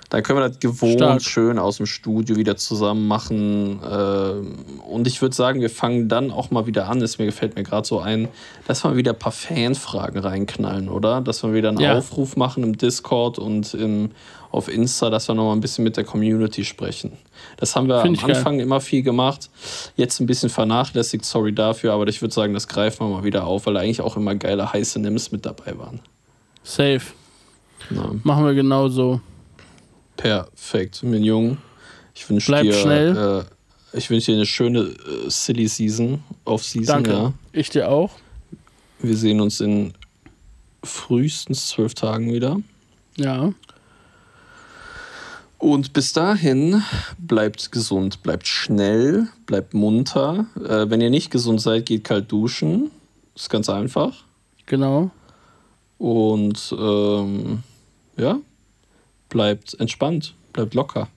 Dann 0.10 0.22
können 0.24 0.40
wir 0.40 0.48
das 0.48 0.60
gewohnt 0.60 0.94
Stark. 0.94 1.22
schön 1.22 1.58
aus 1.60 1.78
dem 1.78 1.86
Studio 1.88 2.36
wieder 2.36 2.56
zusammen 2.58 3.08
machen. 3.08 3.80
ähm, 3.90 4.56
und 4.88 5.08
ich 5.08 5.22
würde 5.22 5.36
sagen, 5.36 5.62
wir 5.62 5.70
fangen 5.70 6.08
dann 6.10 6.32
auch 6.32 6.52
mal 6.52 6.68
wieder 6.68 6.88
an. 6.88 7.02
Es 7.02 7.18
mir 7.18 7.26
gefällt 7.26 7.56
mir 7.56 7.64
gerade 7.64 7.88
so 7.88 8.00
ein, 8.00 8.28
dass 8.68 8.84
wir 8.84 8.96
wieder 8.96 9.14
ein 9.14 9.20
paar 9.20 9.32
Fanfragen 9.32 10.20
reinknallen, 10.20 10.90
oder? 10.90 11.22
Dass 11.22 11.42
wir 11.44 11.54
wieder 11.54 11.70
einen 11.70 11.80
Ja. 11.80 11.98
Aufruf 11.98 12.36
machen 12.38 12.64
im 12.64 12.78
Discord 12.78 13.40
und 13.40 13.74
im, 13.74 14.12
auf 14.52 14.68
Insta, 14.70 15.10
dass 15.10 15.28
wir 15.28 15.36
noch 15.36 15.46
mal 15.46 15.54
ein 15.54 15.60
bisschen 15.60 15.84
mit 15.84 15.98
der 15.98 16.04
Community 16.04 16.64
sprechen. 16.64 17.14
Das 17.58 17.76
haben 17.76 17.88
wir 17.88 17.96
am 17.96 18.14
ich 18.14 18.22
geil. 18.22 18.36
Anfang 18.36 18.60
immer 18.60 18.80
viel 18.82 19.02
gemacht. 19.02 19.50
Jetzt 19.96 20.20
ein 20.20 20.28
bisschen 20.28 20.50
vernachlässigt, 20.50 21.26
sorry 21.26 21.52
dafür, 21.54 21.94
aber 21.94 22.08
ich 22.08 22.22
würde 22.22 22.34
sagen, 22.34 22.54
das 22.54 22.68
greifen 22.68 23.08
wir 23.08 23.18
mal 23.18 23.24
wieder 23.24 23.46
auf, 23.48 23.66
weil 23.66 23.76
eigentlich 23.78 24.02
auch 24.02 24.16
immer 24.16 24.36
geile 24.36 24.72
heiße 24.72 25.00
Nims 25.00 25.32
mit 25.32 25.46
dabei 25.46 25.78
waren. 25.78 26.00
safe. 26.64 27.02
Ja. 27.90 28.12
Machen 28.24 28.46
wir 28.46 28.54
genauso. 28.54 29.20
Perfekt, 30.18 31.04
mein 31.04 31.24
Junge. 31.24 31.58
Ich 32.14 32.30
wünsche 32.30 32.52
dir, 32.62 32.74
schnell. 32.74 33.46
Äh, 33.94 33.98
ich 33.98 34.10
wünsche 34.10 34.32
dir 34.32 34.38
eine 34.38 34.46
schöne 34.46 34.80
äh, 34.80 35.30
Silly 35.30 35.68
Season, 35.68 36.24
Off 36.46 36.64
Season. 36.64 37.04
Danke. 37.04 37.12
Ja. 37.12 37.34
Ich 37.52 37.70
dir 37.70 37.90
auch. 37.90 38.12
Wir 39.00 39.16
sehen 39.16 39.42
uns 39.42 39.60
in 39.60 39.94
frühestens 40.84 41.70
zwölf 41.70 41.94
Tagen 41.94 42.34
wieder. 42.34 42.58
Ja. 43.18 43.54
Und 45.58 45.94
bis 45.94 46.14
dahin 46.14 46.84
bleibt 47.18 47.72
gesund, 47.72 48.22
bleibt 48.24 48.48
schnell, 48.48 49.28
bleibt 49.46 49.74
munter. 49.74 50.46
Äh, 50.58 50.90
wenn 50.90 51.02
ihr 51.02 51.10
nicht 51.10 51.32
gesund 51.32 51.62
seid, 51.62 51.86
geht 51.86 52.04
kalt 52.04 52.32
duschen. 52.32 52.92
Ist 53.36 53.50
ganz 53.50 53.70
einfach. 53.70 54.14
Genau. 54.66 55.12
Und 55.98 56.76
ähm, 56.78 57.64
ja, 58.18 58.40
bleibt 59.30 59.74
entspannt, 59.80 60.36
bleibt 60.54 60.74
locker. 60.74 61.10